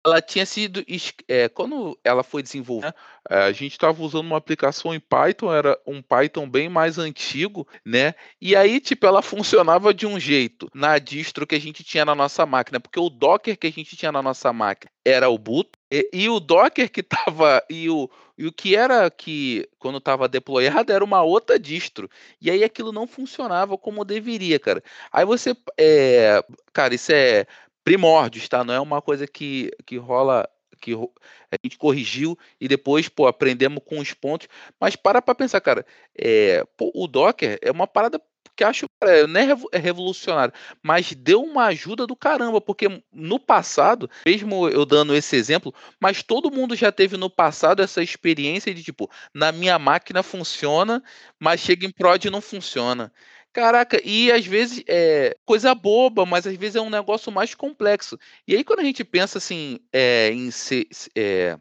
ela 0.05 0.21
tinha 0.21 0.45
sido. 0.45 0.83
É, 1.27 1.49
quando 1.49 1.97
ela 2.03 2.23
foi 2.23 2.43
desenvolvida, 2.43 2.95
né, 3.29 3.37
a 3.37 3.51
gente 3.51 3.71
estava 3.71 4.01
usando 4.03 4.27
uma 4.27 4.37
aplicação 4.37 4.93
em 4.93 4.99
Python, 4.99 5.51
era 5.51 5.79
um 5.85 6.01
Python 6.01 6.47
bem 6.47 6.69
mais 6.69 6.97
antigo, 6.99 7.67
né? 7.83 8.13
E 8.39 8.55
aí, 8.55 8.79
tipo, 8.79 9.05
ela 9.05 9.21
funcionava 9.21 9.93
de 9.93 10.05
um 10.05 10.19
jeito 10.19 10.69
na 10.73 10.99
distro 10.99 11.47
que 11.47 11.55
a 11.55 11.59
gente 11.59 11.83
tinha 11.83 12.05
na 12.05 12.13
nossa 12.13 12.45
máquina, 12.45 12.79
porque 12.79 12.99
o 12.99 13.09
Docker 13.09 13.57
que 13.57 13.67
a 13.67 13.71
gente 13.71 13.95
tinha 13.97 14.11
na 14.11 14.21
nossa 14.21 14.53
máquina 14.53 14.91
era 15.03 15.29
o 15.29 15.37
boot, 15.37 15.69
e, 15.91 16.09
e 16.13 16.29
o 16.29 16.39
Docker 16.39 16.91
que 16.91 17.01
estava 17.01 17.63
e 17.69 17.89
o, 17.89 18.09
e 18.37 18.45
o 18.47 18.51
que 18.51 18.75
era 18.75 19.09
que, 19.09 19.67
quando 19.79 19.97
estava 19.99 20.27
deployado, 20.27 20.91
era 20.91 21.03
uma 21.03 21.21
outra 21.21 21.59
distro. 21.59 22.09
E 22.41 22.51
aí 22.51 22.63
aquilo 22.63 22.91
não 22.91 23.07
funcionava 23.07 23.77
como 23.77 24.03
deveria, 24.03 24.59
cara. 24.59 24.83
Aí 25.11 25.25
você. 25.25 25.55
É, 25.79 26.43
cara, 26.73 26.93
isso 26.95 27.11
é 27.11 27.45
primórdios, 27.85 28.49
tá? 28.49 28.63
Não 28.63 28.73
é 28.73 28.79
uma 28.81 29.01
coisa 29.01 29.25
que, 29.27 29.71
que 29.85 29.95
rola 29.95 30.49
que 30.81 30.93
a 30.93 31.57
gente 31.63 31.77
corrigiu 31.77 32.37
e 32.59 32.67
depois, 32.67 33.07
pô, 33.07 33.27
aprendemos 33.27 33.81
com 33.85 33.99
os 33.99 34.13
pontos. 34.13 34.49
Mas 34.79 34.95
para 34.95 35.21
para 35.21 35.35
pensar, 35.35 35.61
cara, 35.61 35.85
é, 36.17 36.65
pô, 36.75 36.91
o 36.93 37.07
Docker 37.07 37.57
é 37.61 37.71
uma 37.71 37.87
parada 37.87 38.21
que 38.55 38.63
acho 38.63 38.85
cara, 38.99 39.27
não 39.27 39.39
é, 39.39 39.47
é 39.73 39.77
revolucionário, 39.77 40.53
mas 40.81 41.13
deu 41.13 41.41
uma 41.43 41.65
ajuda 41.65 42.07
do 42.07 42.15
caramba, 42.15 42.61
porque 42.61 42.87
no 43.11 43.39
passado, 43.39 44.09
mesmo 44.25 44.69
eu 44.69 44.85
dando 44.85 45.13
esse 45.13 45.35
exemplo, 45.35 45.73
mas 45.99 46.23
todo 46.23 46.51
mundo 46.51 46.75
já 46.75 46.91
teve 46.91 47.17
no 47.17 47.29
passado 47.29 47.81
essa 47.81 48.01
experiência 48.01 48.73
de 48.73 48.81
tipo, 48.81 49.09
na 49.33 49.51
minha 49.51 49.77
máquina 49.77 50.23
funciona, 50.23 51.03
mas 51.39 51.59
chega 51.59 51.85
em 51.85 51.91
prod 51.91 52.25
e 52.25 52.29
não 52.31 52.41
funciona. 52.41 53.11
Caraca, 53.55 54.01
e 54.03 54.29
às 54.33 54.45
vezes 54.45 54.83
é 54.85 55.37
coisa 55.45 55.73
boba, 55.73 56.25
mas 56.25 56.45
às 56.45 56.57
vezes 56.57 56.75
é 56.75 56.81
um 56.81 56.89
negócio 56.89 57.31
mais 57.31 57.55
complexo. 57.55 58.19
E 58.45 58.53
aí, 58.53 58.65
quando 58.65 58.81
a 58.81 58.83
gente 58.83 59.01
pensa 59.01 59.37
assim 59.37 59.79
é, 59.93 60.29
em 60.29 60.51
C, 60.51 60.85
é, 61.15 61.55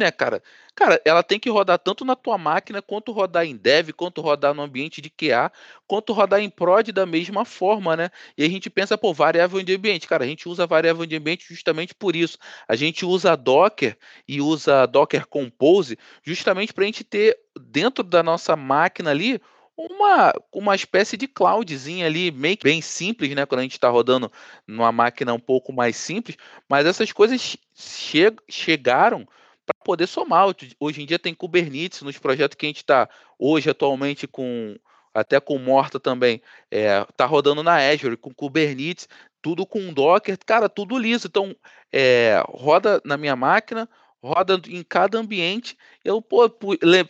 né, 0.00 0.10
cara? 0.10 0.42
Cara, 0.74 1.00
ela 1.04 1.22
tem 1.22 1.38
que 1.38 1.48
rodar 1.48 1.78
tanto 1.78 2.04
na 2.04 2.16
tua 2.16 2.36
máquina, 2.36 2.82
quanto 2.82 3.12
rodar 3.12 3.46
em 3.46 3.56
dev, 3.56 3.90
quanto 3.92 4.20
rodar 4.20 4.52
no 4.52 4.62
ambiente 4.62 5.00
de 5.00 5.08
QA, 5.08 5.52
quanto 5.86 6.12
rodar 6.12 6.40
em 6.40 6.50
prod 6.50 6.90
da 6.90 7.06
mesma 7.06 7.44
forma, 7.44 7.96
né? 7.96 8.10
E 8.36 8.42
a 8.42 8.48
gente 8.48 8.68
pensa, 8.68 8.98
pô, 8.98 9.14
variável 9.14 9.62
de 9.62 9.76
ambiente. 9.76 10.08
Cara, 10.08 10.24
a 10.24 10.26
gente 10.26 10.48
usa 10.48 10.66
variável 10.66 11.06
de 11.06 11.14
ambiente 11.14 11.46
justamente 11.48 11.94
por 11.94 12.16
isso. 12.16 12.36
A 12.66 12.74
gente 12.74 13.06
usa 13.06 13.36
Docker 13.36 13.96
e 14.26 14.40
usa 14.40 14.86
Docker 14.86 15.24
Compose 15.28 15.96
justamente 16.24 16.72
para 16.72 16.82
a 16.82 16.86
gente 16.86 17.04
ter 17.04 17.38
dentro 17.60 18.02
da 18.02 18.24
nossa 18.24 18.56
máquina 18.56 19.12
ali 19.12 19.40
uma, 19.76 20.32
uma 20.52 20.74
espécie 20.74 21.16
de 21.16 21.28
cloudzinha 21.28 22.06
ali, 22.06 22.30
meio 22.30 22.56
bem 22.62 22.80
simples, 22.80 23.34
né? 23.34 23.44
Quando 23.44 23.60
a 23.60 23.62
gente 23.62 23.72
está 23.72 23.88
rodando 23.88 24.32
numa 24.66 24.90
máquina 24.90 25.34
um 25.34 25.38
pouco 25.38 25.72
mais 25.72 25.96
simples, 25.96 26.36
mas 26.68 26.86
essas 26.86 27.12
coisas 27.12 27.40
che 27.74 28.34
chegaram 28.48 29.26
para 29.66 29.76
poder 29.84 30.06
somar. 30.06 30.46
Hoje 30.80 31.02
em 31.02 31.06
dia 31.06 31.18
tem 31.18 31.34
Kubernetes 31.34 32.02
nos 32.02 32.18
projetos 32.18 32.56
que 32.56 32.66
a 32.66 32.68
gente 32.68 32.78
está 32.78 33.08
hoje 33.38 33.68
atualmente 33.68 34.26
com 34.26 34.76
até 35.12 35.40
com 35.40 35.58
Morta 35.58 35.98
também, 35.98 36.42
é, 36.70 37.02
tá 37.16 37.24
rodando 37.24 37.62
na 37.62 37.76
Azure 37.76 38.18
com 38.18 38.34
Kubernetes, 38.34 39.08
tudo 39.40 39.64
com 39.66 39.92
Docker, 39.92 40.36
cara, 40.44 40.68
tudo 40.68 40.98
liso. 40.98 41.26
Então, 41.26 41.56
é, 41.90 42.42
roda 42.48 43.00
na 43.02 43.16
minha 43.16 43.34
máquina, 43.34 43.88
roda 44.26 44.60
em 44.68 44.82
cada 44.82 45.18
ambiente. 45.18 45.76
Eu, 46.04 46.20
pô, 46.22 46.48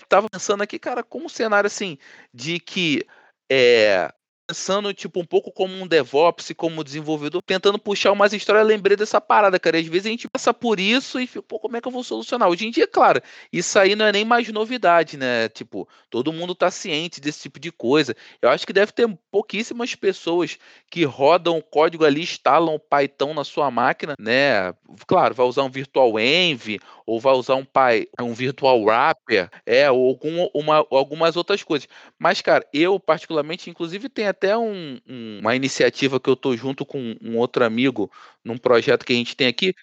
tava 0.08 0.28
pensando 0.30 0.62
aqui, 0.62 0.78
cara, 0.78 1.02
como 1.02 1.26
um 1.26 1.28
cenário 1.28 1.66
assim, 1.66 1.98
de 2.32 2.60
que 2.60 3.06
é, 3.50 4.12
pensando, 4.46 4.94
tipo, 4.94 5.20
um 5.20 5.24
pouco 5.24 5.50
como 5.50 5.74
um 5.74 5.86
DevOps, 5.86 6.52
como 6.56 6.84
desenvolvedor, 6.84 7.42
tentando 7.42 7.78
puxar 7.78 8.12
umas 8.12 8.32
histórias, 8.32 8.66
lembrei 8.66 8.96
dessa 8.96 9.20
parada, 9.20 9.58
cara. 9.58 9.78
Às 9.78 9.86
vezes 9.86 10.06
a 10.06 10.10
gente 10.10 10.28
passa 10.28 10.54
por 10.54 10.78
isso 10.78 11.18
e 11.18 11.26
fica, 11.26 11.42
pô, 11.42 11.58
como 11.58 11.76
é 11.76 11.80
que 11.80 11.88
eu 11.88 11.92
vou 11.92 12.04
solucionar? 12.04 12.48
Hoje 12.48 12.66
em 12.66 12.70
dia, 12.70 12.86
claro, 12.86 13.20
isso 13.52 13.78
aí 13.78 13.96
não 13.96 14.06
é 14.06 14.12
nem 14.12 14.24
mais 14.24 14.48
novidade, 14.48 15.16
né? 15.16 15.48
Tipo, 15.48 15.88
todo 16.08 16.32
mundo 16.32 16.54
tá 16.54 16.70
ciente 16.70 17.20
desse 17.20 17.42
tipo 17.42 17.58
de 17.58 17.72
coisa. 17.72 18.14
Eu 18.40 18.48
acho 18.50 18.66
que 18.66 18.72
deve 18.72 18.92
ter 18.92 19.08
pouquíssimas 19.30 19.94
pessoas 19.94 20.58
que 20.90 21.04
rodam 21.04 21.58
o 21.58 21.62
código 21.62 22.04
ali, 22.04 22.22
instalam 22.22 22.74
o 22.74 22.80
Python 22.80 23.34
na 23.34 23.44
sua 23.44 23.70
máquina, 23.70 24.14
né? 24.18 24.72
Claro, 25.06 25.34
vai 25.34 25.46
usar 25.46 25.64
um 25.64 25.70
Virtual 25.70 26.18
Env 26.20 26.78
ou 27.04 27.20
vai 27.20 27.34
usar 27.34 27.54
um 27.54 27.64
Py, 27.64 28.08
um 28.20 28.34
Virtual 28.34 28.82
Wrapper, 28.82 29.48
é, 29.64 29.90
ou 29.90 30.08
algum, 30.08 30.48
uma, 30.52 30.84
algumas 30.90 31.36
outras 31.36 31.62
coisas. 31.62 31.88
Mas, 32.18 32.40
cara, 32.40 32.66
eu 32.72 32.98
particularmente, 32.98 33.70
inclusive, 33.70 34.08
tenho 34.08 34.28
até 34.36 34.56
um, 34.56 35.00
um, 35.08 35.38
uma 35.40 35.56
iniciativa 35.56 36.20
que 36.20 36.28
eu 36.28 36.36
tô 36.36 36.54
junto 36.56 36.84
com 36.84 37.16
um 37.22 37.38
outro 37.38 37.64
amigo 37.64 38.10
num 38.44 38.58
projeto 38.58 39.04
que 39.04 39.12
a 39.12 39.16
gente 39.16 39.34
tem 39.34 39.48
aqui. 39.48 39.74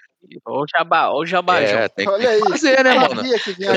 Olha 0.46 0.64
o 0.64 0.66
jabá, 0.68 1.10
olha 1.10 1.24
o 1.24 1.26
jabá, 1.26 1.60
é, 1.60 1.90
tem 1.90 2.06
que, 2.06 2.18
tem 2.18 2.42
que 2.42 2.50
fazer, 2.50 2.84
né, 2.84 2.94
mano? 2.94 3.22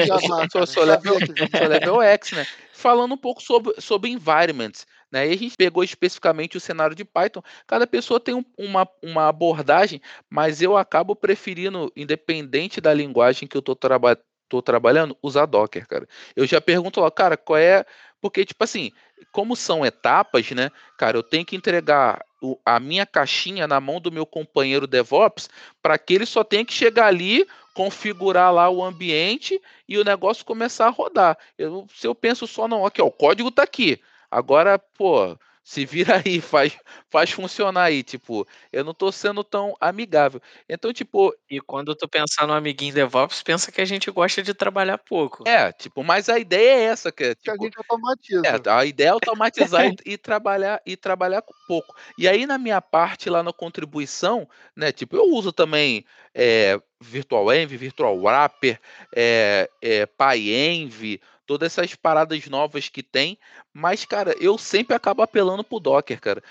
Jabá, 0.06 0.46
sou, 0.52 0.66
sou, 0.66 0.84
level, 0.84 1.18
sou 1.58 1.68
level 1.68 2.02
X, 2.02 2.32
né? 2.32 2.46
Falando 2.72 3.14
um 3.14 3.18
pouco 3.18 3.42
sobre, 3.42 3.74
sobre 3.80 4.10
environments. 4.10 4.86
Né? 5.10 5.28
E 5.28 5.32
a 5.32 5.36
gente 5.36 5.56
pegou 5.56 5.82
especificamente 5.82 6.56
o 6.56 6.60
cenário 6.60 6.94
de 6.94 7.04
Python. 7.04 7.42
Cada 7.66 7.86
pessoa 7.86 8.20
tem 8.20 8.34
um, 8.34 8.44
uma, 8.56 8.88
uma 9.02 9.28
abordagem, 9.28 10.00
mas 10.30 10.62
eu 10.62 10.76
acabo 10.76 11.16
preferindo, 11.16 11.92
independente 11.96 12.80
da 12.80 12.94
linguagem 12.94 13.48
que 13.48 13.56
eu 13.56 13.60
estou 13.60 13.74
traba 13.74 14.16
trabalhando, 14.64 15.16
usar 15.22 15.46
Docker, 15.46 15.86
cara. 15.88 16.06
Eu 16.34 16.46
já 16.46 16.60
pergunto 16.60 17.00
lá, 17.00 17.10
cara, 17.10 17.36
qual 17.36 17.58
é. 17.58 17.84
Porque, 18.20 18.44
tipo 18.44 18.62
assim, 18.62 18.92
como 19.32 19.56
são 19.56 19.84
etapas, 19.84 20.50
né? 20.50 20.70
Cara, 20.96 21.16
eu 21.16 21.22
tenho 21.22 21.44
que 21.44 21.56
entregar 21.56 22.24
o, 22.40 22.58
a 22.64 22.78
minha 22.78 23.06
caixinha 23.06 23.66
na 23.66 23.80
mão 23.80 24.00
do 24.00 24.12
meu 24.12 24.26
companheiro 24.26 24.86
DevOps 24.86 25.48
para 25.82 25.98
que 25.98 26.14
ele 26.14 26.26
só 26.26 26.44
tenha 26.44 26.64
que 26.64 26.72
chegar 26.72 27.06
ali, 27.06 27.46
configurar 27.74 28.52
lá 28.52 28.68
o 28.68 28.82
ambiente 28.82 29.60
e 29.88 29.98
o 29.98 30.04
negócio 30.04 30.44
começar 30.44 30.86
a 30.86 30.90
rodar. 30.90 31.36
Eu, 31.58 31.86
se 31.94 32.06
eu 32.06 32.14
penso 32.14 32.46
só, 32.46 32.66
não, 32.68 32.84
aqui, 32.84 33.00
ó, 33.00 33.06
o 33.06 33.12
código 33.12 33.48
está 33.48 33.62
aqui. 33.62 34.00
Agora, 34.30 34.78
pô, 34.78 35.36
se 35.66 35.84
vira 35.84 36.22
aí, 36.24 36.40
faz, 36.40 36.78
faz 37.10 37.32
funcionar 37.32 37.82
aí, 37.82 38.04
tipo, 38.04 38.46
eu 38.72 38.84
não 38.84 38.94
tô 38.94 39.10
sendo 39.10 39.42
tão 39.42 39.74
amigável. 39.80 40.40
Então, 40.68 40.92
tipo. 40.92 41.34
E 41.50 41.60
quando 41.60 41.92
tu 41.96 42.08
pensar 42.08 42.46
no 42.46 42.52
amiguinho 42.52 42.94
DevOps, 42.94 43.42
pensa 43.42 43.72
que 43.72 43.80
a 43.80 43.84
gente 43.84 44.08
gosta 44.12 44.44
de 44.44 44.54
trabalhar 44.54 44.96
pouco. 44.96 45.42
É, 45.46 45.72
tipo, 45.72 46.04
mas 46.04 46.28
a 46.28 46.38
ideia 46.38 46.78
é 46.78 46.84
essa, 46.84 47.10
que, 47.10 47.24
é, 47.24 47.34
tipo, 47.34 47.42
que 47.42 47.50
a 47.50 47.52
tipo, 47.54 47.64
gente 47.64 47.78
automatiza. 47.78 48.42
É, 48.46 48.70
a 48.70 48.84
ideia 48.84 49.08
é 49.08 49.10
automatizar 49.10 49.86
e, 49.86 49.96
e, 50.06 50.16
trabalhar 50.16 50.80
e 50.86 50.96
trabalhar 50.96 51.42
pouco. 51.66 51.96
E 52.16 52.28
aí, 52.28 52.46
na 52.46 52.58
minha 52.58 52.80
parte 52.80 53.28
lá 53.28 53.42
na 53.42 53.52
contribuição, 53.52 54.48
né, 54.76 54.92
tipo, 54.92 55.16
eu 55.16 55.24
uso 55.34 55.52
também 55.52 56.04
é, 56.32 56.80
Virtual 57.00 57.52
Env, 57.52 57.76
Virtual 57.76 58.16
Wrapper, 58.16 58.78
é, 59.16 59.68
é, 59.82 60.06
PyEnv, 60.06 61.18
todas 61.46 61.72
essas 61.72 61.94
paradas 61.94 62.46
novas 62.46 62.88
que 62.88 63.02
tem, 63.02 63.38
mas, 63.72 64.04
cara, 64.04 64.34
eu 64.40 64.58
sempre 64.58 64.94
acabo 64.94 65.22
apelando 65.22 65.64
pro 65.64 65.80
Docker, 65.80 66.20
cara. 66.20 66.42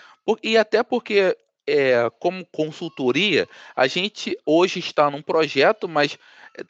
E 0.41 0.57
até 0.57 0.81
porque, 0.81 1.37
é, 1.67 2.09
como 2.19 2.45
consultoria, 2.45 3.47
a 3.75 3.87
gente 3.87 4.37
hoje 4.45 4.79
está 4.79 5.09
num 5.09 5.21
projeto, 5.21 5.87
mas 5.87 6.17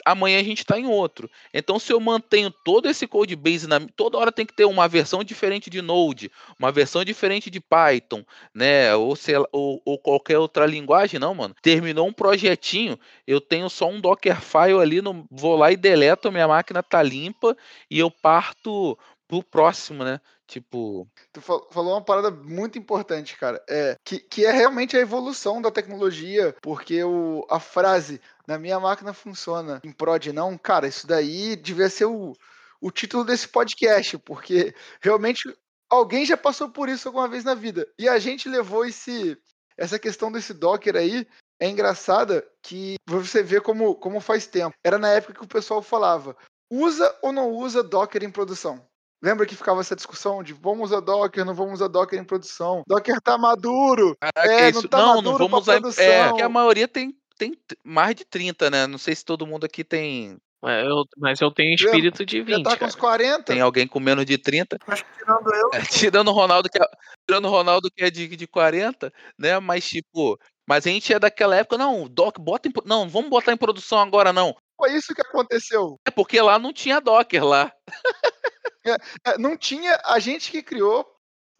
amanhã 0.05 0.39
a 0.39 0.43
gente 0.43 0.59
está 0.59 0.79
em 0.79 0.85
outro. 0.85 1.29
Então, 1.53 1.77
se 1.77 1.91
eu 1.91 1.99
mantenho 1.99 2.51
todo 2.63 2.89
esse 2.89 3.07
code 3.07 3.35
base, 3.35 3.67
na, 3.67 3.79
toda 3.95 4.17
hora 4.17 4.31
tem 4.31 4.45
que 4.45 4.53
ter 4.53 4.65
uma 4.65 4.87
versão 4.87 5.23
diferente 5.23 5.69
de 5.69 5.81
Node, 5.81 6.31
uma 6.59 6.71
versão 6.71 7.03
diferente 7.03 7.49
de 7.49 7.59
Python, 7.59 8.23
né? 8.53 8.95
Ou, 8.95 9.15
sei, 9.15 9.35
ou, 9.51 9.81
ou 9.85 9.99
qualquer 9.99 10.37
outra 10.37 10.65
linguagem, 10.65 11.19
não, 11.19 11.35
mano. 11.35 11.55
Terminou 11.61 12.07
um 12.07 12.13
projetinho, 12.13 12.97
eu 13.27 13.39
tenho 13.39 13.69
só 13.69 13.87
um 13.89 13.99
Dockerfile 13.99 14.79
ali, 14.81 15.01
no, 15.01 15.25
vou 15.29 15.55
lá 15.55 15.71
e 15.71 15.77
deleto, 15.77 16.31
minha 16.31 16.47
máquina 16.47 16.81
tá 16.81 17.01
limpa 17.01 17.55
e 17.89 17.99
eu 17.99 18.09
parto 18.09 18.97
pro 19.27 19.43
próximo, 19.43 20.03
né? 20.03 20.19
Tipo. 20.47 21.07
Tu 21.33 21.41
falou 21.41 21.93
uma 21.93 22.03
parada 22.03 22.29
muito 22.29 22.77
importante, 22.77 23.37
cara. 23.37 23.63
É, 23.67 23.95
que, 24.03 24.19
que 24.19 24.45
é 24.45 24.51
realmente 24.51 24.95
a 24.95 24.99
evolução 24.99 25.61
da 25.61 25.71
tecnologia, 25.71 26.55
porque 26.61 27.03
o, 27.03 27.45
a 27.49 27.59
frase 27.59 28.21
na 28.47 28.57
minha 28.57 28.79
máquina 28.79 29.13
funciona 29.13 29.81
em 29.83 29.91
prod 29.91 30.27
não, 30.31 30.57
cara, 30.57 30.87
isso 30.87 31.07
daí 31.07 31.55
devia 31.55 31.89
ser 31.89 32.05
o, 32.05 32.33
o 32.79 32.91
título 32.91 33.23
desse 33.23 33.47
podcast, 33.47 34.17
porque 34.19 34.73
realmente 35.01 35.51
alguém 35.89 36.25
já 36.25 36.37
passou 36.37 36.69
por 36.69 36.89
isso 36.89 37.07
alguma 37.07 37.27
vez 37.27 37.43
na 37.43 37.55
vida. 37.55 37.87
E 37.97 38.07
a 38.07 38.19
gente 38.19 38.47
levou 38.47 38.85
esse 38.85 39.37
essa 39.77 39.99
questão 39.99 40.31
desse 40.31 40.53
Docker 40.53 40.95
aí 40.95 41.27
é 41.59 41.67
engraçada 41.67 42.45
que 42.61 42.95
você 43.07 43.41
vê 43.41 43.59
como, 43.61 43.95
como 43.95 44.19
faz 44.19 44.47
tempo. 44.47 44.75
Era 44.83 44.97
na 44.97 45.09
época 45.09 45.33
que 45.33 45.43
o 45.43 45.47
pessoal 45.47 45.81
falava: 45.81 46.35
usa 46.69 47.13
ou 47.21 47.31
não 47.31 47.49
usa 47.51 47.83
Docker 47.83 48.23
em 48.23 48.31
produção? 48.31 48.85
Lembra 49.25 49.47
que 49.47 49.55
ficava 49.55 49.81
essa 49.81 49.95
discussão 49.95 50.43
de 50.43 50.53
vamos 50.53 50.91
usar 50.91 50.99
Docker, 50.99 51.43
não 51.43 51.55
vamos 51.55 51.73
usar 51.73 51.87
Docker 51.87 52.19
em 52.19 52.23
produção? 52.23 52.83
Docker 52.87 53.19
tá 53.19 53.39
maduro. 53.39 54.15
Caraca, 54.21 54.53
é, 54.53 54.71
não, 54.71 54.83
tá 54.83 54.97
não, 54.99 55.19
não 55.19 55.35
vamos 55.35 55.61
usar. 55.61 55.81
Produção. 55.81 56.03
É, 56.03 56.27
porque 56.27 56.43
a 56.43 56.49
maioria 56.49 56.87
tem, 56.87 57.11
tem 57.35 57.57
mais 57.83 58.13
de 58.13 58.23
30, 58.23 58.69
né? 58.69 58.85
Não 58.85 58.99
sei 58.99 59.15
se 59.15 59.25
todo 59.25 59.47
mundo 59.47 59.65
aqui 59.65 59.83
tem. 59.83 60.37
É, 60.63 60.85
eu, 60.85 61.03
mas 61.17 61.41
eu 61.41 61.49
tenho 61.49 61.73
espírito 61.73 62.23
de 62.23 62.39
20. 62.43 62.57
Já 62.57 62.63
tá 62.63 62.77
com 62.77 62.85
uns 62.85 62.93
40. 62.93 63.43
Tem 63.45 63.61
alguém 63.61 63.87
com 63.87 63.99
menos 63.99 64.27
de 64.27 64.37
30. 64.37 64.77
Acho 64.85 65.03
que 65.03 65.17
tirando 65.17 65.55
eu. 65.55 65.69
É, 65.73 65.81
tirando 65.81 66.27
o 66.27 66.31
Ronaldo, 66.31 66.69
que 66.69 66.77
é, 66.77 66.87
tirando 67.27 67.49
Ronaldo 67.49 67.89
que 67.89 68.03
é 68.03 68.11
de, 68.11 68.27
de 68.27 68.45
40, 68.45 69.11
né? 69.39 69.59
Mas, 69.59 69.87
tipo, 69.87 70.37
mas 70.69 70.85
a 70.85 70.91
gente 70.91 71.11
é 71.11 71.17
daquela 71.17 71.55
época, 71.55 71.79
não, 71.79 72.07
Doc, 72.07 72.37
bota 72.37 72.67
em, 72.67 72.71
não, 72.85 73.09
vamos 73.09 73.31
botar 73.31 73.51
em 73.53 73.57
produção 73.57 73.97
agora, 73.97 74.31
não. 74.31 74.55
Foi 74.77 74.93
isso 74.93 75.15
que 75.15 75.21
aconteceu. 75.21 75.99
É 76.05 76.11
porque 76.11 76.39
lá 76.39 76.59
não 76.59 76.71
tinha 76.71 77.01
Docker 77.01 77.43
lá. 77.43 77.71
É, 78.85 79.31
é, 79.31 79.37
não 79.37 79.57
tinha 79.57 79.99
a 80.05 80.19
gente 80.19 80.51
que 80.51 80.61
criou, 80.61 81.05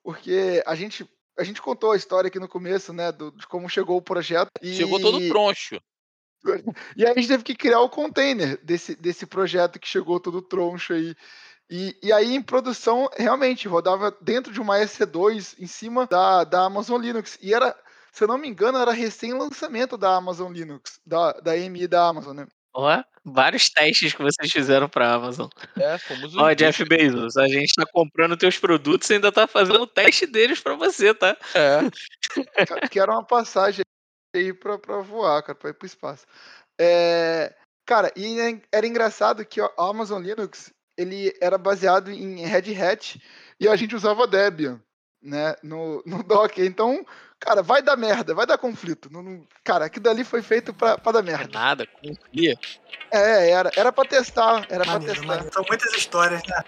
porque 0.04 0.64
a 0.66 0.76
gente 0.76 1.10
a 1.38 1.44
gente 1.44 1.62
contou 1.62 1.92
a 1.92 1.98
história 1.98 2.30
aqui 2.30 2.40
no 2.40 2.48
começo, 2.48 2.94
né, 2.94 3.12
do, 3.12 3.30
de 3.32 3.46
como 3.48 3.68
chegou 3.68 3.98
o 3.98 4.02
projeto. 4.02 4.50
E... 4.62 4.74
Chegou 4.74 5.00
todo 5.00 5.28
troncho. 5.28 5.80
E 6.96 7.04
aí 7.04 7.12
a 7.12 7.16
gente 7.16 7.28
teve 7.28 7.44
que 7.44 7.56
criar 7.56 7.80
o 7.80 7.90
container 7.90 8.64
desse, 8.64 8.96
desse 8.96 9.26
projeto 9.26 9.80
que 9.80 9.88
chegou 9.88 10.20
todo 10.20 10.44
troncho 10.44 10.94
aí. 10.94 11.16
E, 11.68 11.98
e 12.04 12.14
aí 12.14 12.36
em 12.36 12.42
produção, 12.42 13.10
realmente, 13.18 13.68
rodava 13.68 14.16
dentro 14.22 14.54
de 14.54 14.62
uma 14.62 14.78
EC2 14.78 15.56
em 15.60 15.66
cima 15.66 16.06
da, 16.06 16.44
da 16.44 16.66
Amazon 16.66 17.02
Linux. 17.02 17.40
E 17.42 17.52
era, 17.52 17.76
se 18.12 18.24
eu 18.24 18.28
não 18.28 18.38
me 18.38 18.48
engano, 18.48 18.78
era 18.78 18.92
recém-lançamento 18.92 19.98
da 19.98 20.16
Amazon 20.16 20.52
Linux, 20.52 21.00
da, 21.04 21.32
da 21.34 21.54
AMI 21.54 21.88
da 21.88 22.08
Amazon, 22.08 22.36
né? 22.36 22.48
Ó, 22.78 23.02
vários 23.24 23.70
testes 23.70 24.14
que 24.14 24.22
vocês 24.22 24.52
fizeram 24.52 24.90
pra 24.90 25.14
Amazon. 25.14 25.48
É, 25.78 25.98
fomos 25.98 26.36
Ó, 26.36 26.54
Jeff 26.54 26.84
Bezos, 26.84 27.38
a 27.38 27.48
gente 27.48 27.74
tá 27.74 27.86
comprando 27.86 28.36
teus 28.36 28.60
produtos 28.60 29.10
e 29.10 29.14
ainda 29.14 29.32
tá 29.32 29.48
fazendo 29.48 29.82
o 29.82 29.88
teste 29.88 30.28
deles 30.28 30.60
pra 30.60 30.76
você, 30.76 31.14
tá? 31.14 31.38
É. 31.54 31.80
Quero 32.92 33.14
uma 33.14 33.24
passagem 33.24 33.86
aí 34.36 34.54
pra, 34.54 34.78
pra 34.78 34.98
voar, 34.98 35.42
cara, 35.42 35.58
pra 35.58 35.70
ir 35.70 35.74
pro 35.74 35.88
espaço. 35.88 36.26
É, 36.80 37.56
cara, 37.86 38.12
e 38.14 38.40
é 38.42 38.62
era 38.74 38.86
engraçado 38.86 39.46
que 39.46 39.62
a 39.62 39.72
Amazon 39.78 40.22
Linux, 40.22 40.74
ele 40.98 41.34
era 41.42 41.58
baseado 41.58 42.12
em 42.12 42.46
Red 42.46 42.76
Hat 42.76 43.22
e 43.58 43.70
a 43.70 43.76
gente 43.78 43.96
usava 43.96 44.28
Debian, 44.28 44.82
né, 45.26 45.56
no, 45.64 46.02
no 46.06 46.22
Docker. 46.24 46.66
Então, 46.66 47.06
Cara, 47.40 47.62
vai 47.62 47.82
dar 47.82 47.96
merda, 47.96 48.34
vai 48.34 48.48
dar 48.48 48.58
conflito. 48.58 49.08
Não, 49.12 49.22
não, 49.22 49.44
cara, 49.64 49.86
aquilo 49.86 50.06
dali 50.06 50.24
foi 50.24 50.42
feito 50.42 50.74
pra, 50.74 50.98
pra 50.98 51.12
dar 51.12 51.22
merda. 51.22 51.44
É 51.44 51.54
nada, 51.54 51.86
confia. 51.86 52.58
É, 53.12 53.52
era, 53.52 53.72
era 53.76 53.92
pra 53.92 54.04
testar, 54.04 54.66
era 54.70 54.84
maneiro, 54.84 55.06
pra 55.06 55.14
testar. 55.14 55.28
Maneiro. 55.28 55.54
São 55.54 55.64
muitas 55.68 55.94
histórias, 55.94 56.42
né? 56.48 56.64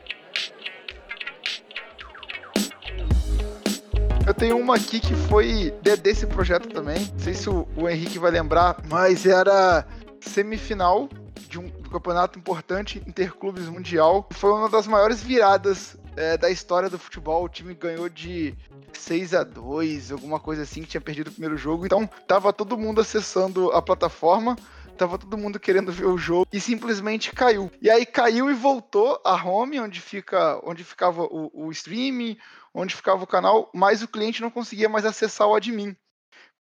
Eu 4.27 4.33
tenho 4.33 4.57
uma 4.57 4.75
aqui 4.75 4.99
que 4.99 5.15
foi 5.29 5.71
desse 6.03 6.27
projeto 6.27 6.67
também. 6.67 6.99
Não 7.13 7.19
sei 7.19 7.33
se 7.33 7.49
o, 7.49 7.67
o 7.75 7.87
Henrique 7.87 8.19
vai 8.19 8.29
lembrar, 8.29 8.77
mas 8.87 9.25
era 9.25 9.85
semifinal 10.19 11.09
de 11.49 11.57
um, 11.57 11.69
campeonato 11.89 12.37
importante, 12.37 13.01
Interclubes 13.07 13.67
Mundial. 13.67 14.27
Foi 14.31 14.51
uma 14.51 14.69
das 14.69 14.85
maiores 14.85 15.23
viradas 15.23 15.97
é, 16.17 16.35
da 16.35 16.49
história 16.49 16.89
do 16.89 16.99
futebol. 16.99 17.43
O 17.43 17.49
time 17.49 17.73
ganhou 17.73 18.09
de 18.09 18.55
6 18.91 19.33
a 19.33 19.43
2 19.43 20.11
alguma 20.11 20.39
coisa 20.39 20.63
assim, 20.63 20.81
que 20.81 20.89
tinha 20.89 21.01
perdido 21.01 21.27
o 21.27 21.31
primeiro 21.31 21.55
jogo. 21.55 21.85
Então, 21.85 22.07
tava 22.27 22.51
todo 22.51 22.77
mundo 22.77 22.99
acessando 22.99 23.71
a 23.71 23.81
plataforma 23.81 24.57
tava 24.97 25.17
todo 25.17 25.37
mundo 25.37 25.59
querendo 25.59 25.91
ver 25.91 26.07
o 26.07 26.17
jogo 26.17 26.47
e 26.51 26.59
simplesmente 26.59 27.31
caiu. 27.31 27.71
E 27.79 27.87
aí 27.87 28.05
caiu 28.05 28.49
e 28.49 28.53
voltou 28.53 29.21
a 29.23 29.35
home, 29.35 29.79
onde 29.79 30.01
fica, 30.01 30.59
onde 30.63 30.83
ficava 30.83 31.21
o, 31.23 31.51
o 31.53 31.71
streaming, 31.71 32.35
onde 32.73 32.95
ficava 32.95 33.23
o 33.23 33.27
canal, 33.27 33.69
mas 33.73 34.01
o 34.01 34.07
cliente 34.07 34.41
não 34.41 34.49
conseguia 34.49 34.89
mais 34.89 35.05
acessar 35.05 35.47
o 35.47 35.55
admin 35.55 35.95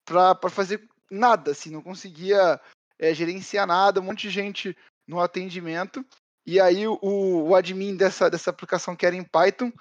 para 0.03 0.49
fazer 0.49 0.87
nada, 1.09 1.51
assim, 1.51 1.71
não 1.71 1.81
conseguia 1.81 2.59
é, 2.99 3.13
gerenciar 3.13 3.65
nada, 3.65 3.99
um 3.99 4.03
monte 4.03 4.23
de 4.23 4.29
gente 4.29 4.77
no 5.07 5.19
atendimento. 5.19 6.05
E 6.45 6.59
aí 6.59 6.87
o, 6.87 6.97
o 7.01 7.55
admin 7.55 7.95
dessa, 7.95 8.29
dessa 8.29 8.49
aplicação 8.49 8.95
que 8.95 9.05
era 9.05 9.15
em 9.15 9.23
Python, 9.23 9.71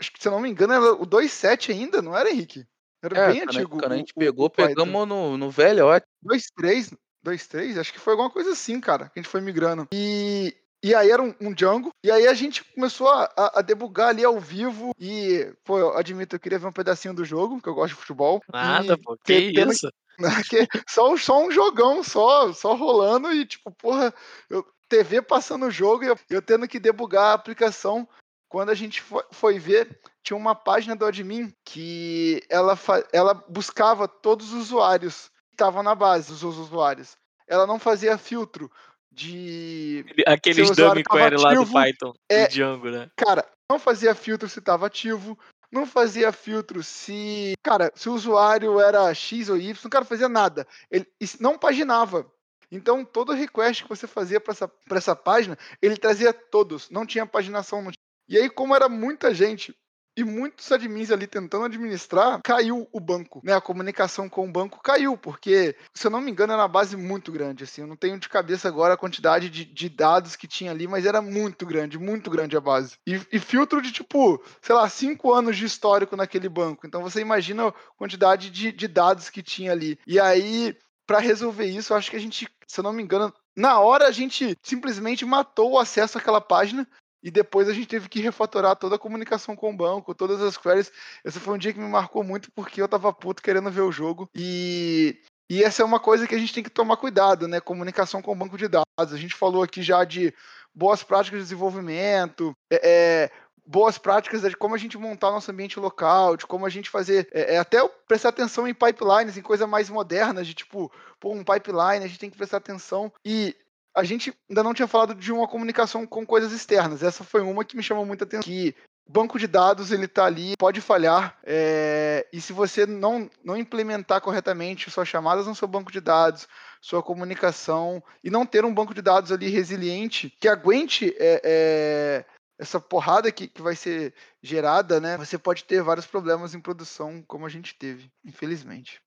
acho 0.00 0.12
que 0.12 0.20
se 0.20 0.26
eu 0.28 0.32
não 0.32 0.40
me 0.40 0.48
engano 0.50 0.72
era 0.74 0.92
o 0.94 1.06
2.7 1.06 1.70
ainda, 1.72 2.02
não 2.02 2.16
era, 2.16 2.30
Henrique? 2.30 2.66
Era 3.02 3.16
É, 3.18 3.26
bem 3.32 3.40
quando, 3.40 3.48
antigo. 3.56 3.78
quando 3.78 3.92
a 3.92 3.96
gente 3.96 4.12
o- 4.14 4.18
pegou, 4.18 4.46
o 4.46 4.50
pegamos 4.50 5.06
no, 5.06 5.36
no 5.38 5.50
velho, 5.50 5.86
ó. 5.86 6.00
2.3, 6.22 6.92
2.3, 7.22 7.78
acho 7.78 7.92
que 7.92 7.98
foi 8.00 8.12
alguma 8.14 8.30
coisa 8.30 8.50
assim, 8.50 8.80
cara, 8.80 9.08
que 9.08 9.18
a 9.18 9.22
gente 9.22 9.30
foi 9.30 9.40
migrando. 9.40 9.86
E, 9.92 10.56
e 10.82 10.92
aí 10.94 11.10
era 11.10 11.22
um, 11.22 11.32
um 11.40 11.52
Django, 11.52 11.90
e 12.04 12.10
aí 12.10 12.26
a 12.26 12.34
gente 12.34 12.64
começou 12.74 13.08
a, 13.08 13.24
a- 13.36 13.58
a 13.60 13.62
debugar 13.62 14.08
ali 14.08 14.24
ao 14.24 14.40
vivo, 14.40 14.92
e, 14.98 15.52
pô, 15.64 15.78
eu 15.78 15.96
admito, 15.96 16.34
eu 16.34 16.40
queria 16.40 16.58
ver 16.58 16.66
um 16.66 16.72
pedacinho 16.72 17.14
do 17.14 17.24
jogo, 17.24 17.62
que 17.62 17.68
eu 17.68 17.74
gosto 17.74 17.94
de 17.94 18.00
futebol. 18.00 18.42
Nada, 18.52 18.94
e 18.94 18.96
pô. 18.96 19.16
Que 19.24 19.52
tendo- 19.52 19.72
isso? 19.72 19.88
que 20.50 20.66
só, 20.88 21.16
só 21.16 21.40
um 21.44 21.50
jogão, 21.52 22.02
só, 22.02 22.52
só 22.52 22.74
rolando, 22.74 23.32
e 23.32 23.46
tipo, 23.46 23.70
porra, 23.70 24.12
eu, 24.50 24.66
TV 24.88 25.22
passando 25.22 25.66
o 25.66 25.70
jogo 25.70 26.04
e 26.04 26.08
eu, 26.08 26.18
eu 26.30 26.42
tendo 26.42 26.66
que 26.66 26.78
debugar 26.78 27.26
a 27.26 27.34
aplicação. 27.34 28.08
Quando 28.48 28.70
a 28.70 28.74
gente 28.74 29.02
foi, 29.02 29.22
foi 29.30 29.58
ver, 29.58 30.00
tinha 30.22 30.36
uma 30.36 30.54
página 30.54 30.96
do 30.96 31.04
admin 31.04 31.52
que 31.64 32.42
ela, 32.48 32.78
ela 33.12 33.34
buscava 33.34 34.08
todos 34.08 34.52
os 34.52 34.62
usuários 34.62 35.30
que 35.48 35.54
estavam 35.54 35.82
na 35.82 35.94
base, 35.94 36.32
os 36.32 36.42
usuários. 36.42 37.16
Ela 37.46 37.66
não 37.66 37.78
fazia 37.78 38.16
filtro 38.16 38.70
de. 39.12 40.04
Aqueles 40.26 40.76
dummy 40.76 41.02
query 41.02 41.36
lá 41.36 41.54
do 41.54 41.66
Python, 41.66 42.14
é- 42.28 42.46
do 42.46 42.50
Django, 42.50 42.90
né? 42.90 43.10
Cara, 43.16 43.46
não 43.70 43.78
fazia 43.78 44.14
filtro 44.14 44.48
se 44.48 44.60
estava 44.60 44.86
ativo, 44.86 45.38
não 45.70 45.86
fazia 45.86 46.32
filtro 46.32 46.82
se. 46.82 47.52
Cara, 47.62 47.92
se 47.94 48.08
o 48.08 48.14
usuário 48.14 48.80
era 48.80 49.12
X 49.12 49.48
ou 49.48 49.56
Y, 49.56 49.86
o 49.86 49.90
cara 49.90 50.04
fazia 50.04 50.28
nada. 50.28 50.66
Ele 50.90 51.06
não 51.40 51.58
paginava. 51.58 52.30
Então, 52.70 53.04
todo 53.04 53.32
request 53.32 53.82
que 53.82 53.88
você 53.88 54.06
fazia 54.06 54.40
para 54.40 54.52
essa, 54.52 54.70
essa 54.90 55.16
página, 55.16 55.58
ele 55.80 55.96
trazia 55.96 56.32
todos. 56.32 56.90
Não 56.90 57.06
tinha 57.06 57.26
paginação. 57.26 57.82
Não 57.82 57.90
tinha... 57.90 57.98
E 58.28 58.36
aí, 58.36 58.50
como 58.50 58.74
era 58.74 58.88
muita 58.88 59.32
gente 59.32 59.74
e 60.18 60.24
muitos 60.24 60.72
admins 60.72 61.12
ali 61.12 61.28
tentando 61.28 61.66
administrar, 61.66 62.40
caiu 62.42 62.88
o 62.92 62.98
banco, 62.98 63.40
né? 63.44 63.52
A 63.52 63.60
comunicação 63.60 64.28
com 64.28 64.44
o 64.44 64.50
banco 64.50 64.82
caiu, 64.82 65.16
porque, 65.16 65.76
se 65.94 66.08
eu 66.08 66.10
não 66.10 66.20
me 66.20 66.32
engano, 66.32 66.52
era 66.52 66.62
uma 66.62 66.66
base 66.66 66.96
muito 66.96 67.30
grande, 67.30 67.62
assim. 67.62 67.82
Eu 67.82 67.86
não 67.86 67.94
tenho 67.94 68.18
de 68.18 68.28
cabeça 68.28 68.66
agora 68.66 68.94
a 68.94 68.96
quantidade 68.96 69.48
de, 69.48 69.64
de 69.64 69.88
dados 69.88 70.34
que 70.34 70.48
tinha 70.48 70.72
ali, 70.72 70.88
mas 70.88 71.06
era 71.06 71.22
muito 71.22 71.64
grande, 71.64 72.00
muito 72.00 72.28
grande 72.30 72.56
a 72.56 72.60
base. 72.60 72.96
E, 73.06 73.20
e 73.30 73.38
filtro 73.38 73.80
de, 73.80 73.92
tipo, 73.92 74.42
sei 74.60 74.74
lá, 74.74 74.88
cinco 74.88 75.32
anos 75.32 75.56
de 75.56 75.64
histórico 75.64 76.16
naquele 76.16 76.48
banco. 76.48 76.84
Então, 76.84 77.00
você 77.00 77.20
imagina 77.20 77.68
a 77.68 77.72
quantidade 77.96 78.50
de, 78.50 78.72
de 78.72 78.88
dados 78.88 79.30
que 79.30 79.40
tinha 79.40 79.70
ali. 79.70 79.96
E 80.04 80.18
aí, 80.18 80.76
para 81.08 81.20
resolver 81.20 81.64
isso, 81.64 81.94
acho 81.94 82.10
que 82.10 82.16
a 82.16 82.20
gente, 82.20 82.46
se 82.66 82.80
eu 82.80 82.84
não 82.84 82.92
me 82.92 83.02
engano, 83.02 83.32
na 83.56 83.80
hora 83.80 84.06
a 84.06 84.12
gente 84.12 84.54
simplesmente 84.62 85.24
matou 85.24 85.72
o 85.72 85.78
acesso 85.78 86.18
àquela 86.18 86.38
página 86.38 86.86
e 87.24 87.30
depois 87.30 87.66
a 87.66 87.72
gente 87.72 87.88
teve 87.88 88.10
que 88.10 88.20
refatorar 88.20 88.76
toda 88.76 88.96
a 88.96 88.98
comunicação 88.98 89.56
com 89.56 89.70
o 89.70 89.76
banco, 89.76 90.14
todas 90.14 90.42
as 90.42 90.58
queries. 90.58 90.92
Esse 91.24 91.40
foi 91.40 91.54
um 91.54 91.58
dia 91.58 91.72
que 91.72 91.80
me 91.80 91.88
marcou 91.88 92.22
muito 92.22 92.52
porque 92.52 92.82
eu 92.82 92.86
tava 92.86 93.10
puto 93.10 93.42
querendo 93.42 93.70
ver 93.70 93.80
o 93.80 93.90
jogo. 93.90 94.28
E, 94.36 95.18
e 95.50 95.64
essa 95.64 95.80
é 95.80 95.84
uma 95.84 95.98
coisa 95.98 96.28
que 96.28 96.34
a 96.34 96.38
gente 96.38 96.52
tem 96.52 96.62
que 96.62 96.70
tomar 96.70 96.98
cuidado, 96.98 97.48
né? 97.48 97.58
Comunicação 97.58 98.20
com 98.20 98.32
o 98.32 98.36
banco 98.36 98.58
de 98.58 98.68
dados. 98.68 98.86
A 98.98 99.16
gente 99.16 99.34
falou 99.34 99.62
aqui 99.62 99.82
já 99.82 100.04
de 100.04 100.32
boas 100.74 101.02
práticas 101.02 101.38
de 101.38 101.44
desenvolvimento, 101.44 102.52
é, 102.70 102.80
é, 102.84 103.30
boas 103.68 103.98
práticas 103.98 104.40
de 104.40 104.56
como 104.56 104.74
a 104.74 104.78
gente 104.78 104.96
montar 104.96 105.30
nosso 105.30 105.50
ambiente 105.50 105.78
local, 105.78 106.38
de 106.38 106.46
como 106.46 106.64
a 106.64 106.70
gente 106.70 106.88
fazer, 106.88 107.28
é, 107.32 107.56
é, 107.56 107.58
até 107.58 107.86
prestar 108.08 108.30
atenção 108.30 108.66
em 108.66 108.72
pipelines, 108.72 109.36
em 109.36 109.42
coisas 109.42 109.68
mais 109.68 109.90
modernas, 109.90 110.46
de 110.46 110.54
tipo, 110.54 110.90
pô, 111.20 111.32
um 111.32 111.44
pipeline, 111.44 112.02
a 112.02 112.06
gente 112.06 112.18
tem 112.18 112.30
que 112.30 112.36
prestar 112.36 112.56
atenção. 112.56 113.12
E 113.22 113.54
a 113.94 114.02
gente 114.04 114.32
ainda 114.48 114.62
não 114.62 114.72
tinha 114.72 114.88
falado 114.88 115.14
de 115.14 115.30
uma 115.30 115.46
comunicação 115.46 116.06
com 116.06 116.24
coisas 116.24 116.50
externas. 116.52 117.02
Essa 117.02 117.22
foi 117.22 117.42
uma 117.42 117.62
que 117.62 117.76
me 117.76 117.82
chamou 117.82 118.06
muita 118.06 118.24
atenção. 118.24 118.42
Que 118.42 118.74
banco 119.06 119.38
de 119.38 119.46
dados 119.46 119.92
ele 119.92 120.08
tá 120.08 120.24
ali, 120.24 120.56
pode 120.56 120.80
falhar. 120.80 121.36
é, 121.44 122.26
e 122.32 122.40
se 122.40 122.54
você 122.54 122.86
não, 122.86 123.28
não 123.44 123.56
implementar 123.56 124.22
corretamente 124.22 124.90
suas 124.90 125.08
chamadas 125.08 125.46
no 125.46 125.54
seu 125.54 125.68
banco 125.68 125.92
de 125.92 126.00
dados, 126.00 126.48
sua 126.80 127.02
comunicação, 127.02 128.02
e 128.24 128.30
não 128.30 128.46
ter 128.46 128.64
um 128.64 128.72
banco 128.72 128.94
de 128.94 129.02
dados 129.02 129.30
ali 129.30 129.48
resiliente 129.48 130.34
que 130.40 130.48
aguente 130.48 131.14
é, 131.18 131.42
é, 131.44 132.24
essa 132.58 132.80
porrada 132.80 133.30
que, 133.30 133.46
que 133.46 133.62
vai 133.62 133.76
ser 133.76 134.12
gerada, 134.42 135.00
né? 135.00 135.16
Você 135.16 135.38
pode 135.38 135.64
ter 135.64 135.82
vários 135.82 136.06
problemas 136.06 136.54
em 136.54 136.60
produção, 136.60 137.22
como 137.26 137.46
a 137.46 137.48
gente 137.48 137.74
teve, 137.74 138.10
infelizmente. 138.24 139.00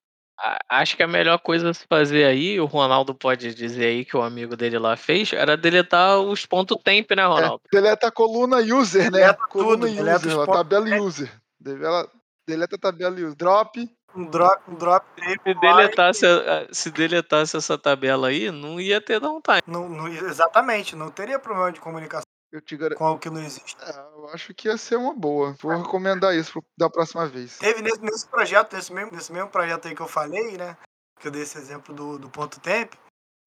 Acho 0.67 0.97
que 0.97 1.03
a 1.03 1.07
melhor 1.07 1.37
coisa 1.37 1.69
a 1.69 1.73
se 1.73 1.85
fazer 1.85 2.25
aí, 2.25 2.59
o 2.59 2.65
Ronaldo 2.65 3.13
pode 3.13 3.53
dizer 3.53 3.85
aí 3.85 4.05
que 4.05 4.17
o 4.17 4.23
amigo 4.23 4.55
dele 4.55 4.79
lá 4.79 4.97
fez, 4.97 5.33
era 5.33 5.55
deletar 5.55 6.19
os 6.19 6.47
ponto 6.47 6.75
temp, 6.77 7.11
né, 7.11 7.23
Ronaldo? 7.25 7.61
É, 7.71 7.75
deleta 7.75 8.07
a 8.07 8.11
coluna 8.11 8.57
user, 8.57 9.11
né? 9.11 9.19
Deleta 9.19 9.43
coluna 9.47 9.85
tudo, 9.85 9.95
deleta 9.95 10.17
user, 10.17 10.27
os 10.29 10.33
a 10.33 10.45
pontos 10.45 10.55
tabela 10.55 10.99
user. 10.99 11.41
Deleta, 11.59 12.11
deleta 12.47 12.75
a 12.75 12.79
tabela 12.79 13.15
user. 13.15 13.35
Drop. 13.35 13.89
Um 14.13 14.25
drop, 14.25 14.61
um 14.67 14.75
drop 14.75 15.05
Se 15.15 15.37
tape, 15.37 15.59
deletasse, 15.61 16.25
se 16.71 16.91
deletasse 16.91 17.55
essa 17.55 17.77
tabela 17.77 18.27
aí, 18.27 18.51
não 18.51 18.77
ia 18.81 18.99
ter 18.99 19.21
downtime. 19.21 19.61
não, 19.65 19.87
não- 19.87 20.07
exatamente, 20.07 20.97
não 20.97 21.09
teria 21.09 21.39
problema 21.39 21.71
de 21.71 21.79
comunicação 21.79 22.25
Eu 22.51 22.61
te 22.61 22.75
garanto. 22.75 22.97
com 22.97 23.05
algo 23.05 23.19
que 23.19 23.29
não 23.29 23.41
existe. 23.41 23.77
Ah, 23.79 24.09
eu 24.13 24.27
acho 24.29 24.53
que 24.53 24.67
ia 24.67 24.77
ser 24.77 24.97
uma 24.97 25.13
boa. 25.13 25.55
Vou 25.61 25.75
recomendar 25.75 26.35
isso 26.35 26.61
da 26.77 26.89
próxima 26.89 27.25
vez. 27.25 27.57
Teve 27.57 27.81
nesse, 27.81 28.01
nesse 28.01 28.27
projeto, 28.27 28.75
nesse 28.75 28.91
mesmo, 28.91 29.11
nesse 29.11 29.31
mesmo 29.31 29.49
projeto 29.49 29.87
aí 29.87 29.95
que 29.95 30.01
eu 30.01 30.07
falei, 30.07 30.57
né? 30.57 30.77
Que 31.19 31.27
eu 31.27 31.31
dei 31.31 31.43
esse 31.43 31.57
exemplo 31.57 31.95
do, 31.95 32.19
do 32.19 32.29
ponto 32.29 32.59
tempo. 32.59 32.97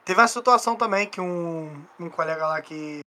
Teve 0.04 0.20
uma 0.20 0.28
situação 0.28 0.74
também 0.74 1.06
que 1.08 1.20
um, 1.20 1.84
um 2.00 2.08
colega 2.08 2.46
lá 2.46 2.62
que 2.62 3.00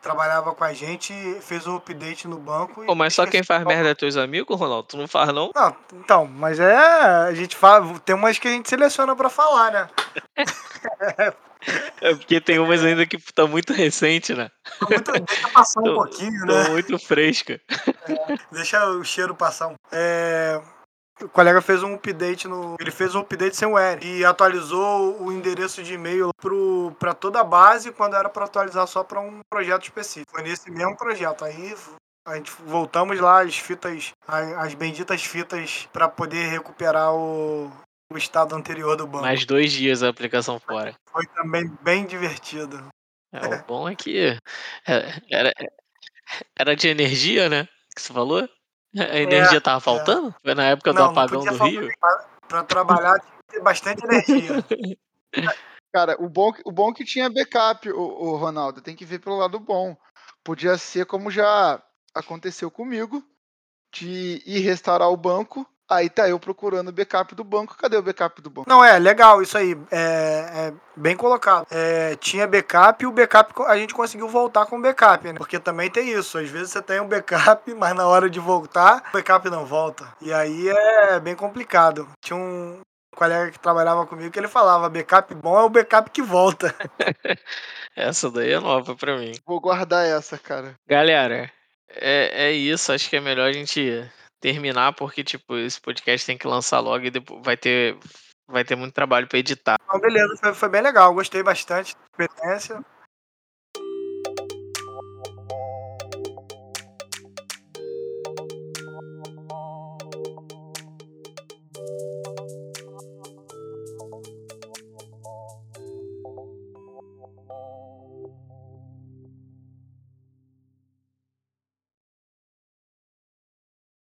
trabalhava 0.00 0.54
com 0.54 0.64
a 0.64 0.72
gente 0.72 1.12
fez 1.42 1.66
o 1.66 1.76
update 1.76 2.26
no 2.26 2.38
banco. 2.38 2.84
Pô, 2.84 2.94
mas 2.94 3.14
só 3.14 3.26
quem 3.26 3.42
faz 3.42 3.64
merda 3.64 3.90
é 3.90 3.94
teus 3.94 4.16
amigos, 4.16 4.58
Ronaldo? 4.58 4.88
Tu 4.88 4.96
não 4.96 5.06
faz, 5.08 5.32
não? 5.32 5.50
Não, 5.54 5.76
então, 5.94 6.26
mas 6.26 6.58
é. 6.58 6.74
A 6.74 7.34
gente 7.34 7.54
fala. 7.56 7.98
Tem 8.00 8.14
umas 8.14 8.38
que 8.38 8.48
a 8.48 8.50
gente 8.50 8.68
seleciona 8.68 9.14
pra 9.14 9.28
falar, 9.28 9.70
né? 9.72 9.88
É 12.00 12.14
porque 12.14 12.40
tem 12.40 12.58
umas 12.58 12.82
ainda 12.82 13.04
que 13.04 13.18
tá 13.34 13.46
muito 13.46 13.72
recente, 13.74 14.34
né? 14.34 14.48
Tá 14.78 14.86
Muito, 14.88 15.12
deixa 15.12 15.48
passar 15.50 15.80
um 15.80 15.84
Tô- 15.84 15.94
pouquinho, 15.94 16.46
né? 16.46 16.64
Tô 16.64 16.70
muito 16.70 16.98
fresca. 16.98 17.60
Deixa 18.50 18.84
o 18.86 19.04
cheiro 19.04 19.34
passar 19.34 19.68
um. 19.68 19.74
É, 19.92 20.60
O 21.22 21.28
colega 21.28 21.60
fez 21.60 21.82
um 21.82 21.94
update 21.94 22.48
no. 22.48 22.76
Ele 22.80 22.90
fez 22.90 23.14
um 23.14 23.20
update 23.20 23.56
sem 23.56 23.68
o 23.68 23.78
R 23.78 24.06
e 24.06 24.24
atualizou 24.24 25.22
o 25.22 25.32
endereço 25.32 25.82
de 25.82 25.94
e-mail 25.94 26.30
pro... 26.36 26.94
pra 26.98 27.12
toda 27.12 27.40
a 27.40 27.44
base 27.44 27.92
quando 27.92 28.16
era 28.16 28.28
pra 28.28 28.46
atualizar 28.46 28.86
só 28.86 29.04
pra 29.04 29.20
um 29.20 29.40
projeto 29.50 29.82
específico. 29.82 30.32
Foi 30.32 30.42
nesse 30.42 30.70
mesmo 30.70 30.96
projeto. 30.96 31.44
Aí 31.44 31.74
a 32.26 32.36
gente 32.36 32.50
voltamos 32.64 33.20
lá 33.20 33.42
as 33.42 33.58
fitas, 33.58 34.12
as 34.26 34.74
benditas 34.74 35.22
fitas 35.22 35.88
pra 35.92 36.08
poder 36.08 36.48
recuperar 36.48 37.14
o, 37.14 37.70
o 38.12 38.16
estado 38.16 38.54
anterior 38.54 38.96
do 38.96 39.06
banco. 39.06 39.24
Mais 39.24 39.44
dois 39.44 39.72
dias 39.72 40.02
a 40.02 40.08
aplicação 40.08 40.58
fora. 40.58 40.94
Foi 41.10 41.26
também 41.26 41.66
bem 41.82 42.06
divertido. 42.06 42.88
É, 43.32 43.46
o 43.46 43.64
bom 43.64 43.88
é 43.88 43.94
que 43.94 44.38
é, 44.86 45.20
era, 45.30 45.52
era 46.58 46.74
de 46.74 46.88
energia, 46.88 47.48
né? 47.48 47.68
Que 47.94 48.02
você 48.02 48.12
falou? 48.12 48.48
A 48.96 49.18
energia 49.18 49.60
tava 49.60 49.80
faltando? 49.80 50.34
Foi 50.42 50.54
na 50.54 50.64
época 50.64 50.92
do 50.92 50.98
É, 50.98 51.02
Não, 51.02 51.06
não 51.06 51.12
apagão 51.12 51.44
podia 51.44 51.58
do 51.58 51.64
Rio? 51.64 51.92
Pra, 52.00 52.24
pra 52.48 52.64
trabalhar 52.64 53.20
tinha 53.20 53.32
que 53.36 53.54
ter 53.54 53.60
bastante 53.62 54.04
energia. 54.04 54.64
Cara, 55.92 56.16
o 56.20 56.28
bom, 56.28 56.52
o 56.64 56.72
bom 56.72 56.92
que 56.92 57.04
tinha 57.04 57.30
backup, 57.30 57.90
o, 57.90 58.00
o 58.00 58.36
Ronaldo. 58.36 58.80
Tem 58.80 58.96
que 58.96 59.04
ver 59.04 59.20
pelo 59.20 59.36
lado 59.36 59.58
bom. 59.58 59.96
Podia 60.42 60.76
ser 60.78 61.06
como 61.06 61.30
já 61.30 61.82
aconteceu 62.14 62.70
comigo, 62.70 63.24
de 63.92 64.42
ir 64.46 64.60
restaurar 64.60 65.10
o 65.10 65.16
banco. 65.16 65.66
Aí 65.90 66.08
tá 66.08 66.28
eu 66.28 66.38
procurando 66.38 66.88
o 66.88 66.92
backup 66.92 67.34
do 67.34 67.42
banco. 67.42 67.76
Cadê 67.76 67.96
o 67.96 68.02
backup 68.02 68.40
do 68.40 68.48
banco? 68.48 68.70
Não, 68.70 68.84
é 68.84 68.96
legal 68.96 69.42
isso 69.42 69.58
aí. 69.58 69.76
É, 69.90 69.98
é 69.98 70.72
bem 70.94 71.16
colocado. 71.16 71.66
É, 71.68 72.14
tinha 72.14 72.46
backup 72.46 73.02
e 73.02 73.06
o 73.08 73.12
backup 73.12 73.52
a 73.66 73.76
gente 73.76 73.92
conseguiu 73.92 74.28
voltar 74.28 74.66
com 74.66 74.78
o 74.78 74.80
backup, 74.80 75.26
né? 75.26 75.34
Porque 75.34 75.58
também 75.58 75.90
tem 75.90 76.10
isso. 76.10 76.38
Às 76.38 76.48
vezes 76.48 76.70
você 76.70 76.80
tem 76.80 77.00
um 77.00 77.08
backup, 77.08 77.74
mas 77.74 77.96
na 77.96 78.06
hora 78.06 78.30
de 78.30 78.38
voltar, 78.38 79.02
o 79.08 79.12
backup 79.14 79.50
não 79.50 79.66
volta. 79.66 80.06
E 80.20 80.32
aí 80.32 80.68
é 80.68 81.18
bem 81.18 81.34
complicado. 81.34 82.08
Tinha 82.20 82.36
um 82.36 82.80
colega 83.16 83.50
que 83.50 83.58
trabalhava 83.58 84.06
comigo 84.06 84.30
que 84.30 84.38
ele 84.38 84.46
falava: 84.46 84.88
backup 84.88 85.34
bom 85.34 85.58
é 85.58 85.64
o 85.64 85.68
backup 85.68 86.08
que 86.10 86.22
volta. 86.22 86.72
Essa 87.96 88.30
daí 88.30 88.52
é 88.52 88.60
nova 88.60 88.94
pra 88.94 89.18
mim. 89.18 89.32
Vou 89.44 89.60
guardar 89.60 90.06
essa, 90.06 90.38
cara. 90.38 90.74
Galera, 90.88 91.50
é, 91.96 92.46
é 92.46 92.52
isso, 92.52 92.92
acho 92.92 93.10
que 93.10 93.16
é 93.16 93.20
melhor 93.20 93.48
a 93.48 93.52
gente 93.52 94.08
terminar, 94.40 94.92
porque, 94.94 95.22
tipo, 95.22 95.56
esse 95.56 95.80
podcast 95.80 96.26
tem 96.26 96.38
que 96.38 96.46
lançar 96.46 96.80
logo 96.80 97.04
e 97.04 97.10
depois 97.10 97.40
vai 97.44 97.56
ter, 97.56 97.96
vai 98.48 98.64
ter 98.64 98.76
muito 98.76 98.94
trabalho 98.94 99.26
para 99.26 99.38
editar. 99.38 99.76
Então, 99.84 100.00
beleza, 100.00 100.36
foi, 100.40 100.54
foi, 100.54 100.68
bem 100.68 100.82
legal, 100.82 101.14
gostei 101.14 101.42
bastante 101.42 101.94
da 101.94 102.24
experiência. 102.24 102.84